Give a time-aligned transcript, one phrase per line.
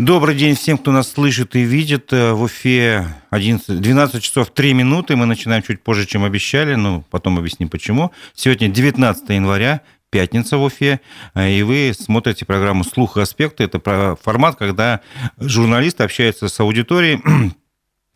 [0.00, 2.10] Добрый день всем, кто нас слышит и видит.
[2.14, 5.14] Э, в Уфе 11, 12 часов 3 минуты.
[5.14, 8.10] Мы начинаем чуть позже, чем обещали, но потом объясним почему.
[8.34, 11.02] Сегодня 19 января, пятница в Уфе,
[11.34, 13.64] э, и вы смотрите программу «Слух и аспекты».
[13.64, 15.02] Это формат, когда
[15.38, 17.20] журналист общается с аудиторией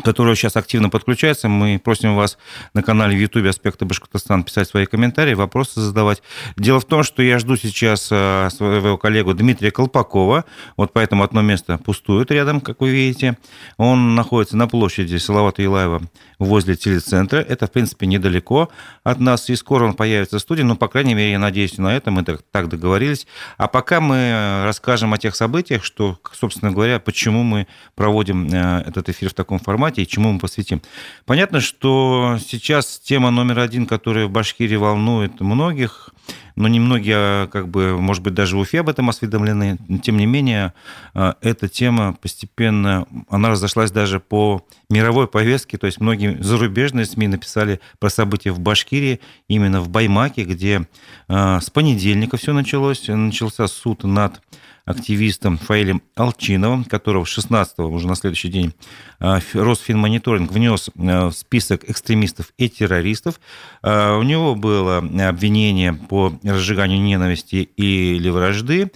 [0.02, 1.48] которая сейчас активно подключается.
[1.48, 2.36] Мы просим вас
[2.72, 6.22] на канале в YouTube «Аспекты Башкортостана» писать свои комментарии, вопросы задавать.
[6.56, 10.45] Дело в том, что я жду сейчас э, своего коллегу Дмитрия Колпакова.
[10.77, 13.38] Вот поэтому одно место пустует рядом, как вы видите.
[13.77, 16.02] Он находится на площади Салавата Илаева
[16.41, 17.38] возле телецентра.
[17.38, 18.70] Это, в принципе, недалеко
[19.05, 19.48] от нас.
[19.48, 20.62] И скоро он появится в студии.
[20.62, 22.11] Но, по крайней мере, я надеюсь на это.
[22.11, 23.28] Мы так договорились.
[23.58, 28.83] А пока мы э, расскажем о тех событиях, что, собственно говоря, почему мы проводим э,
[28.86, 30.80] этот эфир в таком формате формате и чему мы посвятим.
[31.27, 36.11] Понятно, что сейчас тема номер один, которая в Башкирии волнует многих,
[36.56, 39.77] но немногие, а, как бы, может быть, даже в Уфе об этом осведомлены.
[40.02, 40.73] Тем не менее,
[41.12, 47.28] а, эта тема постепенно, она разошлась даже по мировой повестке, то есть многие зарубежные СМИ
[47.28, 50.86] написали про события в Башкирии, именно в Баймаке, где
[51.28, 54.41] а, с понедельника все началось, начался суд над
[54.84, 58.74] активистом Фаилем Алчиновым, которого 16-го, уже на следующий день,
[59.18, 63.40] а, Росфинмониторинг внес а, в список экстремистов и террористов.
[63.82, 68.92] А, у него было обвинение по разжиганию ненависти или вражды.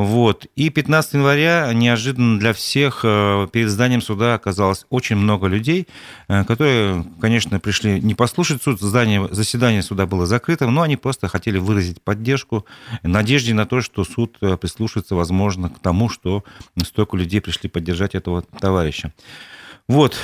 [0.00, 0.46] Вот.
[0.56, 5.88] И 15 января неожиданно для всех э, перед зданием суда оказалось очень много людей,
[6.26, 8.80] э, которые, конечно, пришли не послушать суд.
[8.80, 12.64] Здание, заседание суда было закрытым, но они просто хотели выразить поддержку,
[13.02, 16.44] надежде на то, что суд э, прислушается, возможно, к тому, что
[16.82, 19.12] столько людей пришли поддержать этого товарища.
[19.86, 20.16] Вот.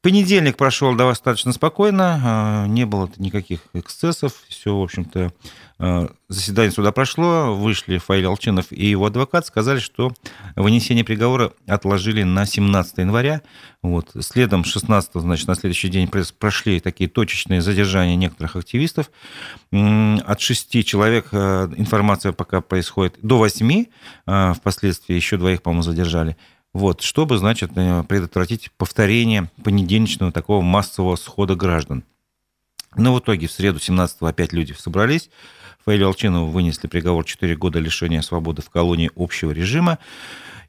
[0.00, 5.32] Понедельник прошел достаточно спокойно, не было никаких эксцессов, все, в общем-то,
[5.78, 10.12] заседание суда прошло, вышли Фаиль Алчинов и его адвокат, сказали, что
[10.56, 13.42] вынесение приговора отложили на 17 января.
[13.80, 14.10] Вот.
[14.20, 19.10] Следом 16 значит, на следующий день прошли такие точечные задержания некоторых активистов.
[19.70, 23.90] От шести человек э, информация пока происходит до восьми,
[24.26, 26.36] э, впоследствии еще двоих, по-моему, задержали.
[26.74, 32.04] Вот, чтобы, значит, предотвратить повторение понедельничного такого массового схода граждан.
[32.96, 35.30] Но в итоге в среду 17 опять люди собрались,
[35.88, 39.98] Фаилю Алчинову вынесли приговор 4 года лишения свободы в колонии общего режима.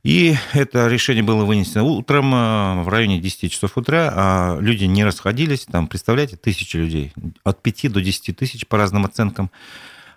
[0.02, 5.04] И это решение было вынесено утром э, в районе 10 часов утра, а люди не
[5.04, 5.66] расходились.
[5.66, 7.12] Там, представляете, тысячи людей,
[7.44, 9.52] от 5 до 10 тысяч по разным оценкам.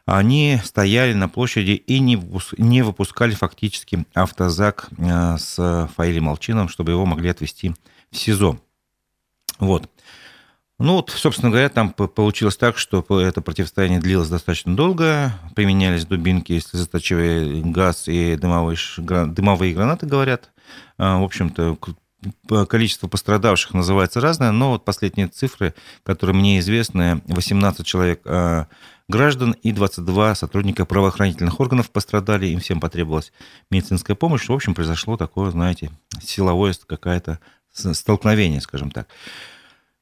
[0.07, 2.15] Они стояли на площади и не,
[2.83, 7.75] выпускали фактически автозак э, с Фаилем Молчиновым, чтобы его могли отвезти
[8.13, 8.57] в СИЗО.
[9.59, 9.91] Вот.
[10.83, 16.59] Ну вот, собственно говоря, там получилось так, что это противостояние длилось достаточно долго, применялись дубинки,
[16.59, 20.51] слезоточивый газ и дымовые, дымовые гранаты, говорят.
[20.99, 21.79] А, в общем-то,
[22.67, 25.73] количество пострадавших называется разное, но вот последние цифры,
[26.03, 28.67] которые мне известны, 18 человек а,
[29.07, 33.33] граждан и 22 сотрудника правоохранительных органов пострадали, им всем потребовалась
[33.71, 34.49] медицинская помощь.
[34.49, 37.39] В общем, произошло такое, знаете, силовое какое-то
[37.73, 39.07] столкновение, скажем так.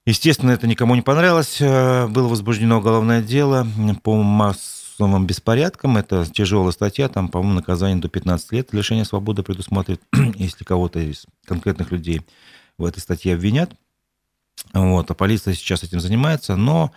[0.07, 1.59] Естественно, это никому не понравилось.
[1.61, 3.67] Э, было возбуждено уголовное дело
[4.03, 5.99] по массовым беспорядкам.
[5.99, 10.01] Это тяжелая статья, там, по-моему, наказание до 15 лет лишения свободы предусмотрит,
[10.37, 12.23] если кого-то из конкретных людей
[12.79, 13.73] в этой статье обвинят.
[14.73, 16.93] Вот, а полиция сейчас этим занимается, но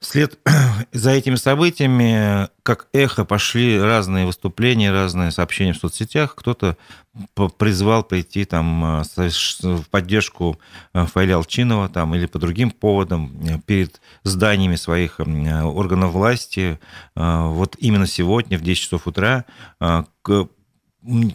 [0.00, 0.38] вслед
[0.92, 6.34] за этими событиями, как эхо, пошли разные выступления, разные сообщения в соцсетях.
[6.34, 6.76] Кто-то
[7.58, 9.30] призвал прийти там э,
[9.62, 10.58] в поддержку
[10.92, 16.78] э, Фаиля Алчинова там, или по другим поводам э, перед зданиями своих органов власти.
[17.14, 19.44] Вот именно сегодня в 10 часов утра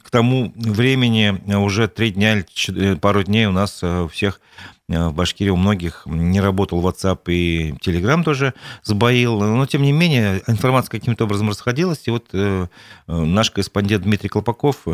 [0.03, 2.43] к тому времени уже три дня,
[3.01, 4.41] пару дней у нас у всех
[4.91, 9.39] Э, в Башкирии у многих не работал WhatsApp и Telegram тоже сбоил.
[9.39, 12.07] Но, тем не менее, информация каким-то образом расходилась.
[12.07, 12.67] И вот э,
[13.07, 14.85] э, наш корреспондент Дмитрий Колпаков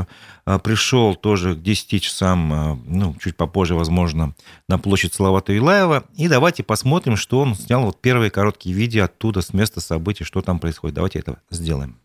[0.64, 4.34] пришел тоже к 10 часам, ну, чуть попозже, возможно,
[4.70, 6.06] на площадь Салавата Вилаева.
[6.16, 10.42] И давайте посмотрим, что он снял вот первые короткие видео оттуда, с места событий, что
[10.42, 10.96] там происходит.
[10.96, 11.98] Давайте это сделаем.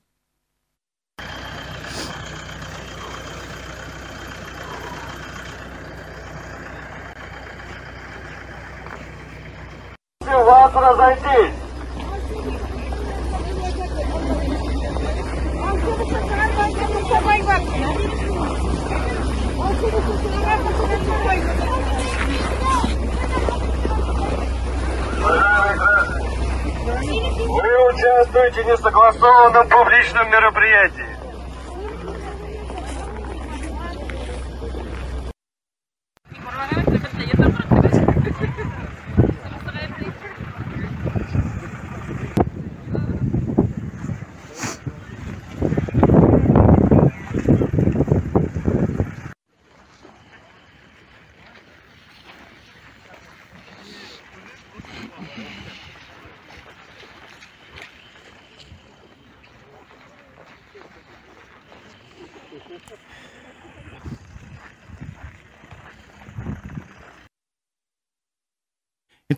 [10.73, 11.53] сюда зайти.
[27.49, 31.13] Вы участвуете в несогласованном публичном мероприятии.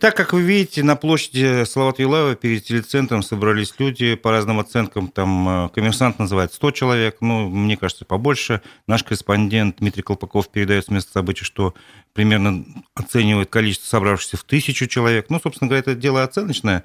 [0.05, 5.07] Итак, как вы видите, на площади Салават Юлаева перед телецентром собрались люди по разным оценкам.
[5.07, 8.61] Там э, коммерсант называет 100 человек, ну, мне кажется, побольше.
[8.85, 11.73] Наш корреспондент Дмитрий Колпаков передает с места событий, что
[12.13, 12.63] примерно
[12.93, 15.31] оценивает количество собравшихся в тысячу человек.
[15.31, 16.83] Ну, собственно говоря, это дело оценочное.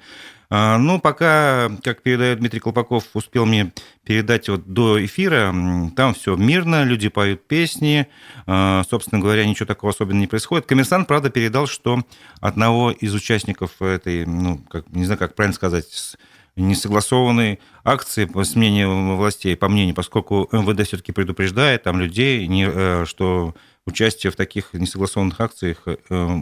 [0.53, 3.71] А, ну, пока, как передает Дмитрий Колпаков, успел мне
[4.03, 5.55] передать вот до эфира,
[5.95, 8.07] там все мирно, люди поют песни,
[8.47, 10.65] а, собственно говоря, ничего такого особенного не происходит.
[10.65, 12.01] Коммерсант, правда, передал, что
[12.41, 16.17] одного из участников этой, ну, как, не знаю, как правильно сказать,
[16.57, 23.55] несогласованной акции, по мнению властей, по мнению, поскольку МВД все-таки предупреждает там людей, э, что
[23.85, 26.37] участие в таких несогласованных акциях э,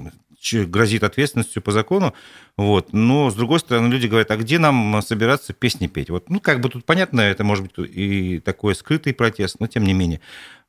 [0.53, 2.13] грозит ответственностью по закону.
[2.57, 2.93] Вот.
[2.93, 6.09] Но, с другой стороны, люди говорят, а где нам собираться песни петь?
[6.09, 9.83] Вот, ну, как бы тут понятно, это может быть и такой скрытый протест, но тем
[9.83, 10.21] не менее.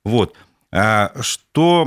[0.05, 0.37] Вот.
[0.73, 1.87] А что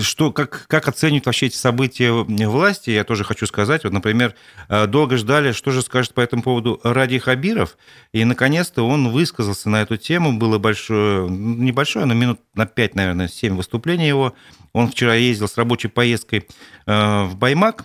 [0.00, 3.84] что, как, как оценивают вообще эти события власти, я тоже хочу сказать.
[3.84, 4.34] Вот, например,
[4.68, 7.76] э, долго ждали, что же скажет по этому поводу Ради Хабиров,
[8.12, 10.38] и, наконец-то, он высказался на эту тему.
[10.38, 14.34] Было большое, небольшое, но минут на 5, наверное, 7 выступлений его.
[14.72, 16.46] Он вчера ездил с рабочей поездкой
[16.86, 17.84] э, в Баймак,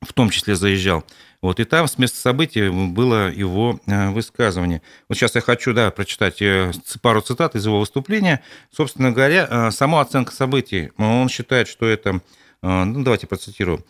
[0.00, 1.04] в том числе заезжал.
[1.42, 4.82] Вот, и там с места событий было его э, высказывание.
[5.08, 8.42] Вот сейчас я хочу да, прочитать э, пару цитат из его выступления.
[8.70, 12.20] Собственно говоря, э, сама оценка событий, он считает, что это...
[12.62, 13.86] Ну, давайте процитирую.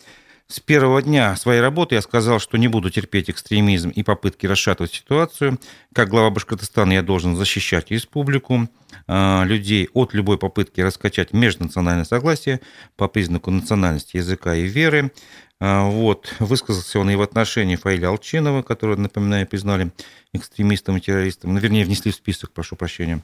[0.47, 4.93] С первого дня своей работы я сказал, что не буду терпеть экстремизм и попытки расшатывать
[4.93, 5.59] ситуацию.
[5.93, 8.69] Как глава Башкортостана я должен защищать республику,
[9.09, 12.61] людей от любой попытки раскачать межнациональное согласие
[12.97, 15.11] по признаку национальности, языка и веры.
[15.61, 16.35] А, вот.
[16.39, 19.93] Высказался он и в отношении Фаиля Алчинова, которого, напоминаю, признали
[20.33, 23.23] экстремистом и террористом, ну, вернее, внесли в список, прошу прощения.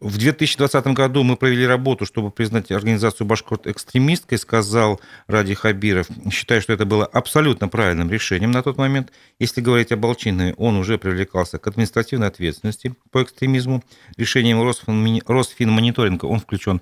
[0.00, 6.06] В 2020 году мы провели работу, чтобы признать организацию Башкорт экстремисткой, сказал Ради Хабиров.
[6.30, 9.10] Считаю, что это было абсолютно правильным решением на тот момент.
[9.40, 13.82] Если говорить об Алчинове, он уже привлекался к административной ответственности по экстремизму.
[14.16, 16.80] Решением Росфинмониторинга он включен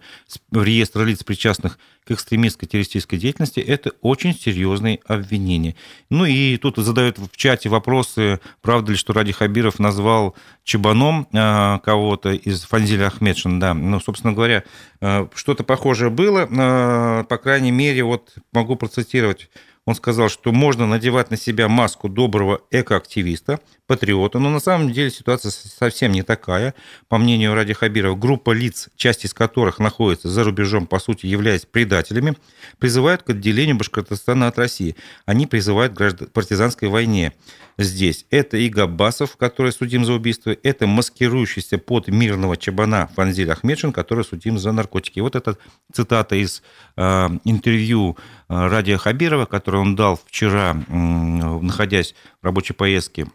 [0.51, 3.61] в реестр лиц, причастных к экстремистской террористической деятельности.
[3.61, 5.75] Это очень серьезные обвинения.
[6.11, 11.79] Ну и тут задают в чате вопросы, правда ли, что Ради Хабиров назвал чебаном а,
[11.79, 13.75] кого-то из Фанзиля Ахмедшин, да.
[13.75, 14.65] Ну, собственно говоря,
[15.01, 16.49] э, что-то похожее было.
[16.51, 19.49] Э, по крайней мере, вот могу процитировать
[19.87, 25.11] он сказал, что можно надевать на себя маску доброго экоактивиста, патриота, но на самом деле
[25.11, 26.75] ситуация совсем не такая.
[27.09, 31.67] По мнению Ради Хабирова, группа лиц, часть из которых находится за рубежом, по сути, являясь
[31.67, 32.37] предателями,
[32.79, 34.97] призывают к отделению Башкортостана от России.
[35.25, 37.33] Они призывают к партизанской войне
[37.79, 38.27] здесь.
[38.31, 44.25] Это и Габбасов, который судим за убийство, это маскирующийся под мирного чабана Фанзиль Ахмедшин, который
[44.25, 45.21] судим за наркотики.
[45.21, 45.59] Вот эта
[45.93, 46.63] цитата из
[46.97, 48.17] э, интервью
[48.49, 53.27] э, Радия Хабирова, который он дал вчера, э, находясь в рабочей поездке,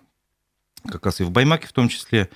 [0.87, 2.29] как раз и в Баймаке в том числе.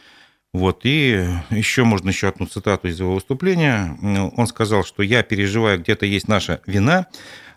[0.53, 3.97] Вот, и еще можно еще одну цитату из его выступления.
[4.37, 7.07] Он сказал, что я переживаю, где-то есть наша вина,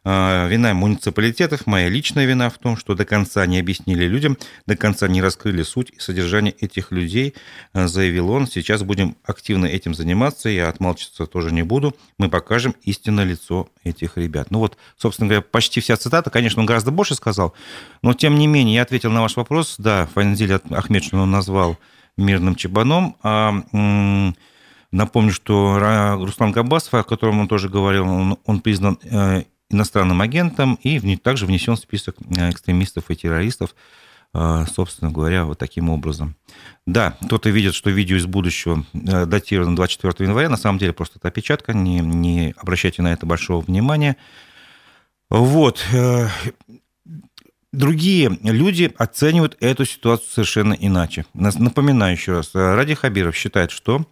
[0.05, 5.09] вина муниципалитетов, моя личная вина в том, что до конца не объяснили людям, до конца
[5.09, 7.35] не раскрыли суть и содержание этих людей,
[7.73, 8.47] а, заявил он.
[8.47, 11.95] Сейчас будем активно этим заниматься, я отмалчиваться тоже не буду.
[12.19, 14.51] Мы покажем истинное лицо этих ребят.
[14.51, 17.55] Ну вот, собственно говоря, почти вся цитата, конечно, он гораздо больше сказал,
[18.03, 19.77] но тем не менее, я ответил на ваш вопрос.
[19.79, 21.79] Да, Фанзиль Ахмедшин он назвал
[22.17, 23.63] мирным чебаном, а
[24.91, 30.79] Напомню, что Руслан Габасов, о котором он тоже говорил, он, он признан э, иностранным агентом
[30.83, 33.75] и также внесен в список э, экстремистов и террористов,
[34.35, 36.37] э, собственно говоря, вот таким образом.
[36.87, 41.19] Да, кто-то видит, что видео из будущего э, датировано 24 января, на самом деле просто
[41.19, 44.17] это опечатка, не, не обращайте на это большого внимания.
[45.31, 45.85] Вот.
[47.71, 51.27] Другие люди оценивают эту ситуацию совершенно иначе.
[51.35, 54.07] Напоминаю еще раз, Ради Хабиров считает, что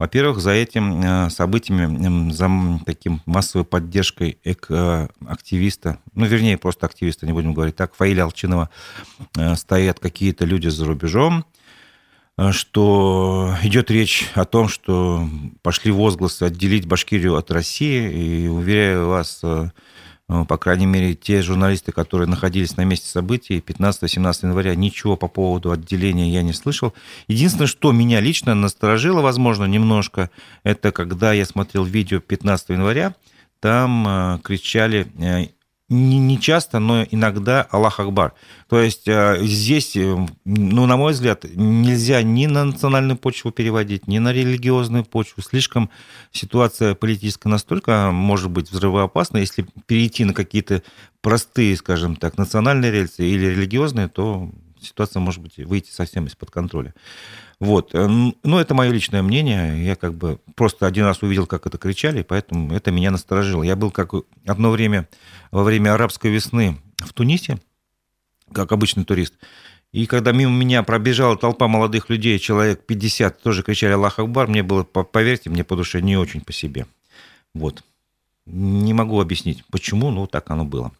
[0.00, 2.48] во-первых, за этим э, событиями, за
[2.86, 4.38] таким массовой поддержкой
[5.26, 8.70] активиста, ну, вернее, просто активиста, не будем говорить так, Фаиля Алчинова,
[9.36, 11.44] э, стоят какие-то люди за рубежом.
[12.52, 15.28] что идет речь о том, что
[15.60, 18.44] пошли возгласы отделить Башкирию от России.
[18.44, 19.42] И уверяю вас,
[20.48, 25.72] по крайней мере, те журналисты, которые находились на месте событий 15-17 января, ничего по поводу
[25.72, 26.94] отделения я не слышал.
[27.26, 30.30] Единственное, что меня лично насторожило, возможно, немножко,
[30.62, 33.14] это когда я смотрел видео 15 января,
[33.58, 35.48] там э, кричали э,
[35.90, 38.32] не, не часто, но иногда Аллах Акбар.
[38.68, 44.06] То есть э, здесь, э, ну, на мой взгляд, нельзя ни на национальную почву переводить,
[44.06, 45.42] ни на религиозную почву.
[45.42, 45.90] Слишком
[46.30, 49.38] ситуация политическая настолько может быть взрывоопасна.
[49.38, 50.84] Если перейти на какие-то
[51.22, 54.48] простые, скажем так, национальные рельсы или религиозные, то
[54.82, 56.94] ситуация может быть выйти совсем из-под контроля.
[57.58, 57.94] Вот.
[57.94, 59.84] Э, ну, это мое личное мнение.
[59.84, 63.62] Я как бы просто один раз увидел, как это кричали, поэтому это меня насторожило.
[63.62, 64.12] Я был как
[64.46, 65.08] одно время
[65.50, 67.58] во время арабской весны в Тунисе,
[68.52, 69.34] как обычный турист.
[69.92, 74.62] И когда мимо меня пробежала толпа молодых людей, человек 50, тоже кричали «Аллах Акбар», мне
[74.62, 76.86] было, поверьте, мне по душе не очень по себе.
[77.54, 77.82] Вот.
[78.46, 80.92] Не могу объяснить, почему, но так оно было.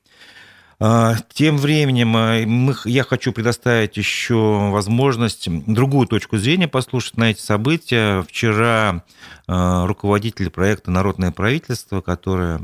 [0.83, 2.39] А, тем временем а,
[2.87, 8.23] я хочу предоставить еще возможность другую точку зрения послушать на эти события.
[8.23, 9.05] Вчера
[9.47, 12.59] а, руководитель проекта «Народное правительство», которое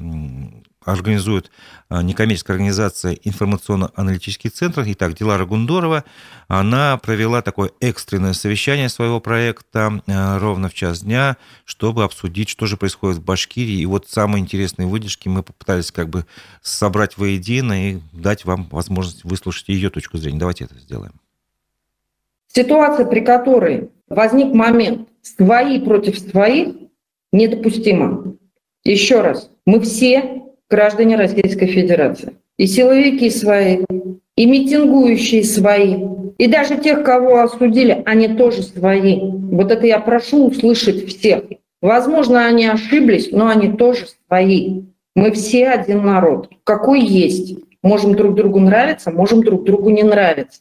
[0.86, 1.50] организует
[1.88, 4.84] а, некоммерческая организация «Информационно-аналитический центр».
[4.86, 6.04] Итак, Дилара Гундорова,
[6.48, 12.66] она провела такое экстренное совещание своего проекта а, ровно в час дня, чтобы обсудить, что
[12.66, 13.80] же происходит в Башкирии.
[13.80, 16.24] И вот самые интересные выдержки мы попытались как бы
[16.62, 20.38] собрать воедино и дать вам возможность выслушать ее точку зрения.
[20.38, 21.12] Давайте это сделаем.
[22.48, 26.74] Ситуация, при которой возник момент «свои против своих»,
[27.32, 28.36] недопустима.
[28.84, 32.35] Еще раз, мы все граждане Российской Федерации.
[32.58, 33.78] И силовики свои,
[34.37, 35.96] и митингующие свои,
[36.38, 39.20] и даже тех, кого осудили, они тоже свои.
[39.20, 41.44] Вот это я прошу услышать всех.
[41.80, 44.82] Возможно, они ошиблись, но они тоже свои.
[45.14, 46.50] Мы все один народ.
[46.64, 47.58] Какой есть.
[47.82, 50.61] Можем друг другу нравиться, можем друг другу не нравиться.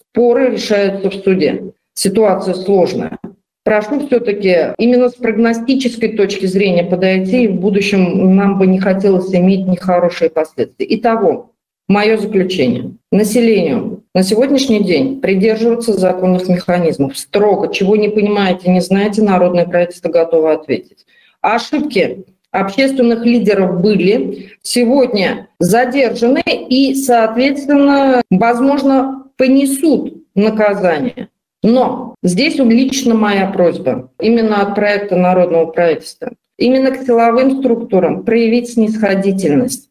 [0.00, 1.72] Споры решаются в суде.
[1.94, 3.18] Ситуация сложная
[3.66, 9.34] прошу все-таки именно с прогностической точки зрения подойти, и в будущем нам бы не хотелось
[9.34, 10.86] иметь нехорошие последствия.
[10.88, 11.50] Итого,
[11.88, 12.92] мое заключение.
[13.10, 17.18] Населению на сегодняшний день придерживаться законных механизмов.
[17.18, 21.04] Строго, чего не понимаете, не знаете, народное правительство готово ответить.
[21.40, 31.30] Ошибки общественных лидеров были, сегодня задержаны и, соответственно, возможно, понесут наказание.
[31.66, 38.74] Но здесь лично моя просьба, именно от проекта народного правительства, именно к силовым структурам проявить
[38.74, 39.90] снисходительность.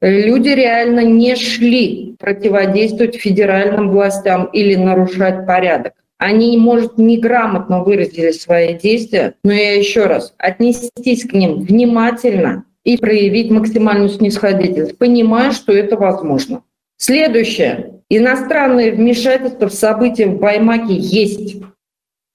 [0.00, 5.94] Люди реально не шли противодействовать федеральным властям или нарушать порядок.
[6.18, 12.96] Они, может, неграмотно выразили свои действия, но я еще раз, отнестись к ним внимательно и
[12.98, 16.62] проявить максимальную снисходительность, понимая, что это возможно.
[16.96, 18.00] Следующее.
[18.08, 21.56] Иностранное вмешательство в события в Баймаке есть,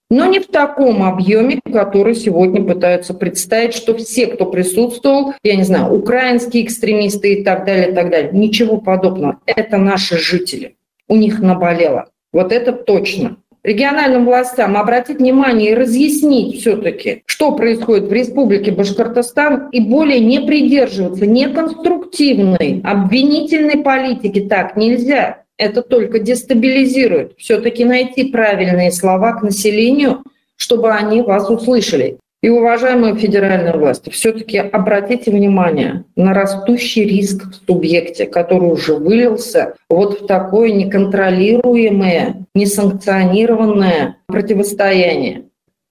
[0.10, 5.63] но не в таком объеме, который сегодня пытаются представить, что все, кто присутствовал, я не
[5.63, 8.32] знаю, украинские экстремисты и так далее, и так далее.
[8.34, 9.39] Ничего подобного.
[9.46, 10.75] Это наши жители.
[11.08, 12.10] У них наболело.
[12.34, 19.70] Вот это точно региональным властям обратить внимание и разъяснить все-таки, что происходит в Республике Башкортостан,
[19.72, 24.41] и более не придерживаться неконструктивной, обвинительной политики.
[24.41, 25.44] Так нельзя.
[25.58, 27.34] Это только дестабилизирует.
[27.38, 30.24] Все-таки найти правильные слова к населению,
[30.56, 32.18] чтобы они вас услышали.
[32.42, 39.76] И, уважаемые федеральные власти, все-таки обратите внимание на растущий риск в субъекте, который уже вылился
[39.90, 45.44] вот в такое неконтролируемое, несанкционированное противостояние.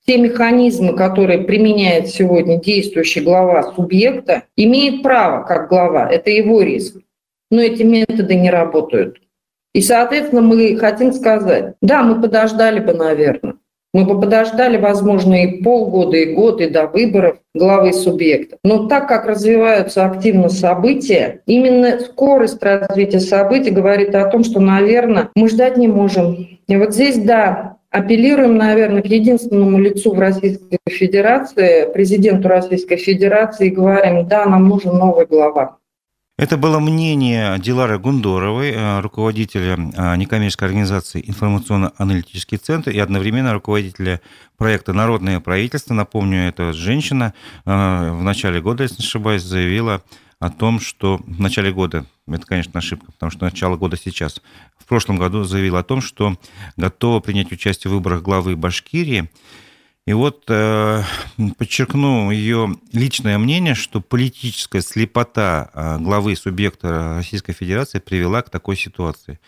[0.07, 6.97] Те механизмы, которые применяет сегодня действующий глава субъекта, имеет право как глава, это его риск.
[7.53, 9.19] Но эти методы не работают.
[9.73, 13.55] И, соответственно, мы хотим сказать, да, мы подождали бы, наверное,
[13.93, 18.57] мы бы подождали, возможно, и полгода, и год, и до выборов главы субъекта.
[18.63, 25.31] Но так как развиваются активно события, именно скорость развития событий говорит о том, что, наверное,
[25.35, 26.61] мы ждать не можем.
[26.69, 33.67] И вот здесь, да, апеллируем, наверное, к единственному лицу в Российской Федерации, президенту Российской Федерации,
[33.67, 35.79] и говорим, да, нам нужен новый глава.
[36.41, 44.23] Это было мнение Дилары Гундоровой, э, руководителя э, некоммерческой организации «Информационно-аналитический центр» и одновременно руководителя
[44.57, 45.93] проекта «Народное правительство».
[45.93, 47.35] Напомню, эта женщина
[47.67, 50.03] э, в начале года, если не ошибаюсь, заявила
[50.39, 54.41] о том, что в начале года это, конечно, ошибка, потому что начало года сейчас.
[54.79, 56.39] В прошлом году заявил о том, что
[56.79, 59.29] готова принять участие в выборах главы Башкирии.
[60.07, 61.03] И вот э,
[61.59, 68.77] подчеркну ее личное мнение, что политическая слепота э, главы субъекта Российской Федерации привела к такой
[68.77, 69.39] ситуации.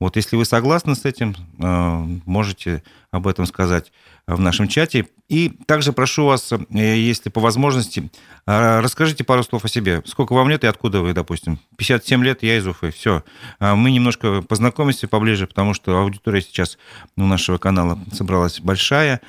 [0.00, 3.92] Вот если вы согласны с этим, э, можете об этом сказать
[4.26, 5.08] в нашем чате.
[5.28, 8.10] И также прошу вас, если по возможности,
[8.44, 10.02] расскажите пару слов о себе.
[10.04, 11.58] Сколько вам лет и откуда вы, допустим?
[11.78, 12.90] 57 лет, я из Уфы.
[12.90, 13.24] Все.
[13.58, 16.76] Мы немножко познакомимся поближе, потому что аудитория сейчас
[17.16, 19.22] у нашего канала собралась большая.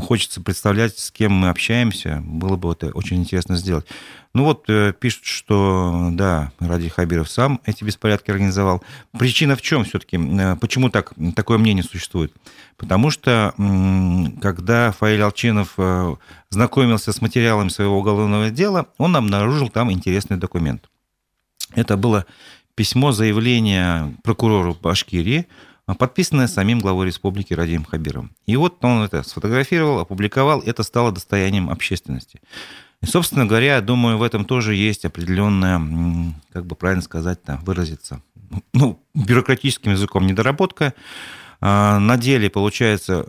[0.00, 2.22] Хочется представлять, с кем мы общаемся.
[2.24, 3.86] Было бы это очень интересно сделать.
[4.32, 8.82] Ну вот э, пишут, что да, Ради Хабиров сам эти беспорядки организовал.
[9.18, 10.18] Причина в чем все-таки?
[10.18, 12.32] Э, почему так, такое мнение существует?
[12.76, 13.52] Потому что
[14.40, 16.14] когда Фаиль Алчинов э,
[16.48, 20.88] знакомился с материалами своего уголовного дела, он обнаружил там интересный документ.
[21.74, 22.24] Это было
[22.76, 25.46] письмо заявление прокурору Башкирии,
[25.94, 28.32] подписанное самим главой республики Радием Хабировым.
[28.46, 32.40] И вот он это сфотографировал, опубликовал, это стало достоянием общественности.
[33.02, 38.22] И, собственно говоря, думаю, в этом тоже есть определенная, как бы правильно сказать, там, выразиться,
[38.74, 40.94] ну, бюрократическим языком недоработка.
[41.60, 43.26] А, на деле, получается,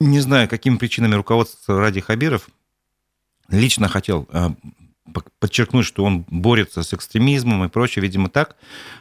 [0.00, 2.48] не знаю, какими причинами руководство Ради Хабиров
[3.48, 4.54] лично хотел а,
[5.38, 8.56] подчеркнуть, что он борется с экстремизмом и прочее, видимо, так.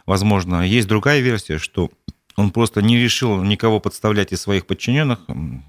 [0.05, 1.91] Возможно, есть другая версия, что
[2.35, 5.19] он просто не решил никого подставлять из своих подчиненных,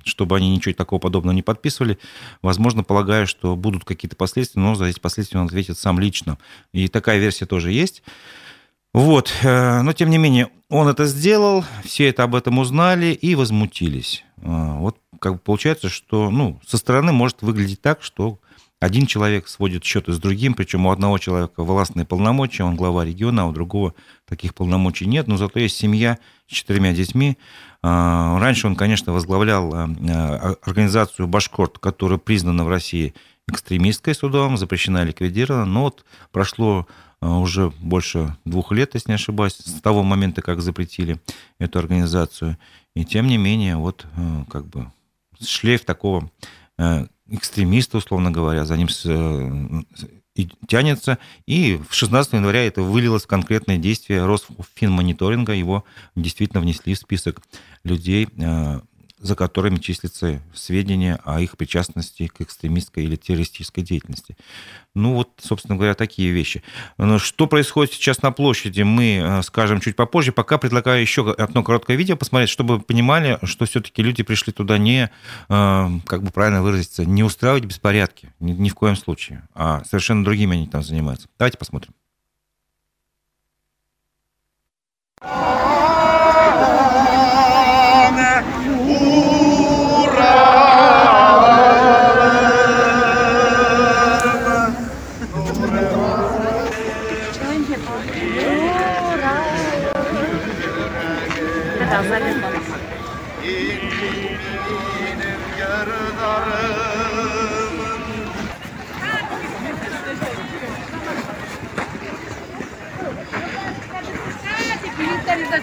[0.04, 1.98] чтобы они ничего такого подобного не подписывали.
[2.40, 6.38] Возможно, полагаю, что будут какие-то последствия, но за эти последствия он ответит сам лично.
[6.72, 8.02] И такая версия тоже есть.
[8.94, 13.34] Вот, э, но тем не менее, он это сделал, все это об этом узнали и
[13.34, 14.22] возмутились.
[14.36, 18.38] Э, вот как бы получается, что ну, со стороны может выглядеть так, что
[18.82, 23.42] один человек сводит счеты с другим, причем у одного человека властные полномочия, он глава региона,
[23.42, 23.94] а у другого
[24.26, 26.18] таких полномочий нет, но зато есть семья
[26.52, 27.38] четырьмя детьми.
[27.82, 33.14] А, раньше он, конечно, возглавлял а, а, организацию «Башкорт», которая признана в России
[33.48, 36.86] экстремистской судом, запрещена ликвидирована, но вот прошло
[37.20, 41.20] уже больше двух лет, если не ошибаюсь, с того момента, как запретили
[41.58, 42.56] эту организацию.
[42.94, 44.06] И тем не менее, вот
[44.50, 44.90] как бы
[45.40, 46.30] шлейф такого
[47.28, 48.88] экстремиста, условно говоря, за ним
[50.34, 51.18] и тянется.
[51.46, 55.52] И 16 января это вылилось в конкретные действия Росфинмониторинга.
[55.52, 55.84] Его
[56.16, 57.40] действительно внесли в список
[57.84, 58.80] людей, э,
[59.22, 64.36] за которыми числятся сведения о их причастности к экстремистской или террористической деятельности.
[64.94, 66.62] Ну вот, собственно говоря, такие вещи.
[67.18, 70.32] Что происходит сейчас на площади, мы э, скажем чуть попозже.
[70.32, 74.76] Пока предлагаю еще одно короткое видео посмотреть, чтобы вы понимали, что все-таки люди пришли туда
[74.76, 75.08] не,
[75.48, 80.56] э, как бы правильно выразиться, не устраивать беспорядки, ни в коем случае, а совершенно другими
[80.56, 81.28] они там занимаются.
[81.38, 81.94] Давайте посмотрим.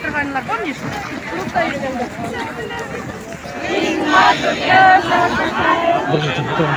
[0.09, 0.75] Ивановна, помнишь?
[6.11, 6.67] Держите, потом.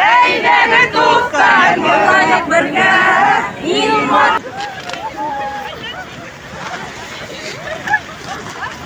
[0.00, 4.24] Ey deme tukar, mulai bergah, ilmu.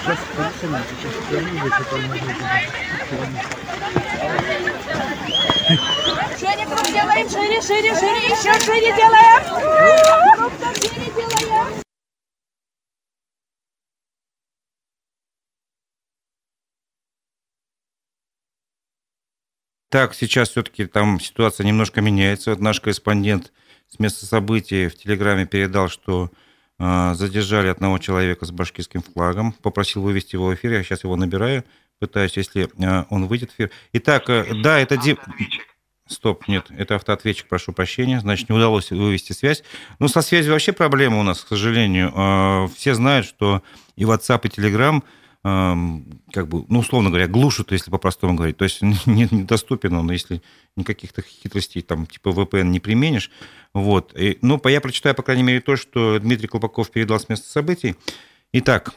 [0.05, 2.03] Сейчас полиция, сейчас я вижу, что там
[6.37, 9.41] Шире круг делаем, шире, шире, шире, еще шире делаем.
[10.37, 11.83] Круг шире делаем.
[19.91, 22.51] Так, сейчас все-таки там ситуация немножко меняется.
[22.51, 23.53] Вот наш корреспондент
[23.87, 26.33] с места событий в Телеграме передал, что
[26.81, 31.15] э, задержали одного человека с башкирским флагом, попросил вывести его в эфир, я сейчас его
[31.15, 31.63] набираю
[31.99, 33.71] пытаюсь, если э, он выйдет в эфир.
[33.93, 34.97] Итак, э, да, это...
[34.97, 35.17] Ди...
[36.07, 38.21] Стоп, нет, это автоответчик, прошу прощения.
[38.21, 39.63] Значит, не удалось вывести связь.
[39.99, 42.13] Ну, со связью вообще проблема у нас, к сожалению.
[42.15, 43.63] Э, все знают, что
[43.97, 45.03] и WhatsApp, и Telegram
[45.45, 48.57] как бы, ну, условно говоря, глушат, если по-простому говорить.
[48.57, 50.41] То есть недоступен он, если
[50.75, 53.31] никаких-то хитростей, там, типа VPN не применишь.
[53.75, 54.17] Вот.
[54.17, 57.95] И, ну, я прочитаю, по крайней мере, то, что Дмитрий Колпаков передал с места событий.
[58.55, 58.95] Итак,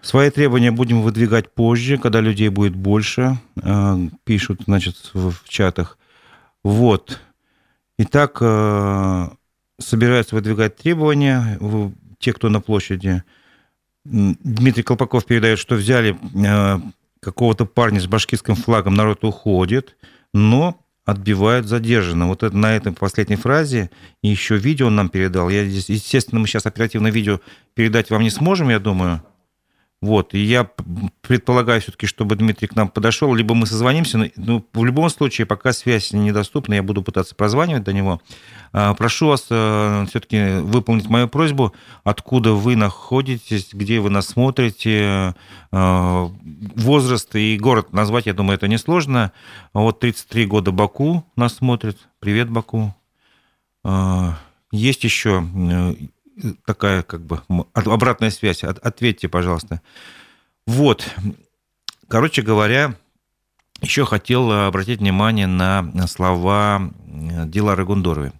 [0.00, 5.98] Свои требования будем выдвигать позже, когда людей будет больше, э, пишут, значит, в чатах.
[6.62, 7.20] Вот.
[7.98, 9.28] Итак, э,
[9.78, 11.58] собираются выдвигать требования
[12.18, 13.22] те, кто на площади.
[14.04, 16.80] Дмитрий Колпаков передает, что взяли э,
[17.20, 19.96] какого-то парня с башкирским флагом, народ уходит,
[20.32, 22.30] но отбивают задержанного.
[22.30, 23.90] Вот это, на этой последней фразе
[24.22, 25.48] еще видео он нам передал.
[25.48, 27.40] Я здесь, естественно, мы сейчас оперативно видео
[27.74, 29.22] передать вам не сможем, я думаю.
[30.00, 30.70] Вот, и я
[31.22, 35.44] предполагаю все-таки, чтобы Дмитрий к нам подошел, либо мы созвонимся, но ну, в любом случае,
[35.44, 38.22] пока связь недоступна, я буду пытаться прозванивать до него.
[38.72, 41.72] А, прошу вас э, все-таки выполнить мою просьбу,
[42.04, 45.34] откуда вы находитесь, где вы нас смотрите,
[45.72, 46.28] э,
[46.76, 49.32] возраст и город назвать, я думаю, это несложно.
[49.74, 51.98] Вот 33 года Баку нас смотрит.
[52.20, 52.94] Привет, Баку.
[53.82, 54.38] А,
[54.70, 55.44] есть еще
[56.64, 57.42] такая как бы
[57.74, 58.64] обратная связь.
[58.64, 59.80] Ответьте, пожалуйста.
[60.66, 61.08] Вот.
[62.08, 62.94] Короче говоря,
[63.80, 68.32] еще хотел обратить внимание на слова Дилары Гундоровой.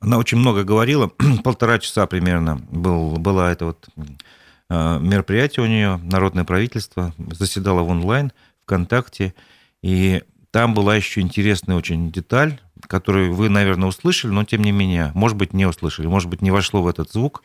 [0.00, 1.08] Она очень много говорила,
[1.44, 7.88] полтора часа примерно был, было это вот э, мероприятие у нее, народное правительство, заседало в
[7.88, 9.34] онлайн, ВКонтакте,
[9.82, 15.12] и там была еще интересная очень деталь, которую вы, наверное, услышали, но тем не менее,
[15.14, 17.42] может быть, не услышали, может быть, не вошло в этот звук.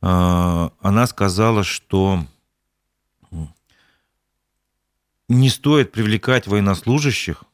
[0.00, 2.24] А, она сказала, что
[5.28, 7.44] не стоит привлекать военнослужащих,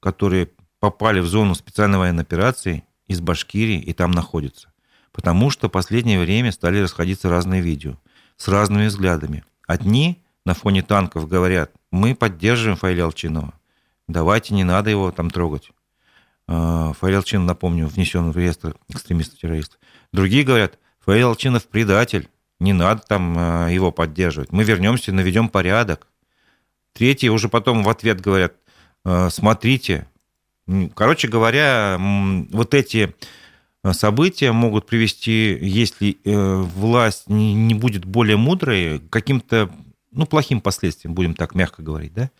[0.00, 4.72] которые попали в зону специальной военной операции из Башкирии и там находятся.
[5.12, 7.98] Потому что в последнее время стали расходиться разные видео
[8.36, 9.44] с разными взглядами.
[9.66, 13.54] Одни на фоне танков говорят, мы поддерживаем Фаиля Алчинова,
[14.06, 15.70] давайте не надо его там трогать.
[16.48, 19.78] А, Фаиль Алчин, напомню, внесен в реестр экстремистов-террористов.
[20.12, 24.50] Другие говорят, Фаиль Алчинов предатель, не надо там а, его поддерживать.
[24.50, 26.08] Мы вернемся, наведем порядок.
[26.94, 28.54] Третьи уже потом в ответ говорят,
[29.04, 30.08] «А, смотрите.
[30.94, 33.14] Короче говоря, вот эти
[33.92, 39.70] события могут привести, если э, власть не будет более мудрой, к каким-то
[40.10, 42.30] ну, плохим последствиям, будем так мягко говорить, да?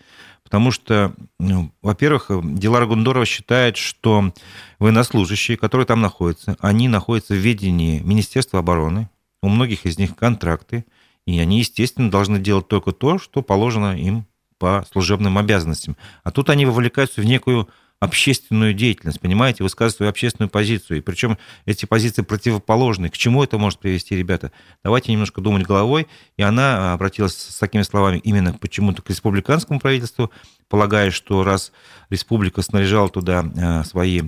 [0.48, 4.32] Потому что, ну, во-первых, Дилара Гундорова считает, что
[4.78, 9.10] военнослужащие, которые там находятся, они находятся в ведении Министерства обороны,
[9.42, 10.86] у многих из них контракты,
[11.26, 14.24] и они, естественно, должны делать только то, что положено им
[14.56, 15.98] по служебным обязанностям.
[16.24, 17.68] А тут они вовлекаются в некую
[18.00, 20.98] общественную деятельность, понимаете, высказывать свою общественную позицию.
[20.98, 23.08] И причем эти позиции противоположны.
[23.08, 24.52] К чему это может привести, ребята?
[24.84, 26.06] Давайте немножко думать головой.
[26.36, 30.30] И она обратилась с такими словами именно почему-то к республиканскому правительству,
[30.68, 31.72] полагая, что раз
[32.08, 34.22] республика снаряжала туда э, свои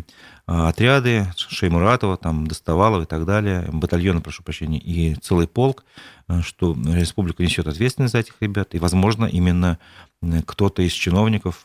[0.50, 5.84] отряды, Шеймуратова, там, Доставалова и так далее, батальоны, прошу прощения, и целый полк,
[6.28, 9.78] э, что республика несет ответственность за этих ребят, и, возможно, именно
[10.44, 11.64] кто-то из чиновников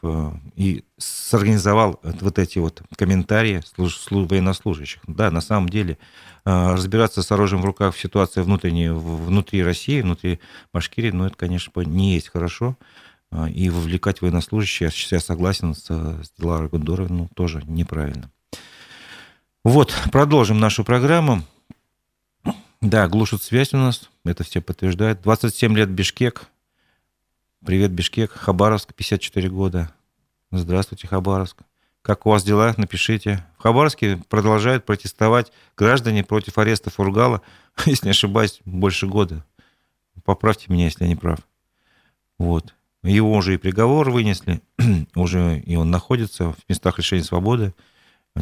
[0.56, 5.02] и сорганизовал вот эти вот комментарии военнослужащих.
[5.08, 5.98] Да, на самом деле
[6.46, 10.40] разбираться с оружием в руках в ситуации внутренней, внутри России, внутри
[10.72, 12.78] Башкирии, ну, это, конечно, не есть хорошо.
[13.54, 18.32] И вовлекать военнослужащих, я согласен с, с Диларой Гондоровой, ну, тоже неправильно.
[19.66, 21.42] Вот, продолжим нашу программу.
[22.82, 25.24] Да, глушат связь у нас, это все подтверждают.
[25.24, 26.46] 27 лет Бишкек.
[27.66, 28.32] Привет, Бишкек.
[28.32, 29.92] Хабаровск, 54 года.
[30.52, 31.58] Здравствуйте, Хабаровск.
[32.04, 32.76] Как у вас дела?
[32.78, 33.44] Напишите.
[33.58, 37.42] В Хабаровске продолжают протестовать граждане против ареста Фургала,
[37.88, 39.44] если не ошибаюсь, больше года.
[40.26, 41.40] Поправьте меня, если я не прав.
[42.38, 42.76] Вот.
[43.02, 44.62] Его уже и приговор вынесли,
[45.16, 47.74] уже и он находится в местах лишения свободы.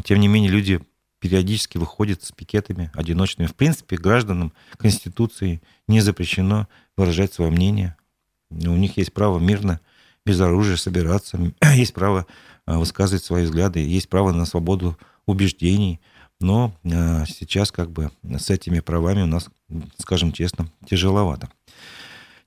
[0.04, 0.82] Тем не менее, люди
[1.24, 3.48] периодически выходят с пикетами одиночными.
[3.48, 7.96] В принципе, гражданам Конституции не запрещено выражать свое мнение.
[8.50, 9.80] У них есть право мирно,
[10.26, 11.40] без оружия собираться,
[11.74, 12.26] есть право
[12.66, 15.98] а, высказывать свои взгляды, есть право на свободу убеждений.
[16.40, 19.48] Но а, сейчас как бы с этими правами у нас,
[19.96, 21.48] скажем честно, тяжеловато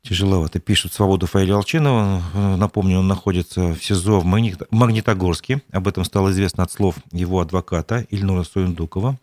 [0.07, 0.59] тяжеловато.
[0.59, 2.21] Пишут «Свободу» Фаиля Алчинова.
[2.57, 5.61] Напомню, он находится в СИЗО в Магнитогорске.
[5.71, 9.17] Об этом стало известно от слов его адвоката Ильнура Суендукова.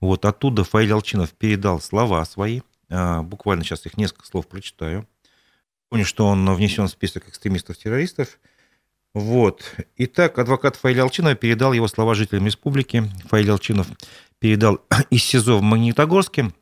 [0.00, 2.60] Вот оттуда Фаиль Алчинов передал слова свои.
[2.90, 5.06] А, буквально сейчас их несколько слов прочитаю.
[5.90, 8.38] Помню, что он внесен в список экстремистов-террористов.
[9.14, 9.62] Вот.
[9.96, 13.04] Итак, адвокат Фаиль Алчинов передал его слова жителям республики.
[13.28, 13.86] Фаиль Алчинов
[14.38, 16.52] передал из СИЗО в Магнитогорске,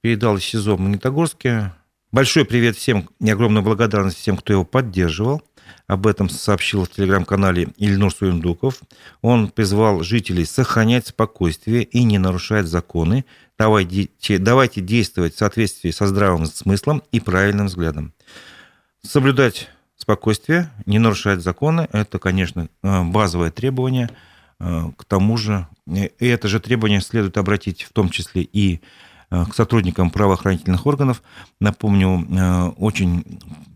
[0.00, 1.72] передал из СИЗО в Магнитогорске
[2.12, 5.42] Большой привет всем и огромная благодарность всем, кто его поддерживал.
[5.86, 8.80] Об этом сообщил в телеграм-канале Ильнур Суиндуков.
[9.22, 13.24] Он призвал жителей сохранять спокойствие и не нарушать законы.
[13.56, 18.12] Давайте, давайте действовать в соответствии со здравым смыслом и правильным взглядом.
[19.02, 24.10] Соблюдать спокойствие, не нарушать законы– это, конечно, э, базовое требование.
[24.58, 28.80] Э, к тому же, и это же требование следует обратить в том числе и
[29.30, 31.22] к сотрудникам правоохранительных органов.
[31.60, 33.24] Напомню, очень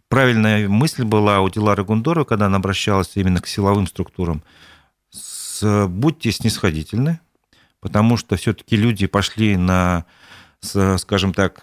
[0.09, 4.43] правильная мысль была у Дилары Гундорова, когда она обращалась именно к силовым структурам.
[5.63, 7.21] Будьте снисходительны,
[7.81, 10.05] потому что все-таки люди пошли на,
[10.61, 11.63] скажем так,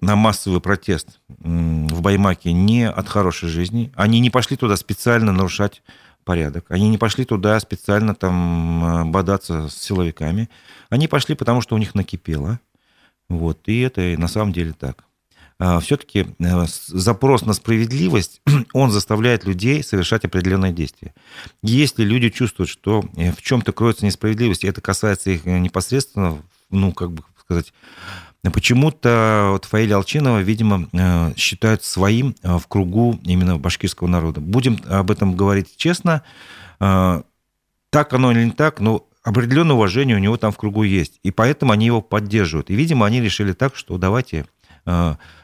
[0.00, 3.90] на массовый протест в Баймаке не от хорошей жизни.
[3.96, 5.82] Они не пошли туда специально нарушать
[6.24, 6.66] порядок.
[6.68, 10.48] Они не пошли туда специально там э, бодаться с силовиками.
[10.88, 12.60] Они пошли, потому что у них накипело.
[13.28, 13.60] Вот.
[13.66, 15.04] И это на самом деле так.
[15.58, 21.14] А Все-таки э, запрос на справедливость, он заставляет людей совершать определенные действия.
[21.62, 26.92] Если люди чувствуют, что э, в чем-то кроется несправедливость, и это касается их непосредственно, ну,
[26.92, 27.72] как бы сказать,
[28.52, 34.40] Почему-то вот Фаиля Алчинова, видимо, э, считают своим э, в кругу именно башкирского народа.
[34.40, 36.22] Будем об этом говорить честно.
[36.78, 37.22] Э,
[37.88, 41.18] так оно или не так, но определенное уважение у него там в кругу есть.
[41.24, 42.70] И поэтому они его поддерживают.
[42.70, 44.46] И, видимо, они решили так, что давайте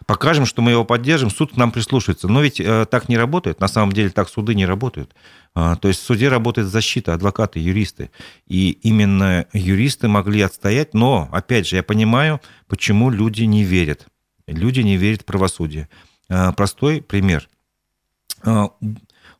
[0.04, 2.28] покажем, что мы его поддержим, суд к нам прислушается.
[2.28, 3.58] Но ведь так не работает.
[3.58, 5.14] На самом деле так суды не работают.
[5.54, 8.10] А, то есть в суде работает защита, адвокаты, юристы.
[8.46, 14.06] И именно юристы могли отстоять, но, опять же, я понимаю, почему люди не верят.
[14.46, 15.88] Люди не верят в правосудие.
[16.28, 17.48] Простой пример.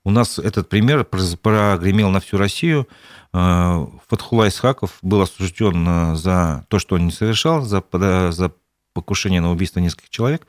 [0.05, 2.89] У нас этот пример прогремел на всю Россию.
[3.33, 8.53] Фатхула Исхаков был осужден за то, что он не совершал, за, за
[8.93, 10.47] покушение на убийство нескольких человек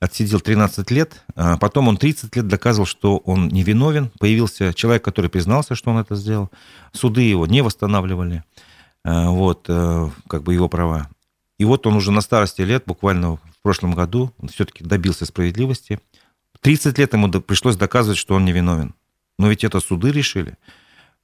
[0.00, 4.10] отсидел 13 лет, а потом он 30 лет доказывал, что он невиновен.
[4.18, 6.50] Появился человек, который признался, что он это сделал.
[6.92, 8.44] Суды его не восстанавливали,
[9.04, 11.08] а, вот, э, как бы его права.
[11.58, 15.98] И вот он уже на старости лет, буквально в прошлом году, все-таки добился справедливости.
[16.60, 18.94] 30 лет ему пришлось доказывать, что он невиновен.
[19.38, 20.56] Но ведь это суды решили.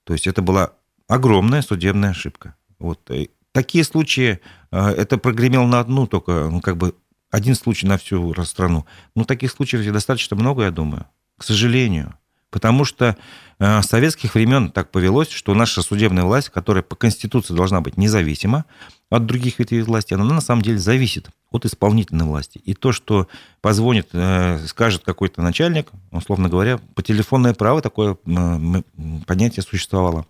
[0.05, 0.73] То есть это была
[1.09, 2.57] огромная судебная ошибка.
[2.79, 3.11] Вот.
[3.53, 6.95] Такие случаи, э, это прогремел на одну только, ну, как бы
[7.31, 8.87] один случай на всю страну.
[9.15, 12.15] Ну, таких случаев достаточно много, я думаю, к сожалению.
[12.55, 13.17] Потому что
[13.59, 17.97] э, с советских времен так повелось, что наша судебная власть, которая по Конституции должна быть
[17.97, 18.65] независима
[19.11, 22.59] от других ветвей власти, она на самом деле зависит от исполнительной власти.
[22.59, 23.27] И то, что
[23.61, 28.83] позвонит, э, скажет какой-то начальник, условно говоря, по телефонное право такое э,
[29.27, 30.25] понятие существовало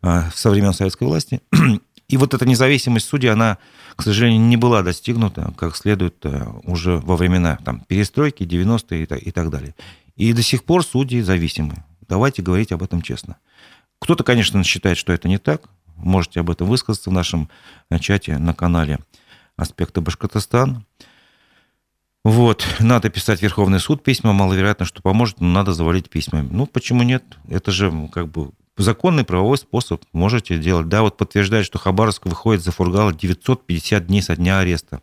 [0.00, 1.40] со времен советской власти.
[2.08, 3.58] И вот эта независимость судей, она,
[3.96, 9.30] к сожалению, не была достигнута как следует э, уже во времена там, перестройки, 90-е и
[9.30, 9.74] так далее.
[10.16, 11.84] И до сих пор судьи зависимы.
[12.08, 13.36] Давайте говорить об этом честно.
[13.98, 15.68] Кто-то, конечно, считает, что это не так.
[15.96, 17.48] Можете об этом высказаться в нашем
[17.90, 18.98] э, чате на канале
[19.56, 20.84] «Аспекты Башкортостан».
[22.24, 26.48] Вот, надо писать в Верховный суд письма, маловероятно, что поможет, но надо завалить письмами.
[26.50, 27.22] Ну, почему нет?
[27.48, 30.88] Это же как бы законный правовой способ можете делать.
[30.88, 35.00] Да, вот подтверждает, что Хабаровск выходит за Фургала 950 дней со дня ареста.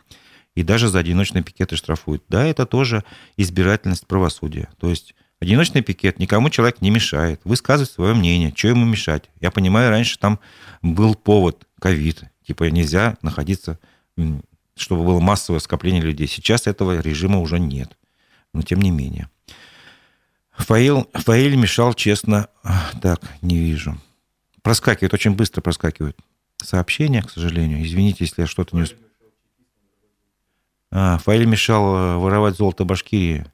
[0.54, 2.24] И даже за одиночные пикеты штрафуют.
[2.28, 3.04] Да, это тоже
[3.36, 4.68] избирательность правосудия.
[4.78, 7.40] То есть одиночный пикет никому человек не мешает.
[7.44, 9.30] Высказывать свое мнение, что ему мешать.
[9.40, 10.40] Я понимаю, раньше там
[10.82, 12.24] был повод, ковид.
[12.46, 13.78] Типа нельзя находиться,
[14.76, 16.26] чтобы было массовое скопление людей.
[16.26, 17.96] Сейчас этого режима уже нет.
[18.52, 19.28] Но тем не менее.
[20.52, 22.48] Фаил, Фаиль мешал, честно,
[23.00, 23.98] так, не вижу.
[24.60, 26.18] Проскакивает, очень быстро проскакивает.
[26.58, 27.84] Сообщение, к сожалению.
[27.84, 29.01] Извините, если я что-то не успел.
[30.92, 33.44] А, Фаиль мешал э, воровать золото Башкирии.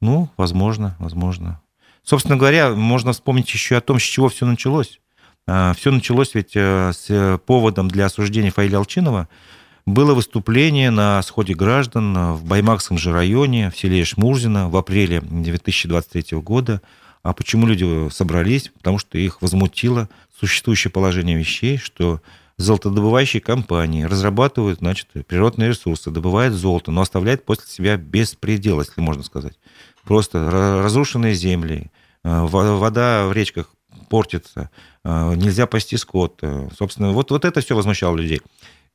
[0.00, 1.60] Ну, возможно, возможно.
[2.04, 5.00] Собственно говоря, можно вспомнить еще о том, с чего все началось.
[5.48, 9.28] А, все началось ведь э, с поводом для осуждения Фаиля Алчинова–
[9.86, 16.38] было выступление на сходе граждан в Баймакском же районе, в селе Шмурзино в апреле 2023
[16.38, 16.80] года.
[17.22, 18.70] А почему люди собрались?
[18.78, 22.22] Потому что их возмутило существующее положение вещей, что
[22.56, 29.22] золотодобывающие компании разрабатывают, значит, природные ресурсы, добывают золото, но оставляют после себя беспредел, если можно
[29.22, 29.58] сказать.
[30.04, 30.50] Просто
[30.82, 31.90] разрушенные земли,
[32.22, 33.70] э, вода в речках
[34.08, 34.70] портится,
[35.04, 36.38] э, нельзя пасти скот.
[36.42, 38.40] Э, собственно, вот, вот это все возмущало людей.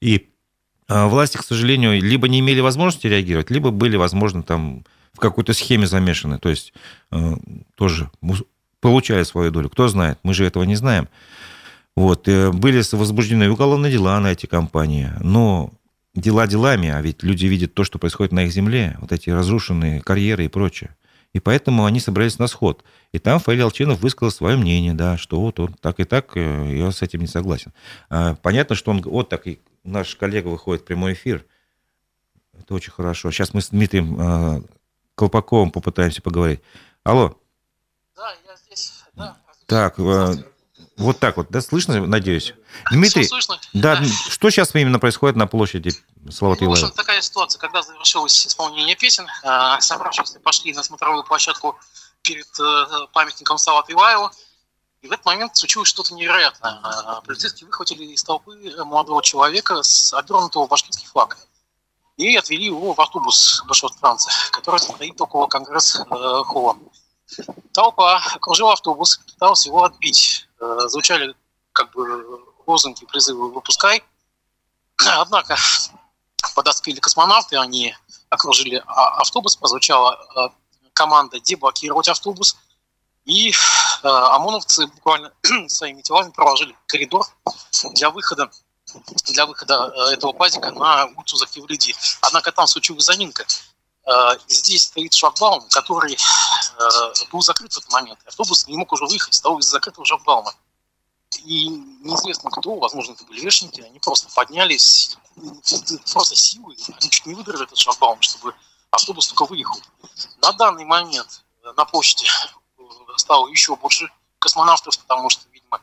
[0.02, 0.30] И
[0.88, 5.86] власти, к сожалению, либо не имели возможности реагировать, либо были, возможно, там в какой-то схеме
[5.86, 6.40] замешаны.
[6.40, 6.74] То есть
[7.76, 8.10] тоже
[8.80, 9.70] получали свою долю.
[9.70, 11.08] Кто знает, мы же этого не знаем.
[11.96, 12.28] Вот.
[12.28, 15.72] Э, были возбуждены уголовные дела на эти компании, но
[16.16, 20.02] дела делами, а ведь люди видят то, что происходит на их земле, вот эти разрушенные
[20.02, 20.96] карьеры и прочее.
[21.34, 22.84] И поэтому они собрались на сход.
[23.12, 26.78] И там Фаиль Алчинов высказал свое мнение, да, что вот он так и так, э,
[26.78, 27.72] я с этим не согласен.
[28.10, 31.46] А, понятно, что он вот так и наш коллега выходит в прямой эфир.
[32.58, 33.32] Это очень хорошо.
[33.32, 34.62] Сейчас мы с Дмитрием э,
[35.16, 36.62] Колпаковым попытаемся поговорить.
[37.04, 37.38] Алло.
[38.16, 39.04] Да, я здесь.
[39.14, 39.38] Да.
[39.68, 40.36] Так, э,
[41.00, 42.54] вот так вот, да, слышно, надеюсь?
[42.92, 43.60] Дмитрий, Всё слышно?
[43.74, 45.94] да, что сейчас именно происходит на площади
[46.30, 51.24] Салават Ну, в общем, такая ситуация, когда завершилось исполнение песен, э, собравшиеся пошли на смотровую
[51.24, 51.80] площадку
[52.22, 54.30] перед э, памятником Салат Иваеву,
[55.02, 56.82] и в этот момент случилось что-то невероятное.
[56.84, 61.38] Э, Полицейские выхватили из толпы молодого человека с обернутого башкирский флаг
[62.18, 66.78] и отвели его в автобус Башортранса, который стоит около Конгресс-холла.
[67.72, 70.49] Толпа окружила автобус, пыталась его отбить.
[70.60, 71.36] Э, Звучали
[71.74, 74.04] как бы лозунги, призывы «выпускай».
[74.98, 75.58] Однако
[76.56, 77.96] подоспели космонавты, они
[78.30, 80.50] окружили а- автобус, прозвучала э,
[80.94, 82.58] команда деблокировать автобус,
[83.26, 83.54] и э,
[84.04, 85.32] ОМОНовцы буквально
[85.68, 87.26] своими телами проложили коридор
[87.96, 88.50] для выхода
[89.26, 91.96] для выхода этого пазика на улицу Захивлиди.
[92.22, 93.46] Однако там случилась заминка.
[94.10, 98.20] Э, Здесь стоит шлагбаум, который э, был закрыт в этот момент.
[98.26, 100.54] Автобус не мог уже выехать, стал из-за закрытого шлагбаума.
[101.46, 105.16] И неизвестно кто, возможно, это были лешники, они просто поднялись,
[106.12, 108.56] просто силой, они чуть не выдрали этот шлагбаум, чтобы
[108.90, 109.80] автобус только выехал.
[110.42, 115.82] На данный момент э, на э, стало еще больше космонавтов, потому что, видимо,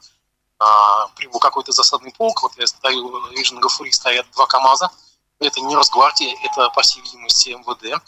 [1.15, 2.43] прибыл какой-то засадный полк.
[2.43, 4.91] Вот я стою, вижу, на Гафури стоят два КАМАЗа.
[5.39, 8.03] Это не Росгвардия, это, по всей видимости, МВД.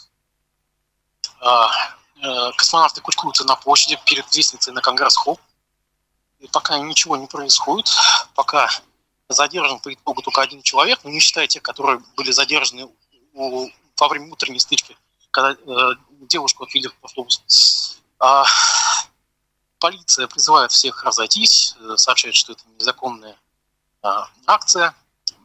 [1.41, 1.69] А,
[2.21, 5.39] э, Космонавты кучкуются на площади перед лестницей на Конгресс-холл.
[6.39, 7.89] И пока ничего не происходит,
[8.35, 8.69] пока
[9.27, 12.89] задержан по итогу только один человек, но не считая тех, которые были задержаны
[13.33, 14.97] у- во время утренней стычки,
[15.31, 17.99] когда э, девушку отвели в автобус.
[18.19, 18.45] А,
[19.79, 23.37] полиция призывает всех разойтись, э, сообщает, что это незаконная
[24.01, 24.95] а, акция.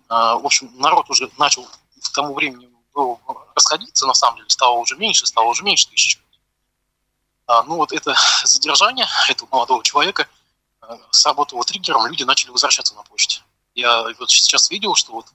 [0.09, 1.69] А, в общем, народ уже начал
[2.03, 3.21] к тому времени был
[3.55, 6.21] расходиться, на самом деле, стало уже меньше, стало уже меньше тысяч.
[7.47, 10.29] А, ну вот это задержание этого молодого человека
[10.83, 13.43] э, сработало триггером, люди начали возвращаться на почте.
[13.75, 15.27] Я вот сейчас видел, что вот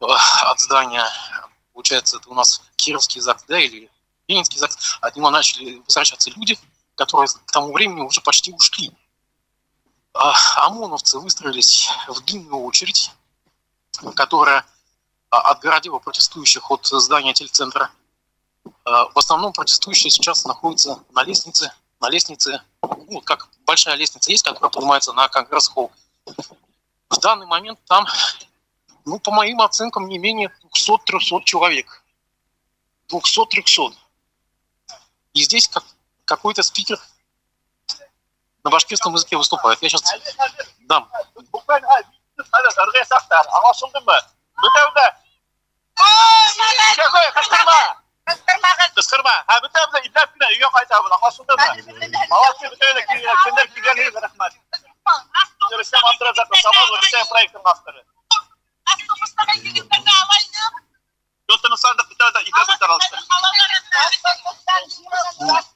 [0.00, 1.04] э, от здания,
[1.72, 3.90] получается, это у нас Кировский ЗАГС, да, или
[4.28, 6.58] Ленинский ЗАГС, от него начали возвращаться люди,
[6.94, 8.92] которые к тому времени уже почти ушли.
[10.14, 13.10] А ОМОНовцы выстроились в длинную очередь,
[14.14, 14.64] которая а,
[15.40, 17.90] отгородила протестующих от здания телецентра.
[18.84, 22.62] А, В основном протестующие сейчас находятся на лестнице, на лестнице,
[23.08, 25.90] ну, как большая лестница есть, которая поднимается на Конгресс-холл.
[27.08, 28.06] В данный момент там,
[29.04, 32.02] ну, по моим оценкам, не менее 200-300 человек.
[33.08, 33.94] 200-300.
[35.32, 35.84] И здесь как,
[36.26, 37.00] какой-то спикер
[38.64, 39.80] на башкирском языке выступает.
[39.82, 40.02] Я сейчас
[40.80, 41.08] дам.
[46.96, 48.02] Kekoy, kıstırma.
[48.26, 49.30] Kıstırma kız.
[49.46, 51.08] Ha bir tabi de illa bir yok ayda bu.
[51.22, 51.62] Aslında da.
[52.30, 54.52] Havası bir tane ki kinder ki gel hep rahmet.
[55.70, 57.06] Görüşsem antrazakla samar ve bir
[61.52, 63.04] Yoltanın sardı bir devde iddia kurtarıldı.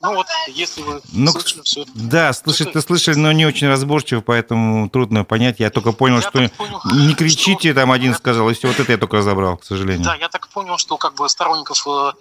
[0.03, 1.85] Ну вот, если вы Ну, слышали все.
[1.95, 5.61] Да, слышать ты слышали, но не очень разборчиво, поэтому трудно понять.
[5.61, 8.55] Я только понял, Я что так понял, не кричите, что- там один Я- сказал, и
[8.55, 10.05] все, вот это я только разобрал, к сожалению.
[10.05, 12.13] Да, я так понял, что как бы сторонников, э,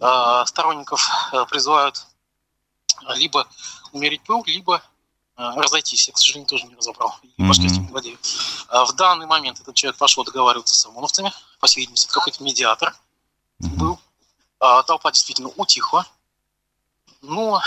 [0.00, 2.04] э, сторонников э, призывают
[3.16, 3.46] либо
[3.92, 4.82] умерить пыл, либо
[5.36, 6.08] разойтись.
[6.08, 7.16] Я, к сожалению, тоже не разобрал.
[7.22, 7.48] И Мгм.
[7.48, 8.18] башкирским не владею.
[8.68, 11.32] А В данный момент этот человек пошел договариваться с ОМОНовцами.
[11.60, 12.94] По всей видимости, это какой-то медиатор
[13.60, 13.76] Мгм.
[13.78, 14.00] был.
[14.60, 16.06] А, Толпа действительно утихла.
[17.22, 17.60] Но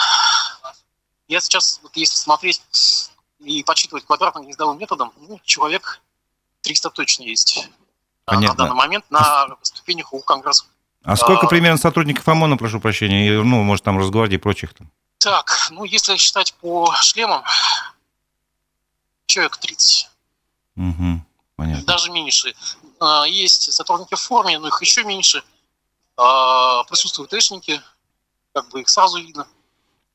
[1.28, 2.62] я сейчас, вот если смотреть
[3.39, 6.02] и подсчитывать квадратно-гнездовым методом, ну, человек
[6.62, 7.69] 300 точно есть.
[8.26, 8.56] а, Понятно.
[8.56, 10.65] На данный момент на ступенях у Конгресса.
[11.04, 11.50] А сколько А.
[11.50, 14.91] примерно сотрудников ОМОНа, прошу прощения, и, ну, может, там Росгвардии и прочих там?
[15.19, 17.43] Так, ну если считать по шлемам,
[19.26, 20.10] человек 30,
[20.76, 21.26] Мгм.
[21.56, 21.84] Понятно.
[21.86, 22.54] даже меньше.
[23.00, 25.43] А, Есть сотрудники в форме, но их еще меньше.
[26.17, 27.82] А, Присутствуют эшники,
[28.53, 29.47] как бы их сразу видно.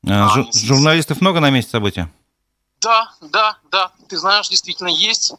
[0.07, 2.11] А, А, жу- если- журналистов много на месте события?
[2.81, 5.33] Да, да, да, ты знаешь, действительно есть.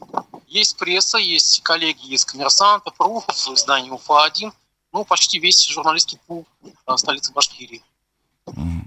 [0.47, 4.53] Есть пресса, есть коллеги из «Коммерсанта», «Пруфов», издание «Уфа-1».
[4.93, 6.47] Ну, почти весь журналистский пул
[6.87, 7.83] а, столицы Башкирии.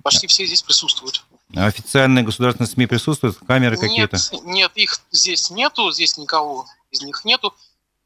[0.04, 1.24] Почти все здесь присутствуют.
[1.56, 3.38] А Официальные государственные СМИ присутствуют?
[3.46, 4.18] Камеры Нет, какие-то?
[4.46, 7.54] нет, их здесь нету, здесь никого из них нету.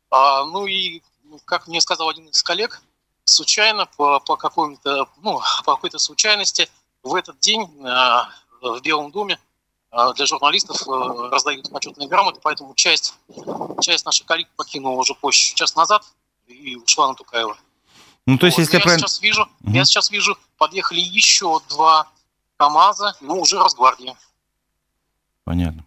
[0.10, 1.02] А, ну и,
[1.46, 2.82] как мне сказал один из коллег,
[3.32, 6.70] случайно по, по какому-то, ну, по какой-то случайности
[7.04, 8.30] в этот день а,
[8.62, 9.40] в Белом доме
[9.90, 13.16] а, для журналистов а, раздают почетные грамоты, поэтому часть,
[13.82, 16.04] часть наших коллег покинула уже позже, час назад
[16.48, 17.58] и ушла на Тукаева.
[18.28, 19.08] Ну, то есть, Вот, если я я правильно...
[19.08, 19.74] сейчас вижу, Мгм.
[19.74, 22.08] я сейчас вижу, подъехали еще два
[22.58, 24.16] КАМАЗа, ну, уже Росгвардии.
[25.44, 25.86] Понятно.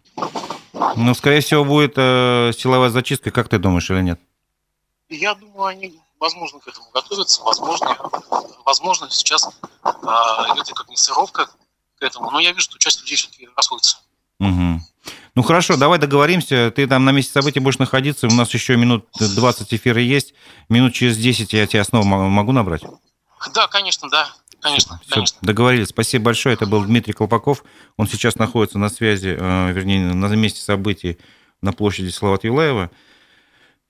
[0.97, 4.19] Ну, скорее всего, будет э, силовая зачистка, как ты думаешь, или нет?
[5.09, 7.95] Я думаю, они, возможно, к этому готовятся, возможно,
[8.65, 9.47] возможно сейчас
[9.83, 13.97] э, идет мясорубка к этому, но я вижу, что часть людей все-таки расходится.
[14.39, 14.81] Угу.
[15.35, 16.71] Ну хорошо, давай договоримся.
[16.75, 18.27] Ты там на месте событий будешь находиться.
[18.27, 20.33] У нас еще минут 20 эфира есть.
[20.67, 22.81] Минут через 10 я тебя снова могу набрать?
[23.53, 24.27] Да, конечно, да.
[24.61, 25.37] Конечно, Все, конечно.
[25.41, 25.89] Договорились.
[25.89, 26.55] Спасибо большое.
[26.55, 27.63] Это был Дмитрий Колпаков.
[27.97, 31.19] Он сейчас находится на связи, э, вернее, на месте событий
[31.61, 32.89] на площади Салават Юлаева.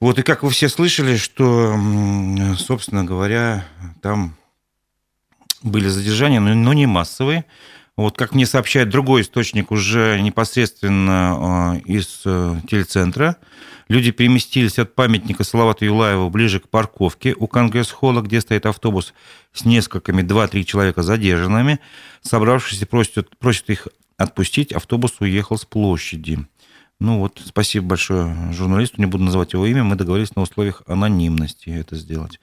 [0.01, 1.77] Вот, и как вы все слышали, что,
[2.57, 3.65] собственно говоря,
[4.01, 4.35] там
[5.63, 7.45] были задержания, но не массовые.
[7.97, 13.37] Вот как мне сообщает другой источник уже непосредственно э, из э, телецентра,
[13.87, 19.13] люди переместились от памятника Салавата Юлаева ближе к парковке у Конгресс-холла, где стоит автобус
[19.53, 21.79] с несколькими, 2-3 человека задержанными.
[22.21, 23.87] Собравшиеся просят, просят их
[24.17, 26.45] отпустить, автобус уехал с площади.
[26.99, 31.69] Ну вот, спасибо большое журналисту, не буду называть его имя, мы договорились на условиях анонимности
[31.69, 32.39] это сделать.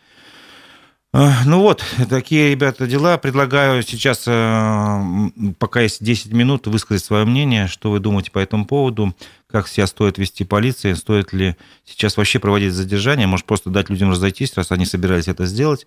[1.12, 3.18] Ну вот, такие, ребята, дела.
[3.18, 8.64] Предлагаю сейчас, э, пока есть 10 минут, высказать свое мнение, что вы думаете по этому
[8.64, 9.14] поводу,
[9.46, 14.10] как себя стоит вести полиция, стоит ли сейчас вообще проводить задержание, может просто дать людям
[14.10, 15.86] разойтись, раз они собирались это сделать,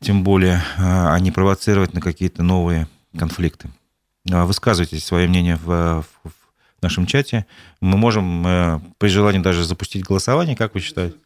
[0.00, 3.68] тем более, э, а не провоцировать на какие-то новые конфликты.
[4.30, 6.45] А высказывайте свое мнение в, в
[6.82, 7.46] нашем чате.
[7.80, 11.16] Мы можем э, при желании даже запустить голосование, как вы считаете?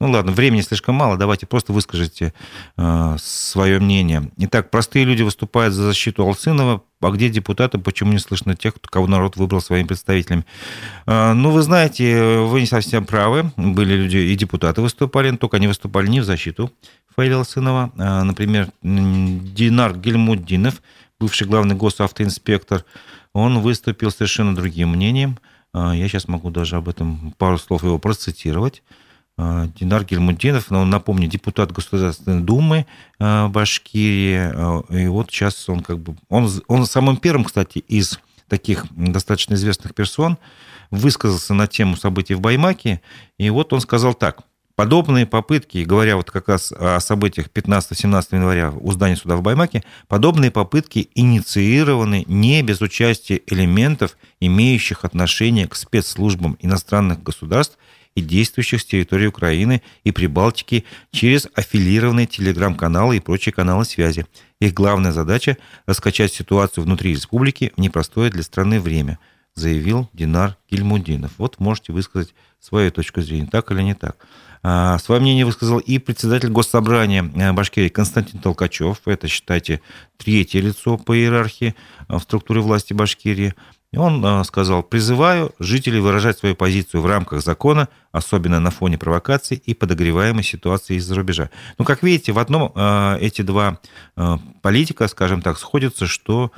[0.00, 2.32] Ну ладно, времени слишком мало, давайте просто выскажите
[2.78, 4.30] э, свое мнение.
[4.38, 9.06] Итак, простые люди выступают за защиту Алсынова, а где депутаты, почему не слышно тех, кого
[9.06, 10.46] народ выбрал своими представителями?
[11.06, 15.66] Э, ну, вы знаете, вы не совсем правы, были люди и депутаты выступали, только они
[15.66, 16.72] выступали не в защиту
[17.14, 17.92] Фаиля Алсынова.
[17.98, 20.80] Э, например, Динар Гельмуддинов,
[21.20, 22.86] бывший главный госавтоинспектор,
[23.32, 25.38] он выступил совершенно другим мнением.
[25.74, 28.82] Э, я сейчас могу даже об этом пару слов его процитировать.
[29.42, 32.84] А, Динар Гельмудинов, ну, напомню, депутат Государственной Думы
[33.18, 34.36] а, Башкирии.
[34.36, 36.14] А, и вот сейчас он как бы...
[36.28, 40.36] Он, он самым первым, кстати, из таких достаточно известных персон
[40.90, 43.00] высказался на тему событий в Баймаке.
[43.38, 44.42] И вот он сказал так.
[44.76, 49.84] Подобные попытки, говоря вот как раз о событиях 15-17 января у здания суда в Баймаке,
[50.08, 57.76] подобные попытки инициированы не без участия элементов, имеющих отношение к спецслужбам иностранных государств
[58.14, 64.26] и действующих с территории Украины и Прибалтики через аффилированные телеграм-каналы и прочие каналы связи.
[64.60, 69.18] Их главная задача– раскачать ситуацию внутри республики в непростое для страны время,
[69.54, 71.32] заявил Динар Гильмудинов.
[71.38, 74.16] Вот можете высказать свою точку зрения, так или не так.
[74.62, 79.00] А, свое мнение высказал и председатель Госсобрания э, Башкирии Константин Толкачев.
[79.06, 79.80] Это, считайте,
[80.18, 81.74] третье лицо по иерархии
[82.08, 83.54] э, в структуре власти Башкирии.
[83.96, 89.56] Он э, сказал, призываю жителей выражать свою позицию в рамках закона, особенно на фоне провокаций
[89.64, 91.48] и подогреваемой ситуации из-за рубежа.
[91.78, 92.74] Ну, как видите, в одном
[93.20, 93.78] эти два
[94.62, 96.52] политика, скажем так, сходятся, что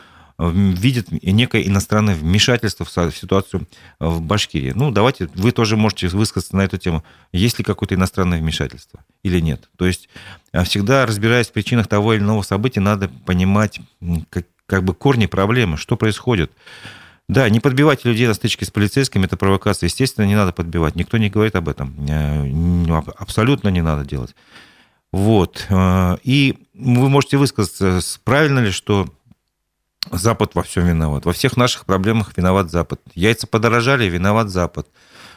[0.51, 3.68] видят некое иностранное вмешательство в ситуацию
[3.99, 4.72] в Башкирии.
[4.74, 7.05] Ну, давайте, вы тоже можете высказаться на эту тему.
[7.32, 9.68] Есть ли какое-то иностранное вмешательство или нет?
[9.76, 10.09] То есть
[10.64, 13.80] всегда разбираясь в причинах того или иного события, надо понимать
[14.30, 16.53] как, как бы корни проблемы, что происходит.
[17.28, 19.86] Да, не подбивать людей на стычке с полицейскими– это провокация.
[19.86, 20.97] Естественно, не надо подбивать.
[20.97, 21.95] Никто не говорит об этом.
[22.09, 24.34] Э, абсолютно не надо делать.
[25.12, 25.66] Вот.
[25.70, 29.09] Э, и вы можете высказаться, правильно ли, что
[30.11, 31.24] Запад во всем виноват.
[31.24, 33.00] Во всех наших проблемах виноват Запад.
[33.14, 34.88] Яйца подорожали, виноват Запад.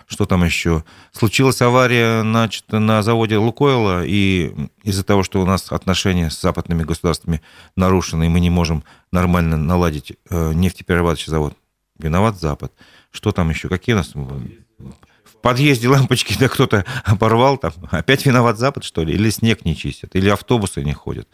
[0.07, 0.83] Что там еще?
[1.11, 4.53] Случилась авария значит, на заводе Лукойла, и
[4.83, 7.41] из-за того, что у нас отношения с западными государствами
[7.75, 11.55] нарушены, и мы не можем нормально наладить э, нефтеперерабатывающий завод,
[11.97, 12.73] Виноват Запад.
[13.11, 13.69] Что там еще?
[13.69, 14.13] Какие у нас...
[14.13, 17.71] В подъезде лампочки да кто-то оборвал там.
[17.91, 19.13] Опять виноват Запад, что ли?
[19.13, 20.15] Или снег не чистят?
[20.15, 21.27] Или автобусы не ходят?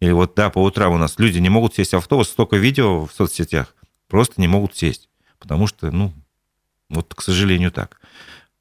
[0.00, 3.06] Или вот, да, по утрам у нас люди не могут сесть в автобус, столько видео
[3.06, 3.74] в соцсетях,
[4.08, 5.08] просто не могут сесть.
[5.38, 6.12] Потому что, ну,
[6.88, 8.00] вот, к сожалению, так.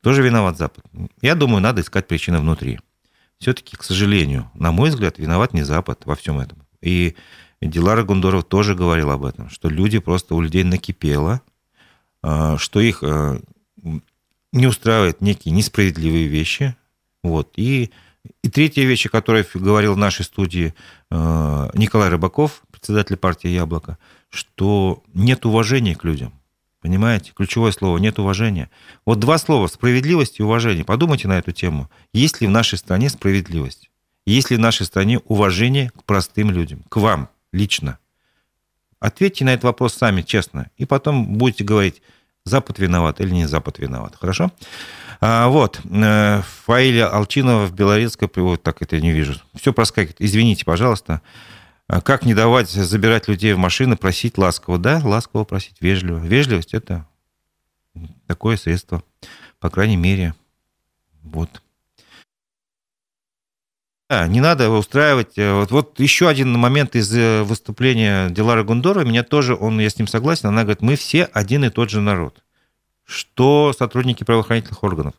[0.02, 0.86] Тоже виноват Запад.
[1.22, 2.80] Я думаю, надо искать причины внутри.
[3.40, 6.60] Все-таки, к сожалению, на мой взгляд, виноват не Запад во всем этом.
[6.82, 7.16] И
[7.62, 11.42] Дилара Гундоров тоже говорил об этом, что люди просто у людей накипело,
[12.22, 13.42] а, что их а,
[14.52, 16.76] не устраивают некие несправедливые вещи.
[17.24, 17.54] Вот.
[17.56, 17.92] И,
[18.44, 20.74] и третья вещь, о которой говорил в нашей студии
[21.10, 23.98] а, Николай Рыбаков, председатель партии «Яблоко»,
[24.30, 26.34] что нет уважения к людям.
[26.82, 27.32] Понимаете?
[27.36, 28.70] Ключевое слово– нет уважения.
[29.06, 30.86] Вот два слова– справедливость и уважение.
[30.86, 31.90] Подумайте на эту тему.
[32.14, 33.90] Есть ли в нашей стране справедливость?
[34.28, 37.98] Есть ли в нашей стране уважение к простым людям, к вам– лично.
[39.00, 40.70] Ответьте на этот вопрос сами, честно.
[40.78, 42.02] И потом будете говорить,
[42.44, 44.16] Запад виноват или не Запад виноват.
[44.20, 44.52] Хорошо?
[45.22, 45.82] А, вот.
[45.84, 49.36] Э, Фаиля Алчинова в Белорецкой, вот так это я не вижу.
[49.56, 50.18] Все проскакивает.
[50.20, 51.22] Извините, пожалуйста.
[51.88, 54.80] А как не давать забирать людей в машины, просить ласково?
[54.80, 56.18] Да, ласково просить, вежливо.
[56.18, 57.08] Вежливость– это
[58.28, 59.04] такое средство,
[59.60, 60.34] по крайней мере.
[61.24, 61.62] Вот.
[64.10, 65.38] Да, не надо устраивать.
[65.38, 69.04] Э, вот, вот еще один момент из э, выступления Дилары Гундора.
[69.04, 70.48] Меня тоже, он, я с ним согласен.
[70.48, 72.44] Она говорит, мы все один и тот же народ.
[73.06, 75.14] Что сотрудники правоохранительных органов,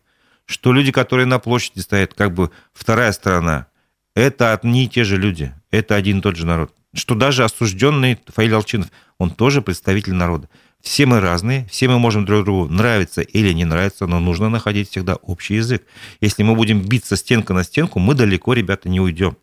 [0.45, 3.67] что люди, которые на площади стоят, как бы вторая сторона,
[4.15, 5.55] это одни и те же люди.
[5.71, 6.73] Это один и тот же народ.
[6.95, 10.49] Что даже осужденный Фаиль Алчинов, он тоже представитель народа.
[10.81, 14.91] Все мы разные, все мы можем друг другу нравиться или не нравиться, но нужно находить
[14.91, 15.85] всегда общий язык.
[16.21, 19.37] Если мы будем биться стенка на стенку, мы далеко, ребята, не уйдем.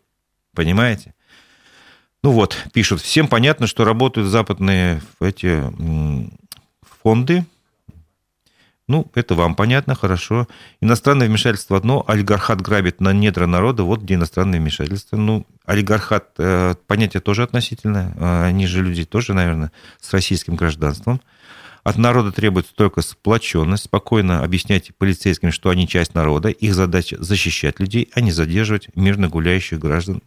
[0.54, 1.14] Понимаете?
[2.22, 5.62] Ну вот, пишут, всем понятно, что работают западные эти
[7.02, 7.44] фонды,
[8.86, 10.46] ну, это вам понятно, хорошо.
[10.82, 15.16] Иностранное вмешательство одно, олигархат грабит на недра народа, вот где иностранное вмешательство.
[15.16, 21.22] Ну, олигархат, э, понятие тоже относительное, э, они же люди тоже, наверное, с российским гражданством.
[21.82, 23.84] От народа требуется только сплоченность.
[23.84, 26.48] Спокойно объясняйте полицейским, что они часть народа.
[26.48, 30.22] Их задача защищать людей, а не задерживать мирно гуляющих граждан.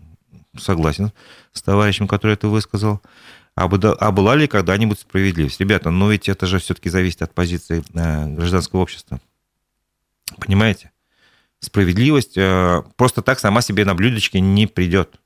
[0.57, 1.11] Согласен
[1.53, 3.01] с товарищем, который это высказал.
[3.57, 5.59] А, а была ли когда-нибудь справедливость?
[5.59, 9.19] Ребята, но ведь это же все-таки зависит от позиции э, гражданского общества.
[10.37, 10.91] Понимаете?
[11.59, 15.19] Справедливость э, просто так сама себе на блюдечке не придет.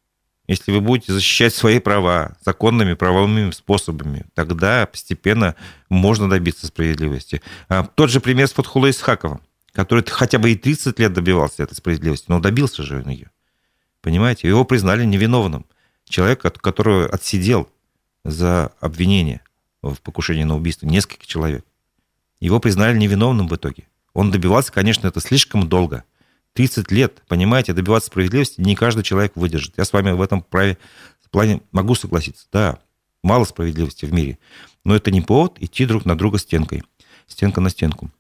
[0.48, 5.58] Если вы будете защищать свои права законными правовыми способами, тогда постепенно
[5.90, 7.42] можно добиться справедливости.
[7.68, 9.42] А, тот же пример с Фатхулой Исхаковым,
[9.74, 13.30] который хотя бы и 30 лет добивался этой справедливости, но добился же он ее.
[14.00, 14.48] Понимаете?
[14.48, 15.66] Его признали невиновным.
[16.08, 17.70] Человек, который отсидел
[18.24, 19.42] за обвинение
[19.82, 21.66] в покушении на убийство несколько человек.
[22.40, 23.88] Его признали невиновным в итоге.
[24.14, 26.04] Он добивался, конечно, это слишком долго.
[26.54, 29.76] 30 лет, понимаете, добиваться справедливости не каждый человек выдержит.
[29.78, 30.78] Я с вами в этом праве,
[31.24, 32.46] в плане могу согласиться.
[32.52, 32.80] Да,
[33.24, 34.38] мало справедливости в мире,
[34.84, 36.84] но это не повод идти друг на друга стенкой.
[37.28, 38.12] Стенка на стенку.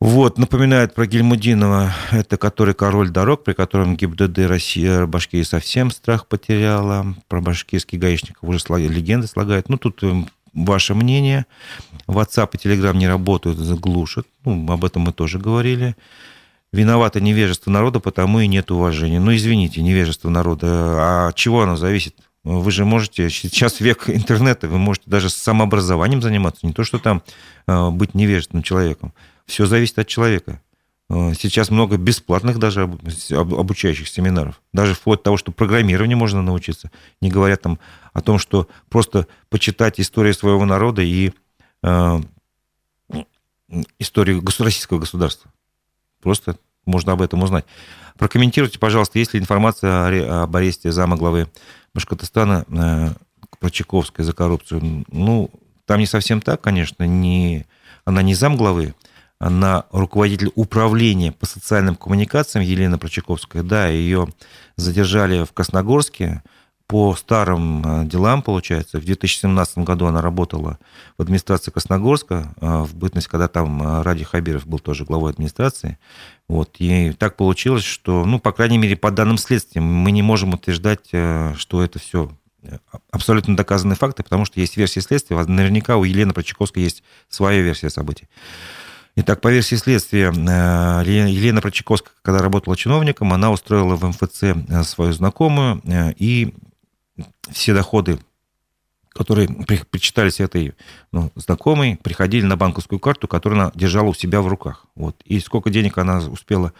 [0.00, 6.26] Вот, напоминает про Гельмудинова, это который король дорог, при котором ГИБДД Россия Башкирия совсем страх
[6.26, 7.14] потеряла.
[7.28, 9.68] Про башкирских гаишников уже легенды слагают.
[9.68, 11.44] Ну, тут эм, ваше мнение.
[12.06, 14.26] WhatsApp и Telegram не работают, заглушат.
[14.46, 15.94] Ну, об этом мы тоже говорили.
[16.72, 19.20] Виновато невежество народа, потому и нет уважения.
[19.20, 20.66] Ну, извините, невежество народа.
[20.68, 22.16] А чего оно зависит?
[22.42, 27.22] Вы же можете, сейчас век интернета, вы можете даже самообразованием заниматься, не то, что там
[27.66, 29.12] э, быть невежественным человеком.
[29.50, 30.62] Все зависит от человека.
[31.08, 32.82] Э, сейчас много бесплатных даже
[33.30, 34.62] обучающих семинаров.
[34.72, 36.90] Даже вплоть до того, что программированию можно научиться.
[37.20, 37.80] Не говоря там
[38.12, 41.32] о том, что просто почитать историю своего народа и
[41.82, 42.20] э,
[43.98, 45.50] историю российского государства.
[46.22, 47.64] Просто можно об этом узнать.
[48.16, 51.48] Прокомментируйте, пожалуйста, есть ли информация об аресте зама главы
[51.92, 53.08] Башкортостана э,
[53.58, 55.04] Прочаковской за коррупцию.
[55.10, 55.50] Ну,
[55.86, 57.02] там не совсем так, конечно.
[57.02, 57.66] Не,
[58.04, 58.94] она не зам главы,
[59.40, 63.62] на руководитель управления по социальным коммуникациям Елена Прочаковская.
[63.62, 64.28] Да, ее
[64.76, 66.42] задержали в Красногорске
[66.90, 68.98] по старым э, делам, получается.
[68.98, 70.76] В 2017 году она работала
[71.16, 75.98] в администрации Красногорска, э, в бытность, когда там э, Ради Хабиров был тоже главой администрации.
[76.48, 76.74] Вот.
[76.80, 81.06] И так получилось, что, ну, по крайней мере, по данным следствия, мы не можем утверждать,
[81.06, 82.32] что это все
[83.12, 85.36] абсолютно доказанные факты, потому что есть версия следствия.
[85.44, 88.28] Наверняка у Елены Прочаковской есть своя версия событий.
[89.22, 94.82] Итак, по версии следствия, э, Елена Прочаковская, когда работала чиновником, она устроила в МФЦ э,
[94.82, 96.54] свою знакомую, э, и
[97.50, 98.18] все доходы,
[99.10, 99.48] которые
[99.90, 100.72] причитались этой
[101.12, 104.86] ну, знакомой, приходили на банковскую карту, которую она держала у себя в руках.
[104.94, 105.20] Вот.
[105.26, 106.72] И сколько денег она успела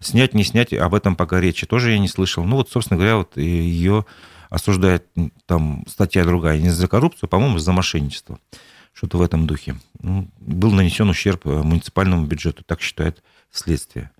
[0.00, 2.42] снять, не снять, об этом пока речи тоже я не слышал.
[2.42, 4.04] Ну вот, собственно говоря, вот ее
[4.50, 5.06] осуждает
[5.46, 8.40] там статья другая не за коррупцию, а, по-моему, за мошенничество
[8.94, 9.76] что-то в этом духе.
[10.00, 14.10] Ну, был нанесен ущерб э, муниципальному бюджету, так считает следствие.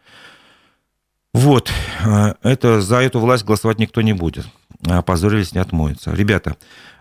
[1.33, 1.72] Вот,
[2.05, 4.47] э, это, за эту власть голосовать никто не будет.
[4.87, 6.12] Опозорились, не отмоются.
[6.12, 6.57] Ребята,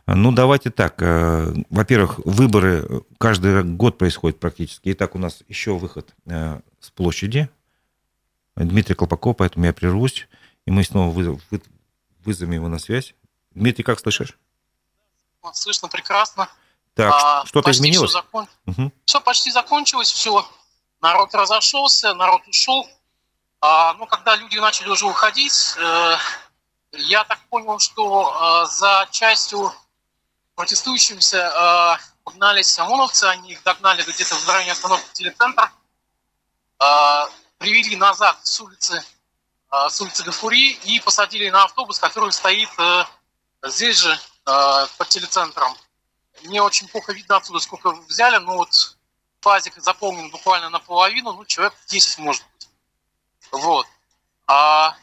[0.05, 1.01] ну давайте так.
[1.01, 4.91] Э, во-первых, выборы каждый год происходят практически.
[4.91, 7.49] Итак, у нас еще выход с площади.
[8.55, 10.27] Дмитрий Колпаков, поэтому я прервусь,
[10.67, 11.11] и мы снова
[12.23, 13.15] вызовем его на связь.
[13.55, 14.37] Дмитрий, как слышишь?
[15.53, 16.47] Слышно прекрасно.
[16.95, 18.11] Так, а, что-то изменилось?
[18.11, 18.47] Все, закон...
[18.67, 18.91] угу.
[19.05, 20.47] все почти закончилось, все.
[21.01, 22.87] Народ разошелся, народ ушел.
[23.61, 26.17] А, ну, когда люди начали уже уходить, э,
[26.93, 29.73] я так понял, что э, за частью
[30.55, 35.71] протестующимся э, угнались ОМОНовцы, они их догнали где-то в районе остановки телецентр,
[36.79, 37.25] э,
[37.57, 39.03] привели назад с улицы,
[39.71, 43.05] э, с улицы Гафури и посадили на автобус, который стоит э,
[43.63, 44.11] здесь же,
[44.45, 45.75] э, под телецентром.
[46.43, 48.97] Мне очень плохо видно отсюда, сколько взяли, но вот
[49.41, 52.69] пазик заполнен буквально наполовину, ну, человек 10 может быть.
[53.51, 53.85] Вот.
[54.47, 54.95] А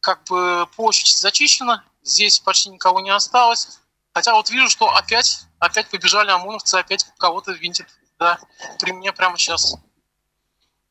[0.00, 3.80] как бы площадь зачищена, здесь почти никого не осталось.
[4.12, 7.88] Хотя вот вижу, что опять, опять побежали ОМОНовцы, опять кого-то винтят.
[8.18, 8.38] Да,
[8.78, 9.76] при мне прямо сейчас.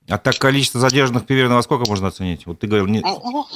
[0.10, 2.45] А так количество задержанных примерно во сколько можно оценить?
[2.45, 2.88] Вот ты говорил...
[2.88, 2.99] Не...
[2.99, 3.47] Ну, ну,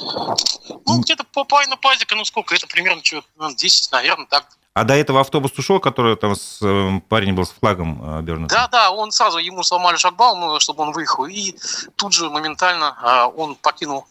[0.86, 4.56] ну где-то по половину пазика, ну сколько, это примерно что, ну, 10, наверное, так.
[4.78, 8.48] А до этого автобус ушел, который там с, э, парень был с флагом э, обернут?
[8.48, 11.56] Да, да, он сразу, ему сломали шлагбаум, ну, чтобы он выехал, и
[11.96, 14.06] тут же моментально а, он покинул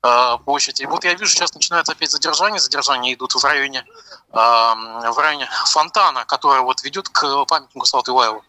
[0.00, 0.80] а, площадь.
[0.80, 2.60] И вот я вижу, сейчас начинается опять задержание.
[2.60, 3.84] Задержания идут в районе,
[4.30, 4.74] а,
[5.10, 8.42] в районе фонтана, который вот ведет к памятнику Салату Иваеву.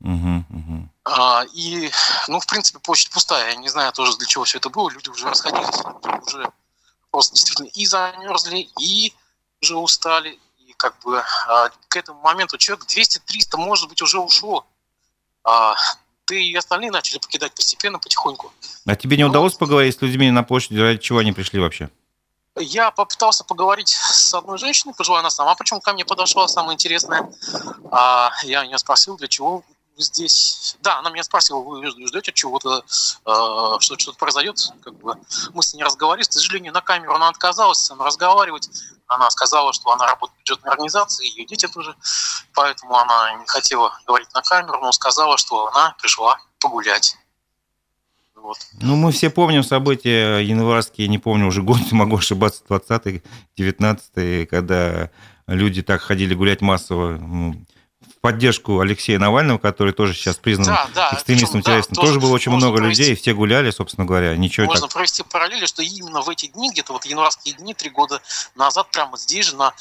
[0.00, 0.88] Угу, угу.
[1.52, 1.90] И,
[2.28, 3.50] ну, в принципе, площадь пустая.
[3.50, 4.88] Я не знаю тоже, для чего все это было.
[4.88, 5.82] Люди уже расходились,
[6.26, 6.50] уже
[7.10, 9.14] просто действительно и замерзли, и
[9.60, 10.38] уже устали.
[10.76, 11.22] Как бы
[11.88, 14.66] к этому моменту человек 200-300, может быть, уже ушло
[16.26, 18.52] ты и остальные начали покидать постепенно, потихоньку.
[18.84, 21.88] А тебе не ну, удалось поговорить с людьми на площади, ради чего они пришли вообще?
[22.58, 27.30] Я попытался поговорить с одной женщиной, пожилая она сама, почему ко мне подошла, самое интересное.
[27.90, 29.62] А я ее спросил, для чего
[30.02, 30.76] здесь...
[30.80, 34.58] Да, она меня спросила, вы ждете чего-то, э, что что-то произойдет?
[34.82, 35.14] Как бы
[35.54, 38.68] мы с ней разговаривали, к сожалению, на камеру она отказалась со мной разговаривать.
[39.06, 41.94] Она сказала, что она работает в бюджетной организации, ее дети тоже,
[42.54, 47.16] поэтому она не хотела говорить на камеру, но сказала, что она пришла погулять.
[48.34, 48.58] Вот.
[48.80, 53.22] Ну, мы все помним события январские, не помню уже год, могу ошибаться, 20-й,
[53.56, 55.10] 19-й, когда
[55.46, 57.18] люди так ходили гулять массово
[58.26, 61.94] поддержку Алексея Навального, который тоже сейчас признан да, да, экстремистом, террористом.
[61.94, 64.36] Да, тоже, тоже было очень много провести, людей, все гуляли, собственно говоря.
[64.36, 64.94] Ничего можно так...
[64.94, 68.20] провести параллели, что именно в эти дни, где-то вот январские дни, три года
[68.56, 69.72] назад, прямо здесь же, на,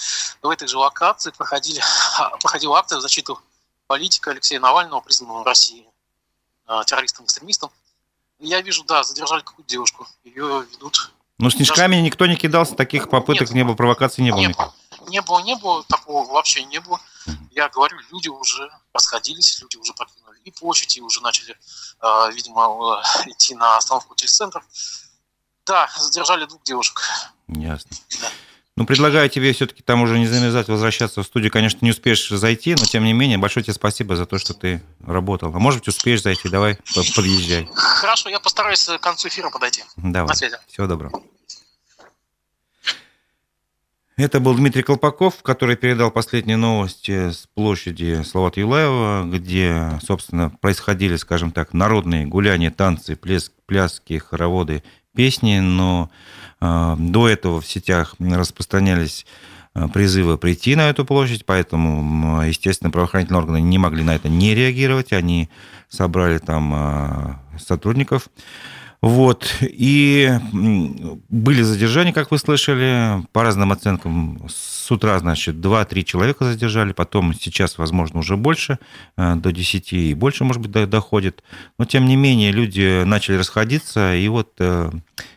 [0.43, 1.81] в этой же локации проходили,
[2.39, 3.39] проходила акция в защиту
[3.87, 5.83] политика Алексея Навального, признанного в России
[6.67, 7.71] а, террористом-экстремистом.
[8.37, 11.11] Я вижу, да, задержали какую-то девушку, ее ведут.
[11.39, 12.01] Ну, снежками Даже...
[12.03, 14.23] никто не кидался, таких попыток Нет, не было, провокаций.
[14.23, 14.41] Не было,
[15.07, 16.99] не было, не было, такого вообще не было.
[17.51, 21.57] Я говорю, люди уже расходились, люди уже покинули и площадь, и уже начали,
[21.99, 24.63] а, видимо, э, идти на остановку телецентров.
[25.65, 27.01] Да, задержали двух девушек.
[27.47, 27.97] Ясно.
[28.21, 28.29] Да.
[28.77, 31.49] Ну, предлагаю тебе все-таки там уже не замерзать, возвращаться в студию.
[31.49, 34.83] Конечно, не успеешь зайти, но тем не менее, большое тебе спасибо за то, что ты
[35.05, 35.49] работал.
[35.55, 36.77] А может быть, успеешь зайти, давай,
[37.15, 37.69] подъезжай.
[37.73, 39.85] Хорошо, я постараюсь к концу эфира подойти.
[39.95, 40.27] Давай.
[40.27, 40.57] На связи.
[40.67, 41.23] Всего доброго.
[44.17, 51.17] Это был Дмитрий Колпаков, который передал последние новости с площади Салавата Юлаева, где, собственно, происходили,
[51.17, 56.09] скажем так, народные гуляния, танцы, плеск, пляски, хороводы, песни, но
[56.61, 59.25] э, до этого в сетях распространялись
[59.73, 64.55] э, призывы прийти на эту площадь, поэтому, естественно, правоохранительные органы не могли на это не
[64.55, 65.49] реагировать, они
[65.89, 68.29] собрали там э, сотрудников
[69.01, 69.57] вот.
[69.61, 70.31] И
[71.29, 74.47] были задержания, как вы слышали, по разным оценкам.
[74.49, 78.79] С утра, значит, 2-3 человека задержали, потом сейчас, возможно, уже больше,
[79.17, 81.43] э, до 10 и больше, может быть, доходит.
[81.77, 84.91] Но, тем не менее, люди начали расходиться, и вот э,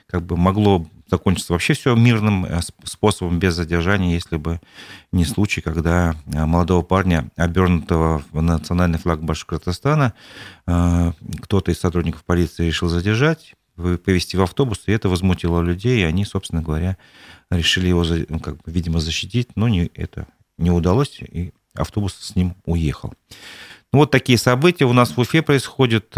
[0.07, 4.61] как бы могло закончиться вообще все мирным э, способом, без задержания, если бы
[5.13, 10.13] не случай, когда молодого парня, обернутого в национальный флаг Башкортостана,
[10.67, 16.25] кто-то из сотрудников полиции решил задержать, повезти в автобус, и это возмутило людей, и они,
[16.25, 16.97] собственно говоря,
[17.51, 20.27] решили его, ну, как бы, видимо, защитить, но не, это
[20.59, 23.15] не удалось, и автобус с ним уехал.
[23.93, 26.13] Ну, вот такие события у нас в Уфе происходят.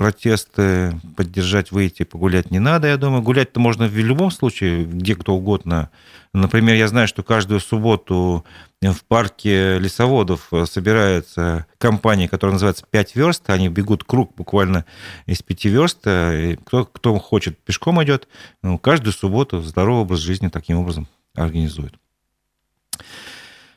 [0.00, 3.22] Э, протесты поддержать, выйти, погулять не надо, я думаю.
[3.22, 5.90] Гулять-то можно в любом случае, где кто угодно.
[6.32, 8.44] Например, я знаю, что каждую субботу
[8.80, 13.50] в парке лесоводов собирается компания, которая называется «Пять верст».
[13.50, 14.84] Они бегут круг буквально
[15.26, 15.98] из пяти верст.
[16.00, 18.28] Кто, кто хочет, пешком идет.
[18.62, 21.94] Ну, каждую субботу здоровый образ жизни таким образом организует.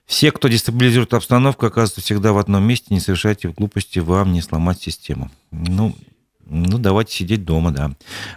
[0.05, 2.93] Все, кто дестабилизирует обстановку, оказываются всегда в одном месте.
[2.93, 5.31] Не совершайте глупости, вам не сломать систему.
[5.51, 5.95] Ну,
[6.45, 7.91] ну, давайте сидеть дома, да.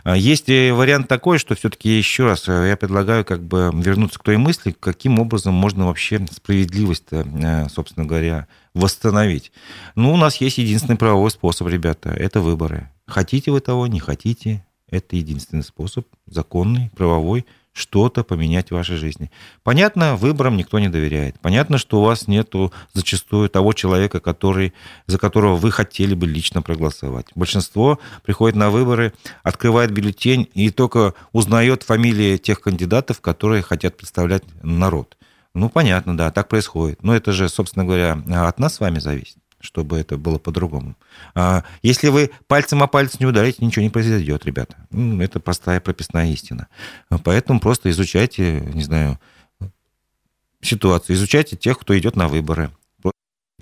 [0.04, 4.22] А есть вариант такой, что все-таки еще раз э, я предлагаю как бы вернуться к
[4.22, 9.52] той мысли, каким образом можно вообще справедливость, э, собственно говоря, восстановить.
[9.94, 12.90] Ну, у нас есть единственный правовой способ, ребята, это выборы.
[13.06, 17.46] Хотите вы того, не хотите, это единственный способ, законный, правовой,
[17.76, 19.30] что-то поменять в вашей жизни.
[19.62, 21.38] Понятно, выборам никто не доверяет.
[21.40, 24.72] Понятно, что у вас нету зачастую того человека, который,
[25.06, 27.26] за которого вы хотели бы лично проголосовать.
[27.34, 29.12] Большинство приходит на выборы,
[29.42, 35.16] открывает бюллетень и только узнает фамилии тех кандидатов, которые хотят представлять народ.
[35.52, 37.02] Ну, понятно, да, так происходит.
[37.02, 39.36] Но это же, собственно говоря, от нас с вами зависит
[39.66, 40.96] чтобы это было по-другому.
[41.34, 44.76] А если вы пальцем о палец не ударите, ничего не произойдет, ребята.
[45.20, 46.68] Это простая прописная истина.
[47.24, 49.18] Поэтому просто изучайте, не знаю,
[50.62, 52.70] ситуацию, изучайте тех, кто идет на выборы.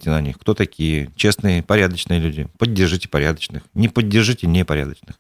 [0.05, 2.49] На них, кто такие честные, порядочные люди.
[2.59, 3.63] Поддержите порядочных.
[3.73, 5.19] Не поддержите непорядочных.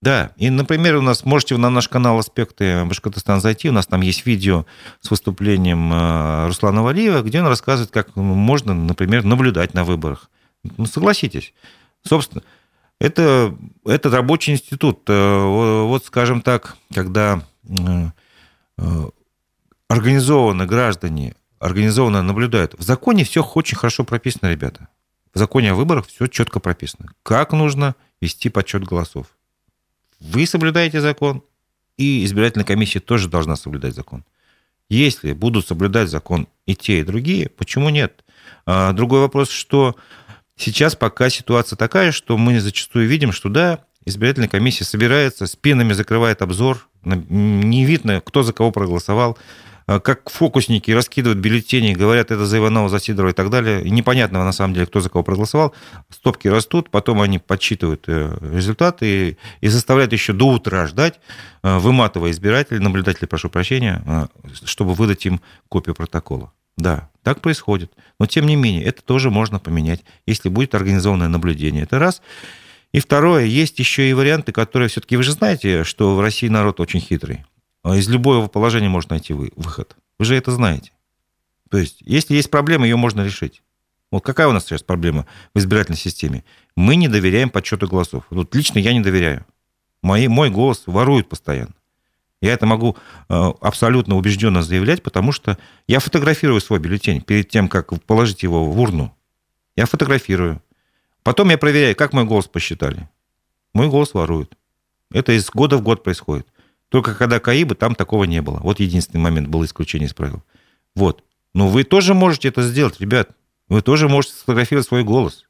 [0.00, 4.00] Да, и, например, у нас можете на наш канал «Аспекты Башкортостана» зайти, у нас там
[4.00, 4.64] есть видео
[5.00, 10.30] с выступлением э, Руслана Валиева, где он рассказывает, как можно, например, наблюдать на выборах.
[10.76, 11.52] Ну, согласитесь,
[12.04, 12.44] собственно,
[13.00, 15.00] это, это рабочий институт.
[15.08, 18.10] Э, вот, скажем так, когда э,
[19.88, 22.74] организованно граждане организованно наблюдают.
[22.78, 24.86] В законе все очень хорошо прописано, ребята.
[25.34, 27.10] В законе о выборах все четко прописано.
[27.24, 29.26] Как нужно вести подсчет голосов
[30.20, 31.42] вы соблюдаете закон,
[31.96, 34.24] и избирательная комиссия тоже должна соблюдать закон.
[34.88, 38.24] Если будут соблюдать закон и те, и другие, почему нет?
[38.64, 39.96] А, другой вопрос, что
[40.56, 46.40] сейчас пока ситуация такая, что мы зачастую видим, что да, избирательная комиссия собирается, спинами закрывает
[46.40, 49.38] обзор, не видно, кто за кого проголосовал,
[49.88, 53.82] как фокусники раскидывают бюллетени, говорят, это за Иванова, за Сидорова и так далее.
[53.82, 55.74] И непонятно, на самом деле, кто за кого проголосовал.
[56.10, 61.20] Стопки растут, потом они подсчитывают э, результаты и, и заставляют еще до утра ждать,
[61.62, 64.26] э, выматывая избирателей, наблюдателей, прошу прощения, э,
[64.64, 66.52] чтобы выдать им копию протокола.
[66.76, 67.90] Да, так происходит.
[68.20, 71.84] Но, тем не менее, это тоже можно поменять, если будет организованное наблюдение.
[71.84, 72.20] Это раз.
[72.92, 76.78] И второе, есть еще и варианты, которые все-таки, вы же знаете, что в России народ
[76.78, 77.44] очень хитрый.
[77.82, 79.96] А из любого положения можно найти выход.
[80.18, 80.92] Вы же это знаете.
[81.70, 83.62] То есть, если есть проблема, ее можно решить.
[84.10, 86.44] Вот какая у нас сейчас проблема в избирательной системе?
[86.76, 88.24] Мы не доверяем подсчету голосов.
[88.30, 89.44] Вот лично я не доверяю.
[90.02, 91.74] Мои, мой голос воруют постоянно.
[92.40, 92.96] Я это могу
[93.28, 95.58] э, абсолютно убежденно заявлять, потому что
[95.88, 99.14] я фотографирую свой бюллетень перед тем, как положить его в урну.
[99.76, 100.62] Я фотографирую.
[101.24, 103.08] Потом я проверяю, как мой голос посчитали.
[103.74, 104.56] Мой голос воруют.
[105.10, 106.46] Это из года в год происходит.
[106.88, 108.58] Только когда КАИБы, там такого не было.
[108.60, 110.42] Вот единственный момент был исключение из правил.
[110.94, 111.22] Вот.
[111.54, 113.30] Но вы тоже можете это сделать, ребят.
[113.68, 115.44] Вы тоже можете сфотографировать свой голос.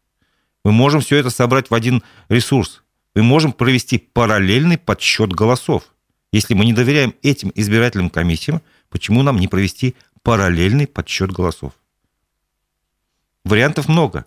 [0.64, 2.82] Мы можем все это собрать в один ресурс.
[3.14, 5.94] Мы можем провести параллельный подсчет голосов.
[6.32, 8.60] Если мы не доверяем этим избирательным комиссиям,
[8.90, 11.72] почему нам не провести параллельный подсчет голосов?
[13.44, 14.26] Вариантов много.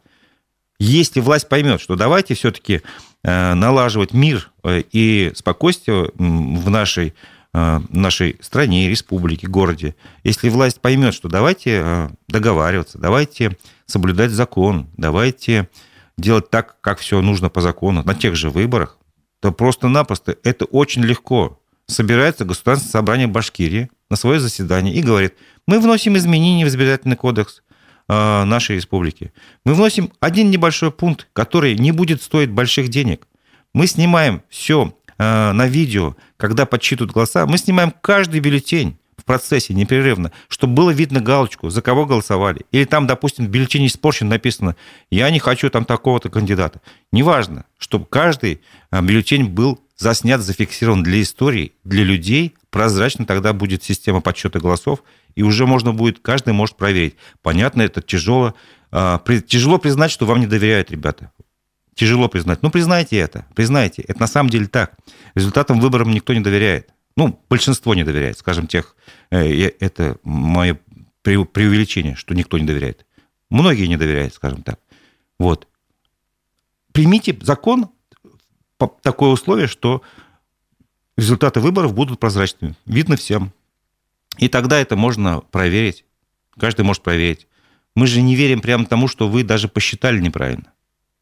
[0.80, 2.82] Если власть поймет, что давайте все-таки
[3.24, 7.14] налаживать мир э, и спокойствие в нашей,
[7.54, 15.70] э, нашей стране, республике, городе, если власть поймет, что давайте договариваться, давайте соблюдать закон, давайте
[16.18, 18.98] делать так, как все нужно по закону, на тех же выборах,
[19.40, 21.60] то просто-напросто это очень легко.
[21.88, 25.36] Собирается Государственное собрание Башкирии на свое заседание и говорит,
[25.68, 27.71] мы вносим изменения в избирательный кодекс, Э,
[28.08, 29.32] нашей республики.
[29.66, 33.28] Мы вносим один небольшой пункт, который не будет стоить больших денег.
[33.74, 39.74] Мы снимаем все э, на видео, когда подсчитывают голоса, мы снимаем каждый бюллетень в процессе
[39.74, 42.66] непрерывно, чтобы было видно галочку, за кого голосовали.
[42.72, 44.76] Или там, допустим, в бюллетене испорчен написано
[45.10, 46.82] «Я не хочу там такого-то кандидата».
[47.12, 52.56] Неважно, чтобы каждый э, бюллетень был заснят, зафиксирован для истории, для людей.
[52.72, 55.04] Прозрачно тогда будет система подсчета голосов,
[55.36, 57.18] и уже можно будет, каждый может проверить.
[57.42, 58.56] Понятно, это тяжело.
[58.92, 61.32] А, тяжело признать, что вам не доверяют ребята.
[61.96, 62.64] Тяжело признать.
[62.64, 64.02] Ну, признайте это, признайте.
[64.04, 64.98] Это на самом деле так.
[65.36, 66.90] Результатам выборам никто не доверяет.
[67.18, 68.96] Ну, большинство не доверяет, скажем, тех.
[69.32, 69.46] Э,
[69.80, 70.80] это мое
[71.24, 73.06] преувеличение, что никто не доверяет.
[73.50, 74.80] Многие не доверяют, скажем так.
[75.38, 75.68] Вот.
[76.94, 77.90] Примите закон,
[79.02, 80.02] такое условие, что
[81.22, 82.76] результаты выборов будут прозрачными.
[82.86, 83.54] Видно всем.
[84.38, 86.04] И тогда это можно проверить.
[86.60, 87.48] Каждый может проверить.
[87.96, 90.74] Мы же не верим прямо тому, что вы даже посчитали неправильно.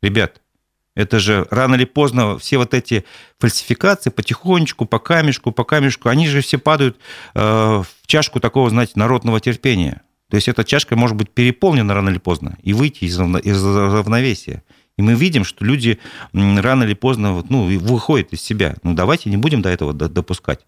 [0.01, 0.41] Ребят,
[0.95, 3.03] это же рано или поздно все вот эти
[3.39, 6.97] фальсификации потихонечку, по камешку, по камешку, они же все падают
[7.33, 10.01] э, в чашку такого, знаете, народного терпения.
[10.29, 14.63] То есть эта чашка может быть переполнена рано или поздно и выйти из, равновесия.
[14.99, 15.97] И мы видим, что люди
[16.33, 18.75] рано или поздно ну, выходят из себя.
[18.83, 20.65] Ну, давайте не будем до этого допускать.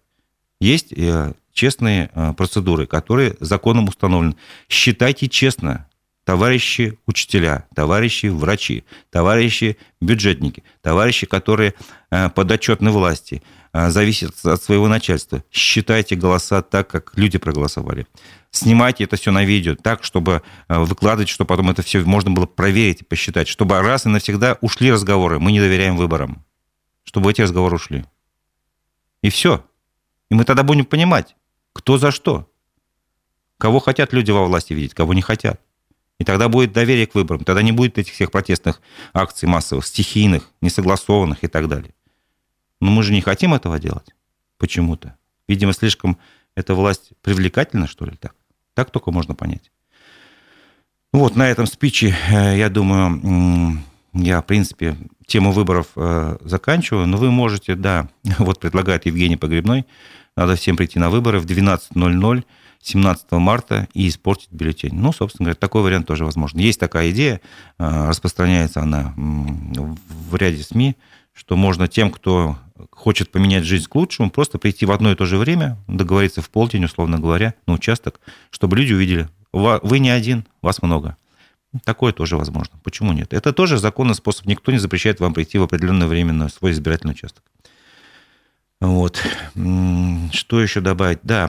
[0.58, 4.34] Есть э, честные э, процедуры, которые законом установлены.
[4.70, 5.86] Считайте честно
[6.24, 11.74] товарищи учителя, товарищи врачи, товарищи бюджетники, товарищи, которые
[12.10, 13.42] э, подотчетны власти,
[13.72, 15.42] э, зависят от своего начальства.
[15.50, 18.06] Считайте голоса так, как люди проголосовали.
[18.50, 22.46] Снимайте это все на видео так, чтобы э, выкладывать, чтобы потом это все можно было
[22.46, 25.40] проверить посчитать, чтобы раз и навсегда ушли разговоры.
[25.40, 26.44] Мы не доверяем выборам.
[27.04, 28.04] Чтобы эти разговоры ушли.
[29.22, 29.64] И все.
[30.30, 31.34] И мы тогда будем понимать,
[31.72, 32.48] кто за что.
[33.58, 35.60] Кого хотят люди во власти видеть, кого не хотят.
[36.22, 37.42] И тогда будет доверие к выборам.
[37.42, 38.80] Тогда не будет этих всех протестных
[39.12, 41.94] акций массовых, стихийных, несогласованных и так далее.
[42.80, 44.14] Но мы же не хотим этого делать
[44.56, 45.16] почему-то.
[45.48, 46.18] Видимо, слишком
[46.54, 48.36] эта власть привлекательна, что ли, так?
[48.74, 49.72] Так только можно понять.
[51.12, 54.96] Вот, на этом спиче, э, я думаю, я, в принципе,
[55.26, 58.08] тему выборов э, заканчиваю, но вы можете, да,
[58.38, 59.86] вот предлагает Евгений Погребной,
[60.36, 62.44] надо всем прийти на выборы в 12.00
[62.82, 64.94] 17 марта и испортить бюллетень.
[64.94, 66.58] Ну, собственно говоря, такой вариант тоже возможен.
[66.58, 67.40] Есть такая идея,
[67.78, 70.96] э, распространяется она в ряде СМИ,
[71.32, 72.58] что можно тем, кто
[72.90, 76.50] хочет поменять жизнь к лучшему, просто прийти в одно и то же время, договориться в
[76.50, 78.20] полдень, условно говоря, на участок,
[78.50, 81.16] чтобы люди увидели, вы не один, вас много.
[81.84, 82.78] Такое тоже возможно.
[82.82, 83.32] Почему нет?
[83.32, 84.46] Это тоже законный способ.
[84.46, 87.42] Никто не запрещает вам прийти в определенное время на свой избирательный участок.
[88.80, 89.22] Вот.
[90.32, 91.20] Что еще добавить?
[91.22, 91.48] Да,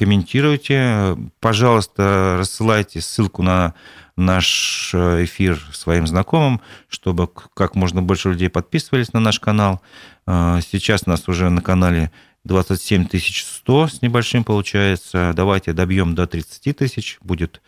[0.00, 1.14] комментируйте.
[1.40, 3.74] Пожалуйста, рассылайте ссылку на
[4.16, 9.82] наш э, эфир своим знакомым, чтобы как можно больше людей подписывались на наш канал.
[10.26, 12.10] Э, сейчас нас уже на канале
[12.44, 15.32] 27 100 с небольшим получается.
[15.36, 17.18] Давайте добьем до 30 тысяч.
[17.20, 17.60] Будет,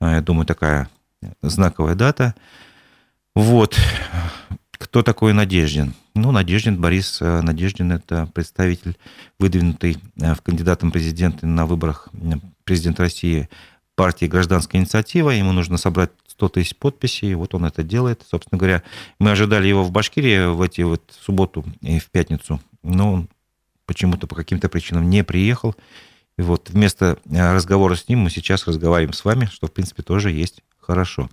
[0.00, 0.88] э, я думаю, такая
[1.42, 2.36] знаковая дата.
[3.34, 3.76] Вот.
[4.78, 5.94] Кто такой Надеждин?
[6.20, 8.98] Ну, Надеждин Борис э, Надеждин– это представитель,
[9.38, 12.32] выдвинутый э, в кандидатом президента на выборах э,
[12.64, 13.48] президента России
[13.94, 15.30] партии «Гражданская инициатива».
[15.30, 18.22] Ему нужно собрать 100 тысяч подписей, вот он это делает.
[18.30, 18.82] Собственно говоря,
[19.18, 23.28] мы ожидали его в Башкирии в эти вот субботу и в пятницу, но он
[23.86, 25.74] почему-то по каким-то причинам не приехал.
[26.36, 30.32] И вот вместо разговора с ним мы сейчас разговариваем с вами, что, в принципе, тоже
[30.32, 31.30] есть хорошо.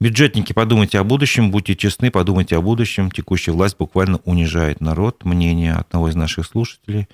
[0.00, 3.10] Бюджетники, подумайте о будущем, будьте честны, подумайте о будущем.
[3.10, 5.26] Текущая власть буквально унижает народ.
[5.26, 7.06] Мнение одного из наших слушателей.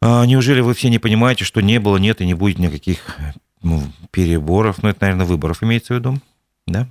[0.00, 3.18] А, неужели вы все не понимаете, что не было, нет и не будет никаких
[3.62, 4.80] ну, переборов?
[4.80, 6.20] Ну, это, наверное, выборов имеется в виду,
[6.68, 6.86] да?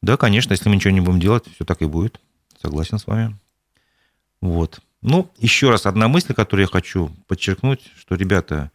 [0.00, 2.18] Да, конечно, если мы ничего не будем делать, все так и будет.
[2.62, 3.36] Согласен с вами.
[4.40, 4.80] Вот.
[5.02, 8.70] Ну, еще раз, одна мысль, которую я хочу подчеркнуть, что, ребята,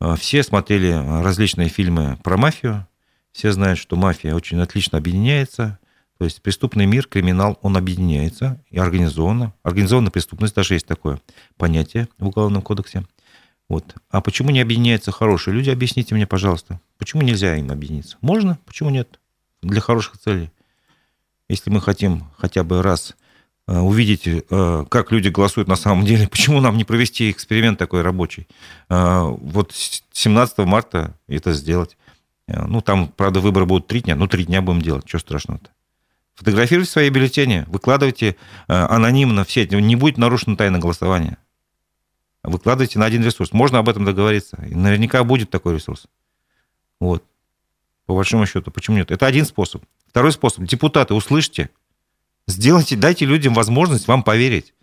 [0.00, 0.92] а, все смотрели
[1.22, 2.86] различные фильмы про мафию,
[3.32, 5.78] все знают, что мафия очень отлично объединяется.
[6.18, 9.54] То есть преступный мир, криминал, он объединяется и организованно.
[9.62, 11.20] Организованная преступность, даже есть такое
[11.56, 13.04] понятие в Уголовном кодексе.
[13.68, 13.94] Вот.
[14.10, 15.70] А почему не объединяются хорошие люди?
[15.70, 16.80] Объясните мне, пожалуйста.
[16.98, 18.18] Почему нельзя им объединиться?
[18.20, 19.18] Можно, почему нет?
[19.62, 20.50] Для хороших целей.
[21.48, 23.16] Если мы хотим хотя бы раз
[23.66, 28.02] э, увидеть, э, как люди голосуют на самом деле, почему нам не провести эксперимент такой
[28.02, 28.46] рабочий?
[28.90, 31.96] Э, вот 17 марта это сделать.
[32.48, 35.70] Э, ну, там, правда, выборы будут три дня, но три дня будем делать, что страшного-то.
[36.34, 38.36] Фотографируйте свои бюллетени, выкладывайте
[38.68, 41.38] э, анонимно все, не будет нарушено тайна голосования.
[42.42, 43.52] Выкладывайте на один ресурс.
[43.52, 44.58] Можно об этом договориться.
[44.68, 46.06] И наверняка будет такой ресурс.
[46.98, 47.24] Вот.
[48.06, 49.10] По большому счету, почему нет?
[49.10, 49.84] Это один способ.
[50.08, 50.64] Второй способ.
[50.64, 51.70] Депутаты, услышьте.
[52.48, 54.74] Сделайте, дайте людям возможность вам поверить.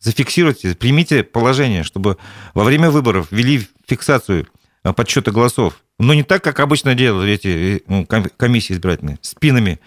[0.00, 2.18] Зафиксируйте, примите положение, чтобы
[2.54, 4.46] во время выборов ввели фиксацию
[4.92, 9.18] подсчета голосов но не так, как обычно делают эти ну, комиссии избирательные.
[9.20, 9.80] Спинами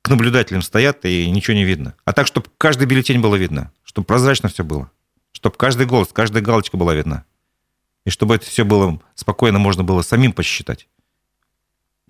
[0.00, 1.94] к наблюдателям стоят, и ничего не видно.
[2.04, 4.90] А так, чтобы каждый бюллетень было видно, чтобы прозрачно все было.
[5.32, 7.24] Чтобы каждый голос, каждая галочка была видна.
[8.04, 10.88] И чтобы это все было спокойно, можно было самим посчитать.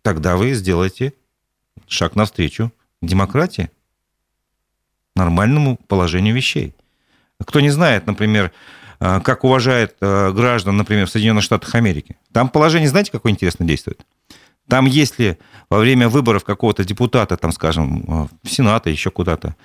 [0.02, 1.12] Тогда вы сделаете
[1.86, 2.72] шаг навстречу
[3.02, 3.70] демократии,
[5.16, 6.74] нормальному положению вещей.
[7.44, 8.52] Кто не знает, например, а,
[9.20, 12.16] как уважает а, граждан, например, в Соединенных Штатах Америки.
[12.32, 14.00] Там положение, знаете, какое интересно действует?
[14.68, 15.38] Там, если
[15.68, 19.57] во время выборов какого-то депутата, там, скажем, а, в Сенат, еще куда-то,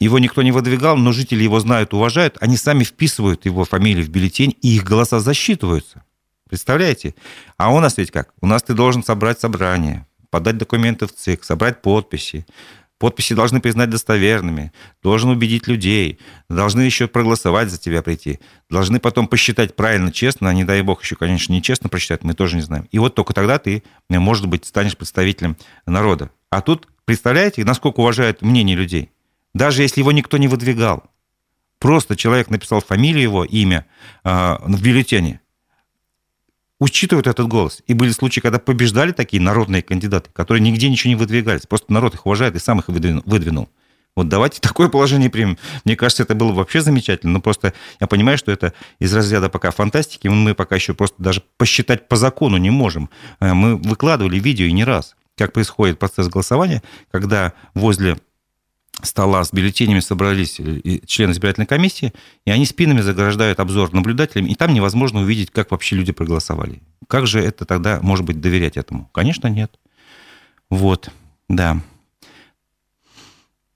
[0.00, 4.08] его никто не выдвигал, но жители его знают, уважают, они сами вписывают его фамилию в
[4.08, 6.02] бюллетень, и их голоса засчитываются.
[6.48, 7.14] Представляете?
[7.56, 8.32] А у нас ведь как?
[8.40, 12.46] У нас ты должен собрать собрание, подать документы в ЦИК, собрать подписи,
[12.98, 14.72] Подписи должны признать достоверными,
[15.02, 16.18] должен убедить людей,
[16.48, 18.38] должны еще проголосовать за тебя прийти,
[18.70, 22.56] должны потом посчитать правильно, честно, а не дай бог еще, конечно, нечестно просчитать, мы тоже
[22.56, 22.88] не знаем.
[22.92, 26.30] И вот только тогда ты, может быть, станешь представителем народа.
[26.50, 29.10] А тут, представляете, насколько уважают мнение людей?
[29.54, 31.04] Даже если его никто не выдвигал,
[31.80, 33.86] просто человек написал фамилию его, имя
[34.22, 35.40] э, в бюллетене,
[36.84, 37.82] учитывают этот голос.
[37.86, 41.66] И были случаи, когда побеждали такие народные кандидаты, которые нигде ничего не выдвигались.
[41.66, 43.70] Просто народ их уважает и сам их выдвинул.
[44.14, 45.56] Вот давайте такое положение примем.
[45.86, 47.32] Мне кажется, это было вообще замечательно.
[47.32, 50.28] Но просто я понимаю, что это из разряда пока фантастики.
[50.28, 53.08] Мы пока еще просто даже посчитать по закону не можем.
[53.40, 58.18] Э, мы выкладывали видео и не раз, как происходит процесс голосования, когда возле
[59.04, 62.12] стола с бюллетенями собрались э, члены избирательной комиссии,
[62.44, 66.82] и они спинами заграждают обзор наблюдателям, и там невозможно увидеть, как вообще люди проголосовали.
[67.08, 69.08] Как же это тогда, может быть, доверять этому?
[69.12, 69.78] Конечно, нет.
[70.70, 71.10] Вот,
[71.48, 71.80] да.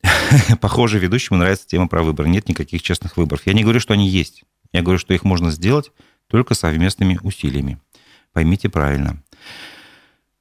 [0.60, 2.28] Похоже, ведущему нравится тема про выборы.
[2.28, 3.42] Нет никаких честных выборов.
[3.46, 4.44] Я не говорю, что они есть.
[4.72, 5.92] Я говорю, что их можно сделать
[6.28, 7.78] только совместными усилиями.
[8.32, 9.22] Поймите правильно.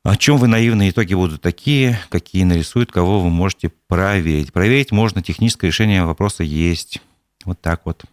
[0.03, 4.53] О чем вы наивные итоги будут такие, какие нарисуют, кого вы можете проверить.
[4.53, 7.01] Проверить можно, техническое решение вопроса есть.
[7.43, 8.05] Вот так вот.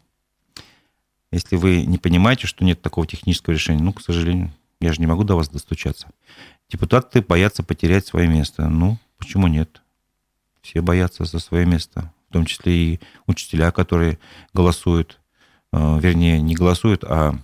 [1.30, 5.06] Если вы не понимаете, что нет такого технического решения, ну, к сожалению, я же не
[5.06, 6.08] могу до вас достучаться.
[6.68, 8.68] Депутаты боятся потерять свое место.
[8.68, 9.82] Ну, почему нет?
[10.62, 14.18] Все боятся за свое место, в том числе и учителя, которые
[14.52, 15.20] голосуют,
[15.72, 17.38] э, вернее, не голосуют, а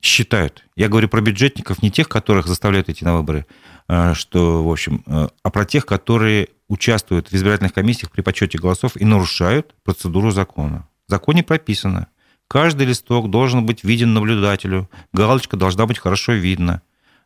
[0.00, 0.64] считают.
[0.76, 3.46] Я говорю про бюджетников, не тех, которых заставляют идти на выборы,
[3.86, 8.58] а, что, в общем, э, а про тех, которые участвуют в избирательных комиссиях при подсчете
[8.58, 10.88] голосов и нарушают процедуру закона.
[11.06, 12.06] В законе прописано,
[12.48, 16.82] каждый листок должен быть виден наблюдателю, галочка должна быть хорошо видна.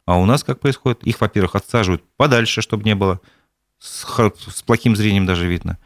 [0.07, 1.05] А у нас как происходит?
[1.05, 3.21] Их, во-первых, отсаживают подальше, чтобы не было
[3.79, 4.05] с,
[4.49, 5.79] с плохим зрением даже видно.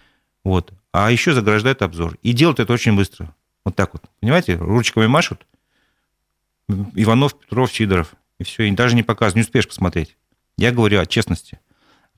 [0.43, 0.73] Вот.
[0.93, 2.17] А еще заграждают обзор.
[2.23, 3.35] И делают это очень быстро.
[3.65, 4.03] Вот так вот.
[4.21, 4.57] Понимаете?
[4.57, 5.47] Ручками машут–
[6.69, 8.15] Иванов, Петров, Сидоров.
[8.39, 10.17] И все, и даже не показывают, не успеешь посмотреть.
[10.57, 11.61] Я говорю о честности,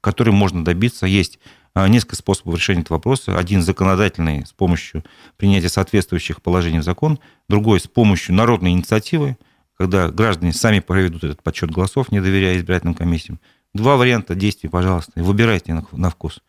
[0.01, 1.07] которой можно добиться.
[1.07, 1.39] Есть
[1.75, 3.39] а, несколько способов решения этого вопроса.
[3.39, 5.05] Один законодательный с помощью
[5.37, 9.37] принятия соответствующих положений в закон, другой с помощью народной инициативы,
[9.77, 13.41] когда граждане сами проведут этот подсчет голосов, не доверяя избирательным комиссиям.
[13.73, 16.41] Два варианта действий, пожалуйста, выбирайте на, вкус.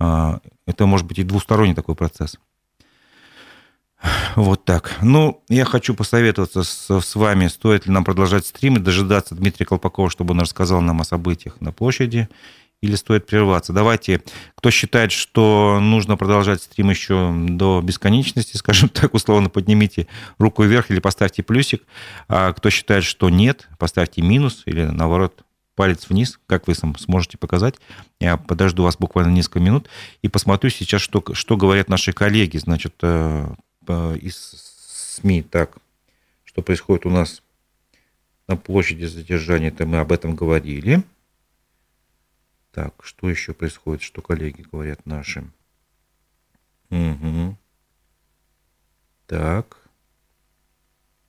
[0.00, 2.38] А, это может быть и двусторонний такой процесс.
[4.36, 4.96] Вот так.
[5.02, 9.66] Ну, я хочу посоветоваться с, с вами, стоит ли нам продолжать стрим и дожидаться Дмитрия
[9.66, 12.28] Колпакова, чтобы он рассказал нам о событиях на площади,
[12.82, 13.72] или стоит прерваться.
[13.72, 14.22] Давайте,
[14.56, 20.90] кто считает, что нужно продолжать стрим еще до бесконечности, скажем так, условно, поднимите руку вверх
[20.90, 21.84] или поставьте плюсик.
[22.28, 25.44] А кто считает, что нет, поставьте минус или, наоборот,
[25.76, 27.76] палец вниз, как вы сам сможете показать.
[28.20, 29.88] Я подожду вас буквально несколько минут
[30.20, 32.58] и посмотрю сейчас, что, что говорят наши коллеги.
[32.58, 33.54] Значит, э,
[33.90, 34.36] из
[35.16, 35.42] СМИ.
[35.42, 35.78] Так,
[36.44, 37.42] что происходит у нас
[38.46, 41.02] на площади задержания, это мы об этом говорили.
[42.72, 45.50] Так, что еще происходит, что коллеги говорят наши?
[46.90, 47.56] Угу.
[49.26, 49.78] Так.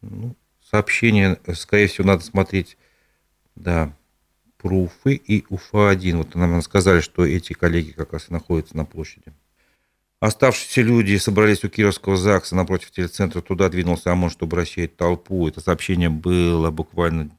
[0.02, 2.78] Ну, сообщение, скорее всего, надо смотреть,
[3.56, 3.96] да,
[4.58, 6.18] пруфы и УФА-1.
[6.18, 9.34] Вот нам сказали, что эти коллеги как раз находятся на площади.
[10.24, 13.42] Оставшиеся люди собрались у Кировского ЗАГСа напротив телецентра.
[13.42, 15.50] Туда двинулся ОМОН, чтобы рассеять толпу.
[15.50, 17.38] Это сообщение было буквально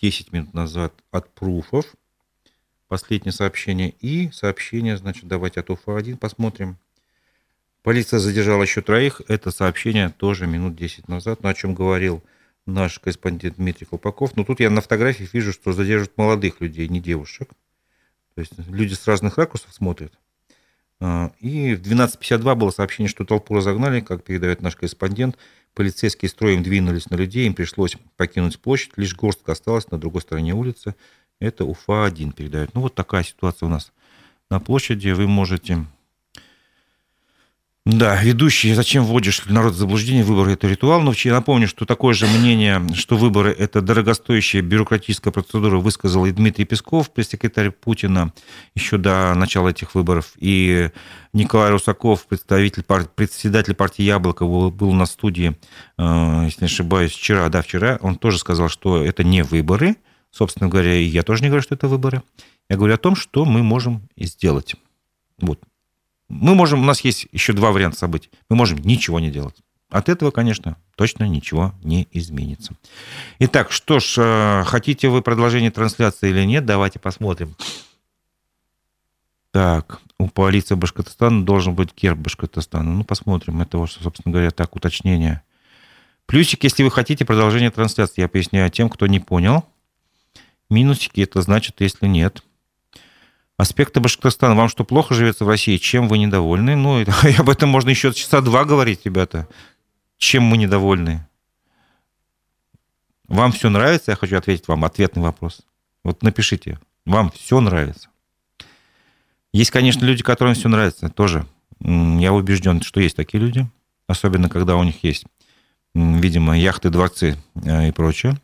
[0.00, 1.86] 10 минут назад от Пруфов.
[2.86, 3.96] Последнее сообщение.
[4.00, 6.76] И сообщение, значит, давайте от УФА-1 посмотрим.
[7.82, 9.20] Полиция задержала еще троих.
[9.26, 12.22] Это сообщение тоже минут 10 назад, но о чем говорил
[12.64, 14.36] наш корреспондент Дмитрий Колпаков.
[14.36, 17.48] Но тут я на фотографии вижу, что задерживают молодых людей, не девушек.
[18.36, 20.12] То есть люди с разных ракурсов смотрят.
[21.00, 25.36] А, и в 12.52 было сообщение, что толпу разогнали, как передает наш корреспондент.
[25.74, 30.54] Полицейские строем двинулись на людей, им пришлось покинуть площадь, лишь горстка осталась на другой стороне
[30.54, 30.94] улицы.
[31.40, 32.74] Это Уфа-1 передает.
[32.74, 33.92] Ну, вот такая ситуация у нас
[34.50, 35.10] на площади.
[35.10, 35.84] Вы можете
[37.86, 41.02] да, ведущий, зачем вводишь народ в заблуждение, выборы– это ритуал.
[41.02, 46.32] Но я напомню, что такое же мнение, что выборы– это дорогостоящая бюрократическая процедура, высказал и
[46.32, 48.32] Дмитрий Песков, пресс-секретарь Путина,
[48.74, 50.32] еще до начала этих выборов.
[50.38, 50.88] И
[51.34, 55.54] Николай Русаков, представитель, председатель партии «Яблоко», был, на студии,
[55.98, 57.98] э, если не ошибаюсь, вчера, да, вчера.
[58.00, 59.96] Он тоже сказал, что это не выборы.
[60.30, 62.22] Собственно говоря, и я тоже не говорю, что это выборы.
[62.70, 64.74] Я говорю о том, что мы можем сделать.
[65.38, 65.60] Вот,
[66.28, 68.30] мы можем, у нас есть еще два варианта событий.
[68.48, 69.56] Мы можем ничего не делать.
[69.90, 72.72] От этого, конечно, точно ничего не изменится.
[73.38, 77.54] Итак, что ж, э, хотите вы продолжение трансляции или нет, давайте посмотрим.
[79.52, 82.90] Так, у полиции Башкортостана должен быть герб Башкортостана.
[82.90, 83.62] Ну, посмотрим.
[83.62, 85.42] Это, собственно говоря, так, уточнение.
[86.26, 88.22] Плюсик, если вы хотите продолжение трансляции.
[88.22, 89.64] Я поясняю тем, кто не понял.
[90.70, 92.42] Минусики, это значит, если нет.
[93.56, 94.54] Аспекты Башкортостана.
[94.54, 95.76] Вам что, плохо живется в России?
[95.76, 96.74] Чем вы недовольны?
[96.74, 97.04] Ну,
[97.38, 99.48] об этом можно еще часа два говорить, ребята.
[100.18, 101.26] Чем мы недовольны?
[103.28, 104.12] Вам все нравится?
[104.12, 105.62] Я хочу ответить вам ответный вопрос.
[106.02, 108.08] Вот напишите, вам все нравится?
[109.52, 111.46] Есть, конечно, люди, которым все нравится тоже.
[111.80, 113.66] Я убежден, что есть такие люди,
[114.06, 115.24] особенно когда у них есть,
[115.94, 118.36] видимо, яхты, дворцы э, и прочее.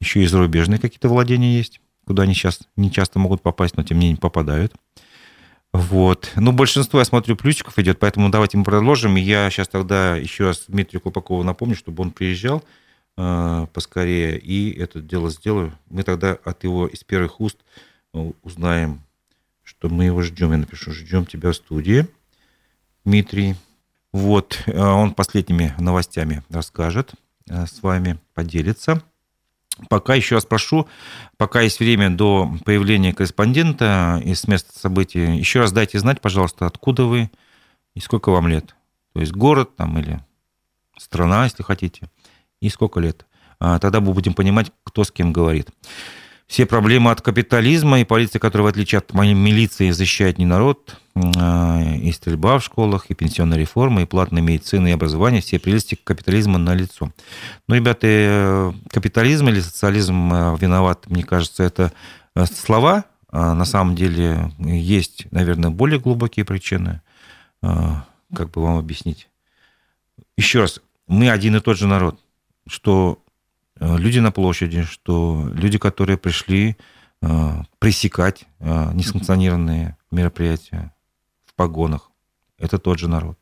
[0.00, 3.98] Еще и зарубежные какие-то владения есть, куда они сейчас не часто могут попасть, но тем
[3.98, 4.74] не менее попадают.
[5.72, 6.30] Вот.
[6.36, 9.16] Ну, большинство, я смотрю, плюсиков идет, поэтому давайте мы продолжим.
[9.16, 12.62] Я сейчас тогда еще раз Дмитрию Колпакову напомню, чтобы он приезжал
[13.16, 15.72] э, поскорее, и это дело сделаю.
[15.88, 17.58] Мы тогда от его из первых уст
[18.12, 19.00] э, узнаем,
[19.62, 20.52] что мы его ждем.
[20.52, 22.06] Я напишу, ждем тебя в студии,
[23.06, 23.54] Дмитрий.
[24.12, 27.12] Вот, э, он последними новостями расскажет
[27.48, 29.02] э, с вами, поделится.
[29.88, 30.88] Пока еще раз прошу,
[31.36, 37.04] пока есть время до появления корреспондента из места событий, еще раз дайте знать, пожалуйста, откуда
[37.04, 37.30] вы
[37.94, 38.74] и сколько вам лет.
[39.14, 40.20] То есть город там или
[40.98, 42.10] страна, если хотите,
[42.60, 43.26] и сколько лет.
[43.58, 45.68] А тогда мы будем понимать, кто с кем говорит.
[46.46, 50.96] Все проблемы от капитализма и полиция, которая, в отличие от моей милиции, защищает не народ,
[51.14, 55.94] а, и стрельба в школах, и пенсионная реформа, и платная медицина, и образование, все прелести
[55.94, 57.12] капитализма на лицо.
[57.68, 61.92] Но, ребята, э, капитализм или социализм э, виноват, мне кажется, это
[62.34, 63.04] э, слова.
[63.30, 67.00] А на самом деле есть, наверное, более глубокие причины.
[67.62, 69.30] Как бы вам объяснить?
[70.36, 72.20] Еще раз, мы один и тот же народ,
[72.66, 73.21] что
[73.80, 76.76] люди на площади, что люди, которые пришли
[77.78, 80.92] пресекать несанкционированные мероприятия,
[81.44, 82.10] в погонах.
[82.58, 83.38] Это тот же народ.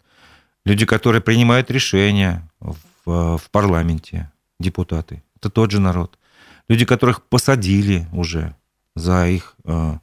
[0.64, 5.22] Люди, которые принимают решения в, в парламенте, депутаты.
[5.36, 6.18] Это тот же народ.
[6.68, 8.54] Люди, которых посадили уже
[8.94, 9.98] за их э,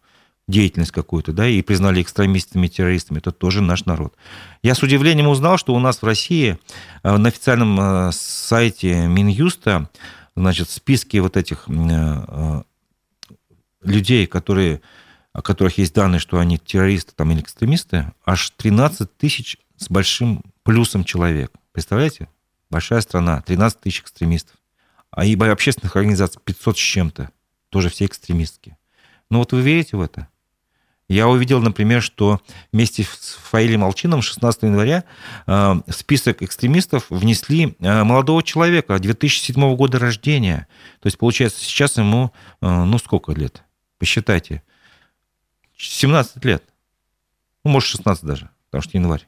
[0.47, 4.15] деятельность какую-то, да, и признали экстремистами, террористами, это тоже наш народ.
[4.63, 6.57] Я с удивлением узнал, что у нас в России
[7.03, 9.89] э, на официальном э, сайте Минюста,
[10.35, 12.61] значит, в списке вот этих э,
[13.81, 14.81] людей, которые
[15.37, 20.41] о которых есть данные, что они террористы там, или экстремисты, аж 13 тысяч с большим
[20.63, 21.51] плюсом человек.
[21.73, 22.27] Представляете?
[22.71, 24.55] Большая страна, 13 тысяч экстремистов.
[25.11, 27.29] А и общественных организаций 500 с чем-то.
[27.69, 28.79] Тоже все экстремистские.
[29.29, 30.27] Ну вот вы верите в это?
[31.09, 32.41] Я увидел, например, что
[32.73, 35.05] вместе с Фаилем Молчином 16 января
[35.45, 35.51] э,
[35.87, 40.67] в список экстремистов внесли э, молодого человека 2007 года рождения.
[40.99, 43.63] То есть, получается, сейчас ему, э, ну, сколько лет?
[43.99, 44.63] Посчитайте.
[45.77, 46.63] 17 лет.
[47.63, 49.27] Ну, может, 16 даже, потому что январь.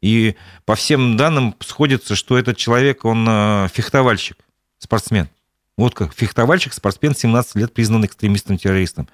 [0.00, 3.24] И по всем данным сходится, что этот человек, он
[3.68, 4.38] фехтовальщик,
[4.78, 5.28] спортсмен.
[5.76, 9.08] Вот как фехтовальщик, спортсмен, 17 лет признан экстремистом-террористом.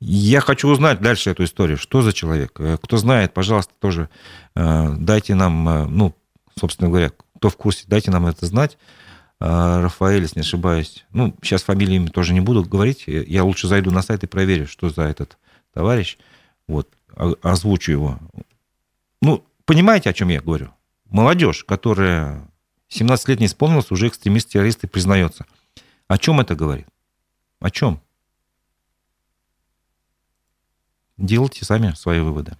[0.00, 1.76] Я хочу узнать дальше эту историю.
[1.76, 2.58] Что за человек?
[2.60, 4.08] Э, кто знает, пожалуйста, тоже
[4.54, 6.14] э, дайте нам, ну,
[6.58, 8.78] собственно говоря, кто в курсе, дайте нам это знать.
[9.40, 11.06] Рафаэль, если не ошибаюсь.
[11.12, 13.04] Ну, сейчас фамилиями тоже не буду говорить.
[13.06, 15.38] Я лучше зайду на сайт и проверю, что за этот
[15.72, 16.18] товарищ,
[16.66, 16.88] вот,
[17.42, 18.18] озвучу его.
[19.22, 20.70] Ну, понимаете, о чем я говорю?
[21.04, 22.50] Молодежь, которая
[22.88, 25.46] 17 лет не исполнилась, уже экстремист-террорист и признается.
[26.06, 26.86] О чем это говорит?
[27.60, 28.00] О чем?
[31.18, 32.56] Делайте сами свои выводы.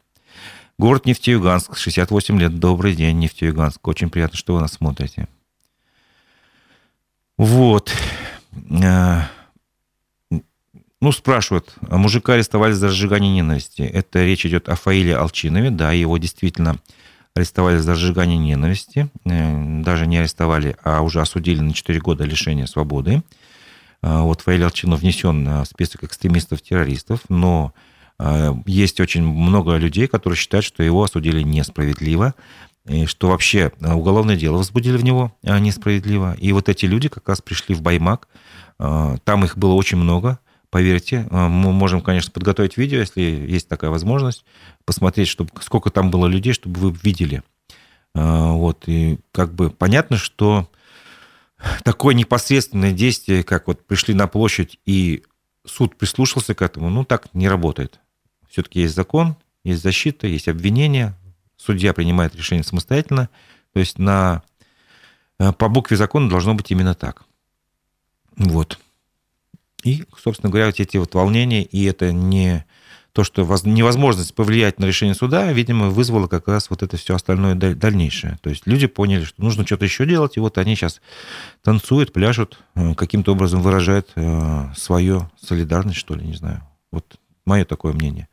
[0.79, 2.59] Город Нефтеюганск, 68 лет.
[2.59, 3.87] Добрый день, Нефтеюганск.
[3.87, 5.29] Очень приятно, что вы нас смотрите.
[7.37, 7.93] Вот.
[8.83, 9.23] Э,
[11.01, 13.83] ну, спрашивают, а мужика арестовали за разжигание ненависти.
[13.83, 16.79] Это речь идет о Фаиле Алчинове, да, его действительно
[17.35, 19.09] арестовали за разжигание ненависти.
[19.25, 23.23] Э, даже не арестовали, а уже осудили на 4 года лишения свободы.
[24.03, 27.88] А вот Фаиль Алчинов внесен в список экстремистов-террористов, но э,
[28.67, 32.35] есть очень много людей, которые считают, что его осудили несправедливо,
[32.87, 36.35] и что вообще уголовное дело возбудили в него а, несправедливо.
[36.39, 38.29] И вот эти люди как раз пришли в Баймак,
[38.79, 40.39] там их было очень много,
[40.71, 44.45] Поверьте, мы можем, конечно, подготовить видео, если есть такая возможность,
[44.85, 47.43] посмотреть, чтобы, сколько там было людей, чтобы вы видели.
[48.15, 50.69] Вот, и как бы понятно, что
[51.85, 55.23] такое непосредственное действие, как вот пришли на площадь и
[55.65, 57.99] суд прислушался к этому, ну, так не работает.
[58.49, 61.15] Все-таки есть закон, есть защита, есть обвинение,
[61.57, 63.29] судья принимает решение самостоятельно,
[63.73, 64.43] то есть на,
[65.39, 67.25] э, по букве закона должно быть именно так.
[68.37, 68.79] Вот.
[69.85, 72.65] И, собственно говоря, вот эти вот волнения, и это не
[73.13, 77.55] то, что невозможность повлиять на решение суда, видимо, вызвало как раз вот это все остальное
[77.55, 78.39] дальнейшее.
[78.43, 81.01] То есть люди поняли, что нужно что-то еще делать, и вот они сейчас
[81.63, 86.63] танцуют, пляшут, э, каким-то образом выражают э, свою солидарность, что ли, не знаю.
[86.93, 88.29] Вот мое такое мнение.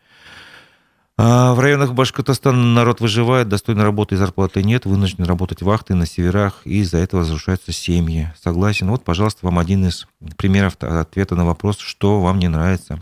[1.18, 6.06] А в районах Башкортостана народ выживает, достойной работы и зарплаты нет, вынужден работать вахты на
[6.06, 8.34] северах, и из-за этого разрушаются семьи.
[8.44, 8.90] Согласен.
[8.90, 13.02] Вот, пожалуйста, вам один из примеров ответа на вопрос, что вам не нравится,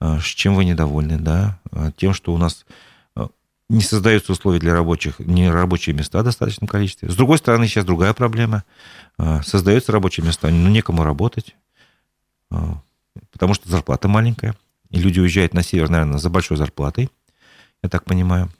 [0.00, 2.66] а, с чем вы недовольны, да, а, тем, что у нас
[3.68, 7.10] не создаются условия для рабочих, не рабочие места в достаточном количестве.
[7.10, 8.62] С другой стороны, сейчас другая проблема.
[9.42, 11.56] Создаются рабочие места, но некому работать,
[12.48, 14.54] потому что зарплата маленькая,
[14.90, 17.10] и люди уезжают на север, наверное, за большой зарплатой
[17.82, 18.50] я так понимаю.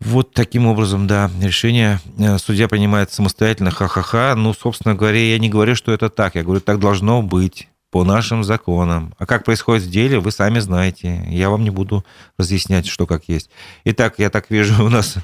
[0.00, 4.34] Вот таким образом, да, решение э, судья принимает самостоятельно, ха-ха-ха.
[4.36, 6.36] Ну, собственно говоря, я не говорю, что это так.
[6.36, 9.14] Я говорю, так должно быть по нашим законам.
[9.18, 11.24] А как происходит в деле, вы сами знаете.
[11.28, 12.04] Я вам не буду
[12.36, 13.50] разъяснять, что как есть.
[13.84, 15.16] Итак, я так вижу, у нас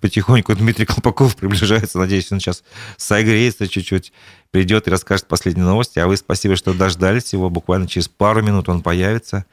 [0.00, 1.98] потихоньку Дмитрий Колпаков приближается.
[1.98, 2.64] Надеюсь, он сейчас
[2.96, 4.12] согреется чуть-чуть,
[4.50, 5.98] придет и расскажет последние новости.
[5.98, 7.48] А вы спасибо, что дождались его.
[7.48, 9.46] Буквально через пару минут он появится.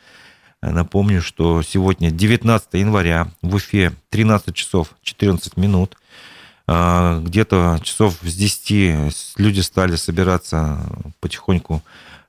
[0.62, 5.98] Напомню, что сегодня 19 января в Уфе 13 часов 14 минут.
[6.66, 10.80] А, где-то часов с 10 люди стали собираться
[11.20, 11.82] потихоньку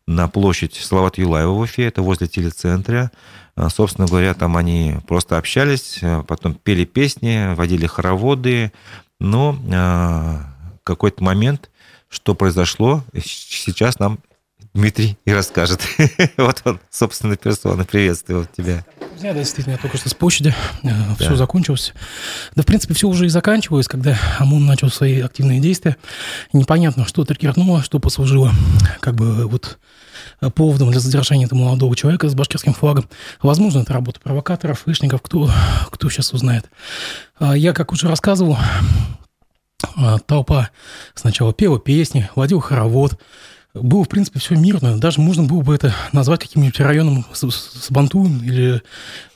[0.06, 3.10] на площадь Салават Юлаева в Уфе, это возле телецентра.
[3.56, 8.72] А, собственно говоря, там они просто общались, а, потом пели песни, водили хороводы,
[9.20, 9.58] но
[10.84, 11.70] какой-то момент,
[12.08, 14.20] что произошло, сейчас нам
[14.78, 15.80] Дмитрий и расскажет.
[16.36, 17.84] вот он, собственно, персона.
[17.84, 18.84] Приветствую тебя.
[19.10, 20.54] Друзья, да, действительно, я только что с площади.
[20.84, 21.16] Э, да.
[21.18, 21.92] Все закончилось.
[22.54, 25.96] Да, в принципе, все уже и заканчивалось, когда ОМОН начал свои активные действия.
[26.52, 28.52] Непонятно, что триггернуло, что послужило
[29.00, 29.80] как бы вот
[30.54, 33.08] поводом для задержания этого молодого человека с башкирским флагом.
[33.42, 35.50] Возможно, это работа провокаторов, флешников, кто,
[35.90, 36.70] кто сейчас узнает.
[37.40, 38.56] А я, как уже рассказывал,
[39.96, 40.70] а, толпа
[41.16, 43.18] сначала пела песни, водил хоровод,
[43.82, 44.98] было, в принципе, все мирно.
[44.98, 48.82] Даже можно было бы это назвать каким-нибудь районом Сабанту или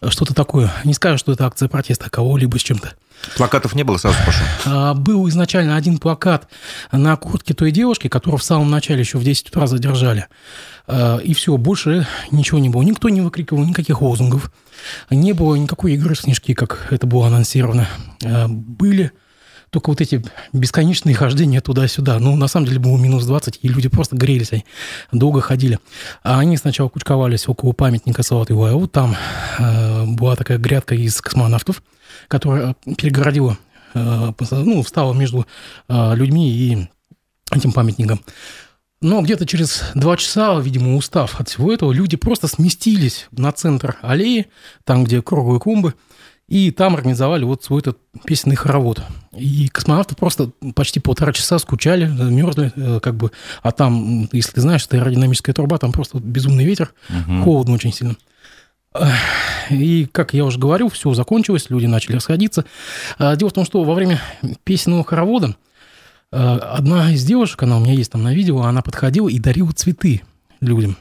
[0.08, 0.72] что-то такое.
[0.84, 2.94] Не скажу, что это акция протеста кого-либо с чем-то.
[3.36, 4.44] Плакатов не было, сразу пошел.
[4.64, 6.48] А, был изначально один плакат
[6.90, 10.26] на куртке той девушки, которую в самом начале еще в 10 утра задержали.
[10.86, 12.82] А, и все, больше ничего не было.
[12.82, 14.50] Никто не выкрикивал никаких лозунгов.
[15.10, 17.88] Не было никакой игры в снежки, как это было анонсировано.
[18.24, 19.12] А, были
[19.72, 20.22] только вот эти
[20.52, 22.18] бесконечные хождения туда-сюда.
[22.18, 24.64] Ну, на самом деле было минус 20, и люди просто грелись, они
[25.12, 25.78] долго ходили.
[26.22, 28.86] А они сначала кучковались около памятника Салату Иваеву.
[28.86, 29.16] Там
[29.58, 31.82] э, была такая грядка из космонавтов,
[32.28, 33.56] которая перегородила,
[33.94, 35.46] э, ну, встала между
[35.88, 36.88] э, людьми и
[37.50, 38.20] этим памятником.
[39.00, 43.96] Но где-то через два часа, видимо, устав от всего этого, люди просто сместились на центр
[44.02, 44.48] аллеи,
[44.84, 45.94] там, где круглые клумбы,
[46.52, 47.96] и там организовали вот свой этот
[48.26, 49.02] песенный хоровод.
[49.34, 53.32] И космонавты просто почти полтора часа скучали, мерзли, э, как бы.
[53.62, 57.42] А там, если ты знаешь, это аэродинамическая труба, там просто безумный ветер, угу.
[57.42, 58.16] холодно очень сильно.
[59.70, 62.66] И, как я уже говорил, все закончилось, люди начали расходиться.
[63.16, 64.20] А, дело в том, что во время
[64.62, 65.56] песенного хоровода
[66.32, 69.72] э, одна из девушек, она у меня есть там на видео, она подходила и дарила
[69.72, 70.20] цветы
[70.60, 70.98] людям.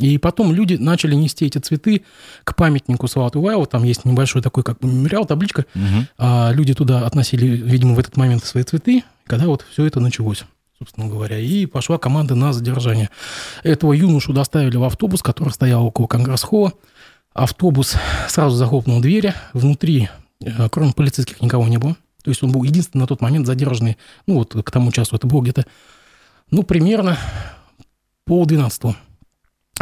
[0.00, 2.02] И потом люди начали нести эти цветы
[2.44, 3.66] к памятнику Салату Вайлу.
[3.66, 5.66] Там есть небольшой такой как бы мемориал, табличка.
[5.74, 6.06] Угу.
[6.18, 10.44] А люди туда относили, видимо, в этот момент свои цветы, когда вот все это началось
[10.78, 13.10] собственно говоря, и пошла команда на задержание.
[13.62, 16.72] Этого юношу доставили в автобус, который стоял около Конгресс-холла.
[17.34, 17.96] Автобус
[18.30, 19.34] сразу захлопнул двери.
[19.52, 20.08] Внутри,
[20.42, 21.96] э, кроме полицейских, никого не было.
[22.22, 23.96] То есть он был единственный на тот момент задержанный,
[24.26, 25.66] ну вот к тому часу это было где-то,
[26.50, 27.18] ну, примерно
[28.24, 28.96] пол двенадцатого.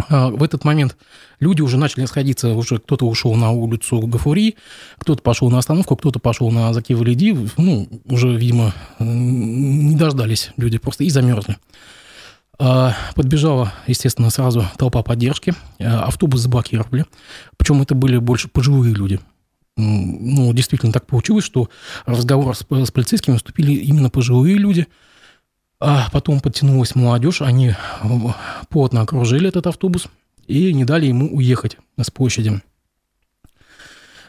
[0.09, 0.97] А, в этот момент
[1.41, 4.57] люди уже начали сходиться, уже кто-то ушел на улицу Гафури,
[4.99, 10.79] кто-то пошел на остановку, кто-то пошел на Закива Лиди, ну, уже, видимо, не дождались люди
[10.79, 11.59] просто и замерзли.
[12.61, 17.05] А, подбежала, естественно, сразу толпа поддержки, а, автобус заблокировали,
[17.57, 19.21] причем это были больше пожилые люди.
[19.77, 21.69] Ну, действительно так получилось, что
[22.05, 24.87] разговор с, с полицейскими вступили именно пожилые люди–
[25.81, 27.75] а потом подтянулась молодежь, они
[28.69, 30.09] плотно окружили этот автобус
[30.47, 32.61] и не дали ему уехать с площади.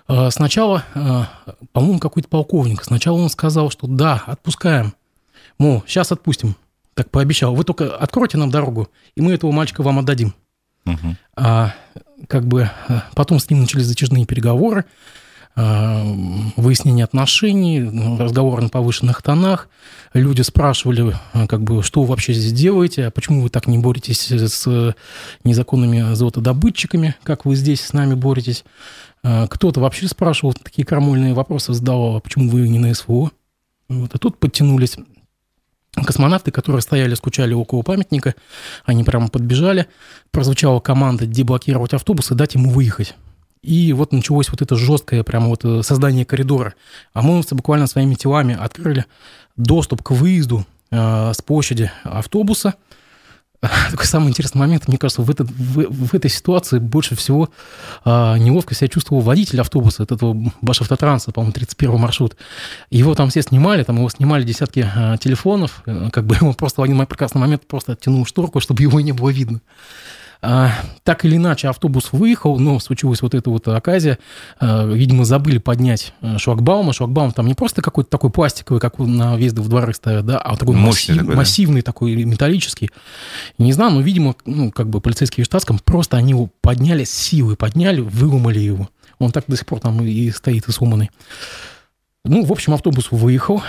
[0.08, 1.30] А, сначала, а,
[1.72, 4.94] по-моему, какой-то полковник, сначала он сказал, что да, отпускаем,
[5.58, 6.56] мол, сейчас отпустим,
[6.94, 10.34] так пообещал, вы только откройте нам дорогу, и мы этого мальчика вам отдадим.
[10.86, 11.16] Угу.
[11.36, 11.74] А,
[12.28, 15.29] как бы а, потом с ним начались затяжные переговоры, Э,
[16.56, 17.82] выяснение отношений,
[18.18, 19.68] разговор на повышенных тонах.
[20.14, 23.78] Люди спрашивали, э, как бы, что вы вообще здесь делаете, а почему вы так не
[23.78, 24.96] боретесь с
[25.44, 28.64] незаконными золотодобытчиками, как вы здесь с нами боретесь.
[29.24, 33.32] Э, кто-то вообще спрашивал, такие крамольные вопросы задавал, а почему вы не на СВО?
[33.90, 34.16] Вот.
[34.16, 34.98] А тут подтянулись
[35.94, 38.36] космонавты, которые стояли, скучали около памятника,
[38.86, 39.88] они прямо подбежали,
[40.32, 43.16] прозвучала команда деблокировать автобус и дать ему выехать.
[43.62, 46.76] И вот началось вот это жесткое прямо вот э, создание коридора.
[47.14, 49.06] ОМОНовцы буквально своими телами открыли
[49.58, 52.76] доступ к выезду э, с площади автобуса.
[53.92, 57.50] Такой самый интересный момент, мне кажется, в, этот, в, в этой ситуации больше всего
[58.06, 62.38] э, неловко себя чувствовал водитель автобуса, от этого Башавтотранса, по-моему, 31 маршрут.
[62.90, 66.80] Его там все снимали, там его снимали десятки э, телефонов, э, как бы ему просто
[66.80, 69.60] в один прекрасный момент просто оттянул шторку, чтобы его не было видно.
[70.42, 70.72] А,
[71.04, 74.20] так или иначе, автобус выехал, но случилась вот эта вот оказия.
[74.60, 76.90] А, видимо, забыли поднять э, шлагбаум.
[76.90, 80.38] А шлагбаум там не просто какой-то такой пластиковый, как на въезды в дворы ставят, да,
[80.38, 81.86] а такой массив, такой, массивный, да?
[81.86, 82.90] такой металлический.
[83.58, 87.12] Не знаю, но, видимо, ну, как бы полицейские в штатском просто они его подняли с
[87.12, 88.90] силы, подняли, выломали его.
[89.20, 91.12] Он так до сих пор там и стоит и сломанный.
[92.24, 93.62] Ну, в общем, автобус выехал.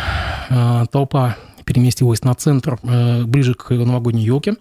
[0.93, 4.57] Толпа переместилась на центр, э, ближе к новогодней елке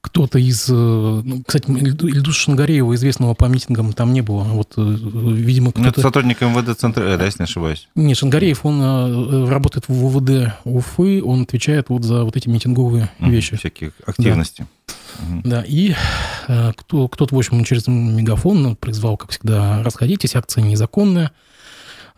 [0.00, 0.68] кто-то из...
[0.68, 4.44] Э, ну, кстати, Ильдуса Шангареева, известного по митингам, там не было.
[4.44, 5.88] Вот, э, видимо, ну, кто-то...
[5.88, 7.88] Это сотрудник МВД центра, э, да, если не ошибаюсь?
[7.94, 13.30] Нет, Шангареев, он работает в УВД Уфы, он отвечает вот за вот эти митинговые mm,
[13.30, 13.56] вещи.
[13.56, 14.66] Всякие активности.
[15.44, 15.94] Да, да и
[16.76, 21.32] кто, кто-то, в общем, через мегафон призвал, как всегда, расходитесь, акция незаконная.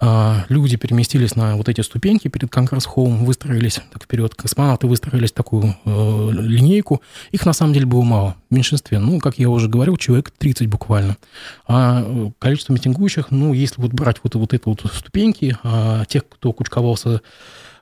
[0.02, 5.76] А, люди переместились на вот эти ступеньки перед Конгресс-холлом, выстроились так вперед, космонавты выстроились такую
[5.84, 7.02] э, линейку.
[7.32, 8.98] Их на самом деле было мало, в меньшинстве.
[8.98, 11.18] Ну, как я уже говорил, человек 30 буквально.
[11.66, 16.26] А э, количество митингующих, ну, если вот брать вот, вот эти вот ступеньки, а, тех,
[16.26, 17.20] кто кучковался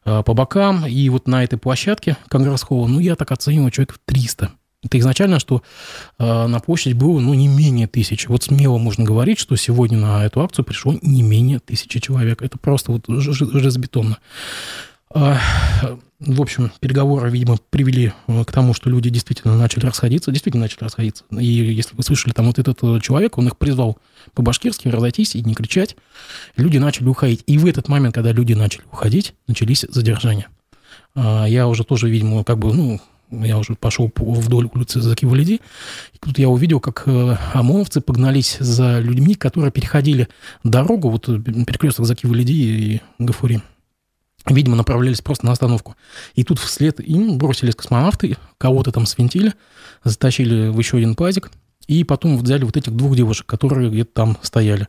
[0.05, 4.51] а, по бокам, и вот на этой площадке Конгресс-холла, ну, я так оцениваю, человек 300.
[4.85, 5.63] Это изначально, что
[6.19, 8.29] э, на площадь было ну, не менее тысячи.
[8.29, 12.43] Вот смело можно говорить, что сегодня на эту акцию пришло не менее тысячи человек.
[12.43, 14.19] Это просто вот железобетонно.
[15.15, 15.37] Э,
[16.21, 20.85] в общем, переговоры, видимо, привели э, к тому, что люди действительно начали расходиться, действительно начали
[20.85, 21.25] расходиться.
[21.31, 23.99] И если вы слышали, там вот этот э, человек, он их призвал
[24.35, 25.97] по-башкирски разойтись и не кричать,
[26.57, 27.43] люди начали уходить.
[27.47, 30.49] И в этот момент, когда люди начали уходить, начались задержания.
[31.15, 33.01] Я уже тоже, видимо, как бы, ну,
[33.31, 35.61] я уже пошел вдоль улицы Закивалиди,
[36.13, 40.29] и тут я увидел, как э, ОМОНовцы погнались за людьми, которые переходили
[40.65, 43.63] дорогу, вот э, перекресток Закивалиди и Гафури.
[44.47, 45.95] Видимо, направлялись просто на остановку.
[46.35, 49.53] И тут вслед им бросились космонавты, кого-то там свинтили,
[50.05, 51.51] затащили в еще один пазик,
[51.87, 54.87] и потом взяли вот этих двух девушек, которые где-то там стояли.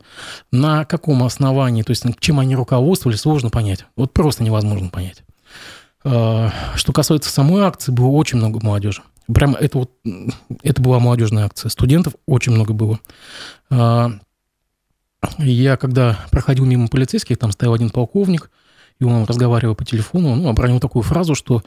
[0.52, 3.86] На каком основании, то есть чем они руководствовались, сложно понять.
[3.96, 5.24] Вот просто невозможно понять.
[6.02, 9.02] А, что касается самой акции, было очень много молодежи.
[9.32, 9.92] Прямо это вот,
[10.62, 11.68] это была молодежная акция.
[11.68, 12.98] Студентов очень много было.
[13.70, 14.10] А,
[15.38, 18.50] я когда проходил мимо полицейских, там стоял один полковник,
[18.98, 21.62] и он разговаривал по телефону, ну, обронил такую фразу, что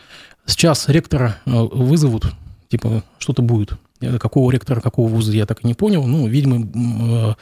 [0.46, 2.34] сейчас ректора а, вызовут,
[2.70, 3.74] типа, что-то будет.
[4.20, 6.06] Какого ректора, какого вуза, я так и не понял.
[6.06, 7.38] Ну, видимо,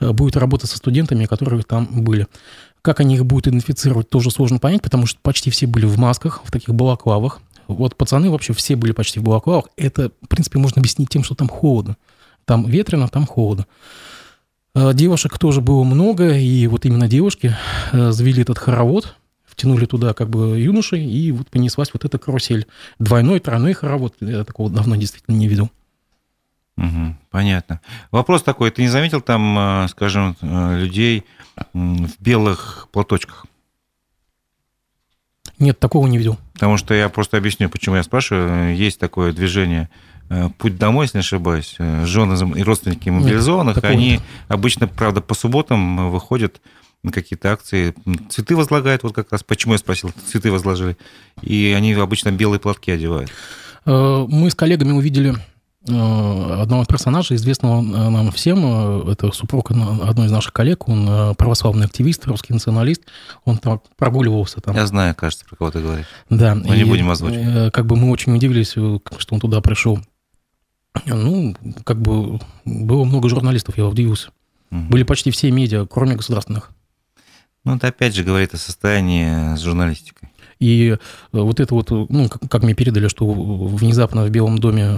[0.00, 2.26] будет работа со студентами, которые там были.
[2.86, 6.42] Как они их будут идентифицировать, тоже сложно понять, потому что почти все были в масках,
[6.44, 7.40] в таких балаклавах.
[7.66, 9.64] Вот пацаны вообще все были почти в балаклавах.
[9.76, 11.96] Это, в принципе, можно объяснить тем, что там холодно.
[12.44, 13.66] Там ветрено, там холодно.
[14.72, 17.56] А, девушек тоже было много, и вот именно девушки
[17.90, 22.68] э, завели этот хоровод, втянули туда как бы юношей, и вот понеслась вот эта карусель.
[23.00, 24.14] Двойной, тройной хоровод.
[24.20, 25.72] Я такого давно действительно не видел.
[26.76, 27.80] Угу, понятно.
[28.10, 31.24] Вопрос такой, ты не заметил там, э, скажем, э, людей
[31.72, 33.46] в белых платочках?
[35.58, 36.38] Нет, такого не видел.
[36.54, 38.76] Потому что я просто объясню, почему я спрашиваю.
[38.76, 39.88] Есть такое движение
[40.28, 41.76] э, «Путь домой», если не ошибаюсь.
[41.78, 44.22] Жены и родственники мобилизованных, Нет, они нет.
[44.48, 46.60] обычно, правда, по субботам выходят
[47.02, 47.94] на какие-то акции,
[48.28, 50.96] цветы возлагают, вот как раз, почему я спросил, цветы возложили,
[51.40, 53.30] и они обычно белые платки одевают.
[53.84, 55.55] Мы с коллегами увидели Э,
[55.88, 58.60] одного персонажа, известного э, нам всем,
[59.08, 63.02] э, это супруг одной из наших коллег, он православный активист, русский националист,
[63.44, 64.74] он там прогуливался там.
[64.74, 66.06] Я знаю, кажется, про кого ты говоришь.
[66.30, 66.54] Да.
[66.54, 67.72] Мы и, не будем озвучивать.
[67.72, 69.00] Как бы мы очень удивились, что
[69.30, 69.98] он туда пришел.
[71.04, 71.54] Ну,
[71.84, 74.30] как бы было много журналистов, я удивился.
[74.70, 74.80] Угу.
[74.90, 76.70] Были почти все медиа, кроме государственных.
[77.64, 80.30] Ну, это опять же говорит о состоянии с журналистикой.
[80.58, 80.98] И э,
[81.32, 84.96] вот это вот, ну, как, как мне передали, что внезапно в Белом доме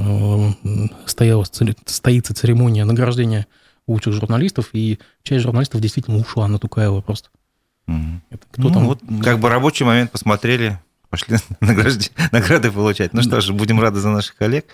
[0.65, 3.47] э, стояла, стоится церемония награждения
[3.87, 7.31] лучших журналистов, и часть журналистов действительно ушла на Тукаева просто.
[7.89, 8.21] Угу.
[8.31, 8.87] Это кто ну, там?
[8.87, 10.79] Вот, как бы рабочий момент посмотрели,
[11.11, 11.39] пошли
[12.31, 13.13] награды получать.
[13.13, 14.67] Ну что ж, будем рады за наших коллег.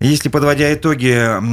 [0.00, 1.06] Если подводя итоги,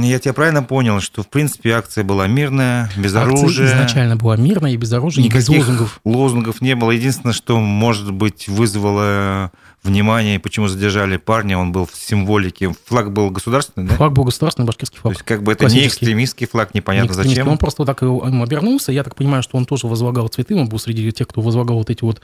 [0.06, 3.66] я тебя правильно понял, что в принципе акция была мирная, без Акция оружия.
[3.66, 6.00] изначально была мирная и без оружия, и без Никаких лозунгов.
[6.04, 6.92] лозунгов не было.
[6.92, 9.50] Единственное, что, может быть, вызвало
[9.82, 12.72] внимание, почему задержали парня, он был в символике.
[12.86, 13.94] Флаг был государственный, да?
[13.96, 15.14] Флаг был государственный башкирский То флаг.
[15.14, 17.40] есть, как бы это не экстремистский флаг, непонятно Не экстремистский.
[17.42, 17.52] зачем.
[17.52, 18.90] Он просто так им обернулся.
[18.92, 20.54] Я так понимаю, что он тоже возлагал цветы.
[20.54, 22.20] Он был среди тех, кто возлагал вот эти вот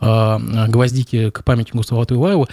[0.00, 0.38] а,
[0.68, 2.48] гвоздики к памятнику Салату Илаеву.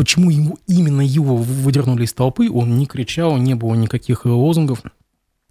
[0.00, 2.50] Почему ему, именно его выдернули из толпы?
[2.50, 4.80] Он не кричал, не было никаких э, лозунгов.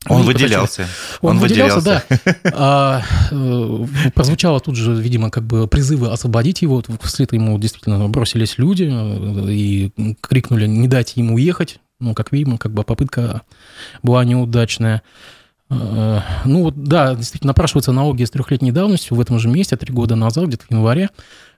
[0.08, 0.88] Он Они выделялся.
[1.22, 2.06] Он, Он выделялся, выделялся.
[2.44, 2.52] да.
[2.56, 3.86] А, э,
[4.16, 6.84] прозвучало тут же, видимо, как бы призывы освободить его.
[7.04, 11.80] Вслед ему действительно бросились люди э, и крикнули не дать ему уехать.
[12.00, 13.44] Ну, как видимо, как бы попытка
[14.02, 15.04] была неудачная.
[15.70, 19.16] Э, Ну вот, да, действительно, напрашивается аналогия с трехлетней давностью.
[19.16, 21.12] В этом же месте, три года назад, где-то в январе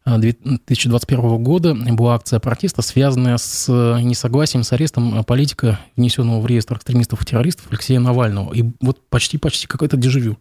[0.05, 6.47] 2021 года, была акция протеста, связанная с э, несогласием с арестом э, политика, внесенного в
[6.47, 8.51] реестр экстремистов и террористов Алексея Навального.
[8.53, 10.37] И вот почти-почти какое-то дежавю.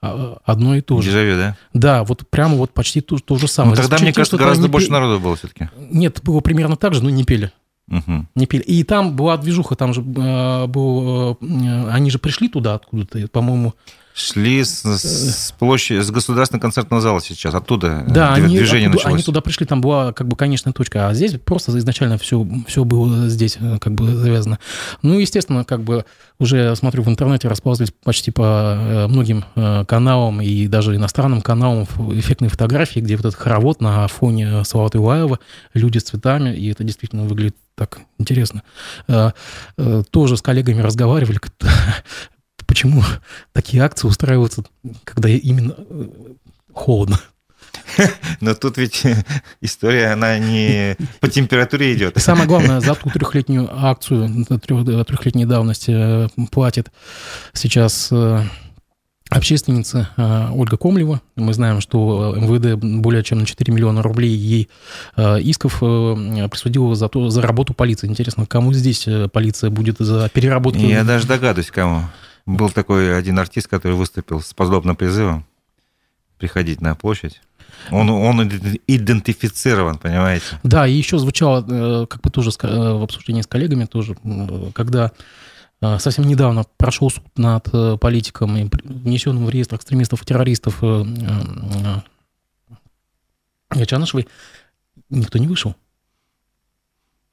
[0.00, 1.10] А, Одно и то же.
[1.10, 1.56] Дежавю, да?
[1.74, 3.76] Да, вот прямо вот почти то, то же самое.
[3.76, 5.68] Ну, тогда, мне кажется, гораздо не больше народу было все-таки.
[5.90, 7.52] Нет, было примерно так же, но не пели.
[7.86, 8.62] Не пели.
[8.62, 11.38] И там была движуха, там же э, был...
[11.40, 13.74] э, они же пришли туда откуда-то, по-моему.
[14.18, 18.88] Шли с, с площади, с государственного концертного зала сейчас, оттуда э, Да, дв- они, движение
[18.88, 19.24] оттуда- они началось.
[19.24, 23.28] туда пришли, там была как бы конечная точка, а здесь просто изначально все, все было
[23.28, 24.58] здесь э, как бы завязано.
[25.02, 26.04] Ну, естественно, как бы
[26.40, 29.44] уже, смотрю, в интернете расползлись почти по э, многим
[29.86, 35.38] каналам и даже иностранным каналам эффектные фотографии, где вот этот хоровод на фоне Салата Илаева,
[35.74, 38.62] люди с цветами, и это действительно выглядит так интересно.
[40.10, 41.38] Тоже с коллегами разговаривали,
[42.68, 43.02] почему
[43.52, 44.62] такие акции устраиваются,
[45.02, 46.08] когда именно э,
[46.72, 47.18] холодно.
[48.40, 49.04] Но тут ведь
[49.60, 52.16] история, она не по температуре идет.
[52.16, 56.92] И самое главное, за ту трехлетнюю акцию, трех, трехлетней давности э, платит
[57.54, 58.42] сейчас э,
[59.30, 61.20] общественница э, Ольга Комлева.
[61.36, 64.68] Мы знаем, что МВД более чем на 4 миллиона рублей ей
[65.16, 68.06] э, исков э, присудила за, то, за работу полиции.
[68.06, 70.80] Интересно, кому здесь э, полиция будет за переработку?
[70.80, 72.04] Я даже догадываюсь, кому.
[72.48, 75.44] Был такой один артист, который выступил с подобным призывом
[76.38, 77.42] приходить на площадь.
[77.90, 80.46] Он, он иде- идентифицирован, понимаете?
[80.62, 84.16] Да, и еще звучало, э, как бы тоже э, в обсуждении с коллегами тоже,
[84.74, 85.12] когда
[85.82, 87.68] э, совсем недавно прошел суд над
[88.00, 91.04] политиком, и внесенным в реестр экстремистов и террористов э,
[92.70, 92.76] э,
[93.76, 94.26] э, Чанышевой,
[95.10, 95.76] никто не вышел.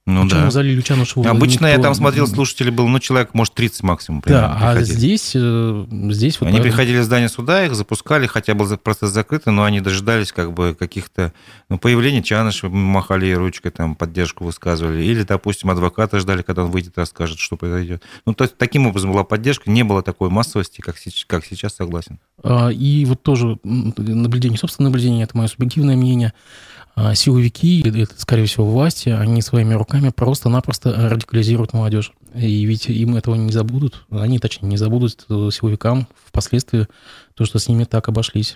[0.07, 0.51] Ну Почему да.
[0.51, 1.27] залили Чанышеву?
[1.27, 4.19] Обычно я никто- там смотрел, слушателей было, ну, человек, может, 30 максимум.
[4.19, 4.95] Да, примерно, а приходили.
[4.97, 6.47] здесь, э, здесь вот...
[6.47, 10.31] Они э, приходили в здание суда, их запускали, хотя был процесс закрытый, но они дожидались
[10.31, 11.33] как бы каких-то
[11.69, 15.01] ну, появления Чанышева, махали ручкой, там, поддержку высказывали.
[15.03, 18.03] Или, допустим, адвоката ждали, когда он выйдет, расскажет, что произойдет.
[18.27, 21.77] Ну, то есть, таким образом была поддержка, не было такой массовости, как, сеч- как сейчас,
[21.77, 22.19] согласен.
[22.43, 26.33] А, И вот тоже наблюдение, собственное наблюдение, это мое субъективное мнение.
[26.95, 32.13] А, Силовики, это, скорее всего, власти, они своими руками просто-напросто радикализируют молодежь.
[32.33, 34.05] И ведь им этого не забудут.
[34.09, 36.87] Они, точнее, не забудут силовикам впоследствии
[37.33, 38.55] то, что с ними так обошлись.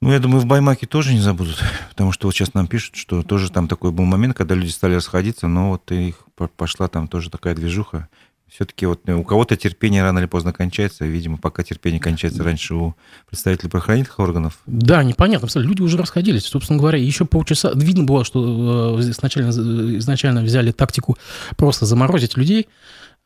[0.00, 3.22] Ну, я думаю, в Баймаке тоже не забудут, потому что вот сейчас нам пишут, что
[3.22, 7.08] тоже там такой был момент, когда люди стали расходиться, но вот их по- пошла там
[7.08, 8.08] тоже такая движуха.
[8.48, 12.94] Все-таки вот у кого-то терпение рано или поздно кончается, видимо, пока терпение кончается раньше у
[13.28, 14.58] представителей правоохранительных органов.
[14.66, 15.48] Да, непонятно.
[15.58, 16.44] Люди уже расходились.
[16.44, 17.72] Собственно говоря, еще полчаса...
[17.74, 19.50] Видно было, что э, изначально,
[19.98, 21.18] изначально взяли тактику
[21.56, 22.68] просто заморозить людей,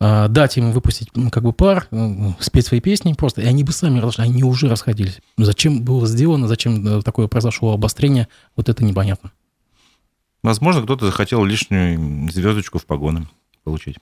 [0.00, 3.72] э, дать им выпустить как бы пар, э, спеть свои песни просто, и они бы
[3.72, 4.24] сами разошли.
[4.24, 5.20] Они уже расходились.
[5.36, 9.32] Зачем было сделано, зачем э, такое произошло обострение, вот это непонятно.
[10.42, 13.28] Возможно, кто-то захотел лишнюю звездочку в погоны
[13.64, 13.96] получить.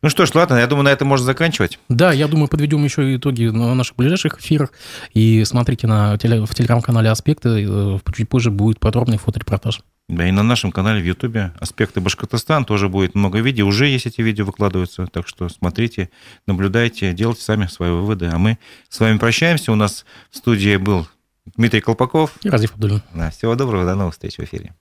[0.00, 1.78] Ну что ж, ладно, я думаю, на этом можно заканчивать.
[1.88, 4.70] Да, я думаю, подведем еще итоги на наших ближайших эфирах.
[5.12, 7.66] И смотрите на теле- в телеграм-канале «Аспекты».
[7.68, 9.80] э, Чуть позже будет подробный фоторепортаж.
[10.08, 13.66] Да, и на нашем канале в Ютубе «Аспекты Башкортостан» тоже будет много видео.
[13.66, 16.10] Уже есть эти видео выкладываются, так что смотрите,
[16.46, 18.26] наблюдайте, делайте сами свои выводы.
[18.32, 18.58] А мы
[18.88, 19.72] с вами прощаемся.
[19.72, 21.08] У нас в студии был
[21.56, 22.34] Дмитрий Колпаков.
[22.42, 23.02] И Разив Абдулин.
[23.14, 24.74] Да, всего доброго, до новых встреч в эфире.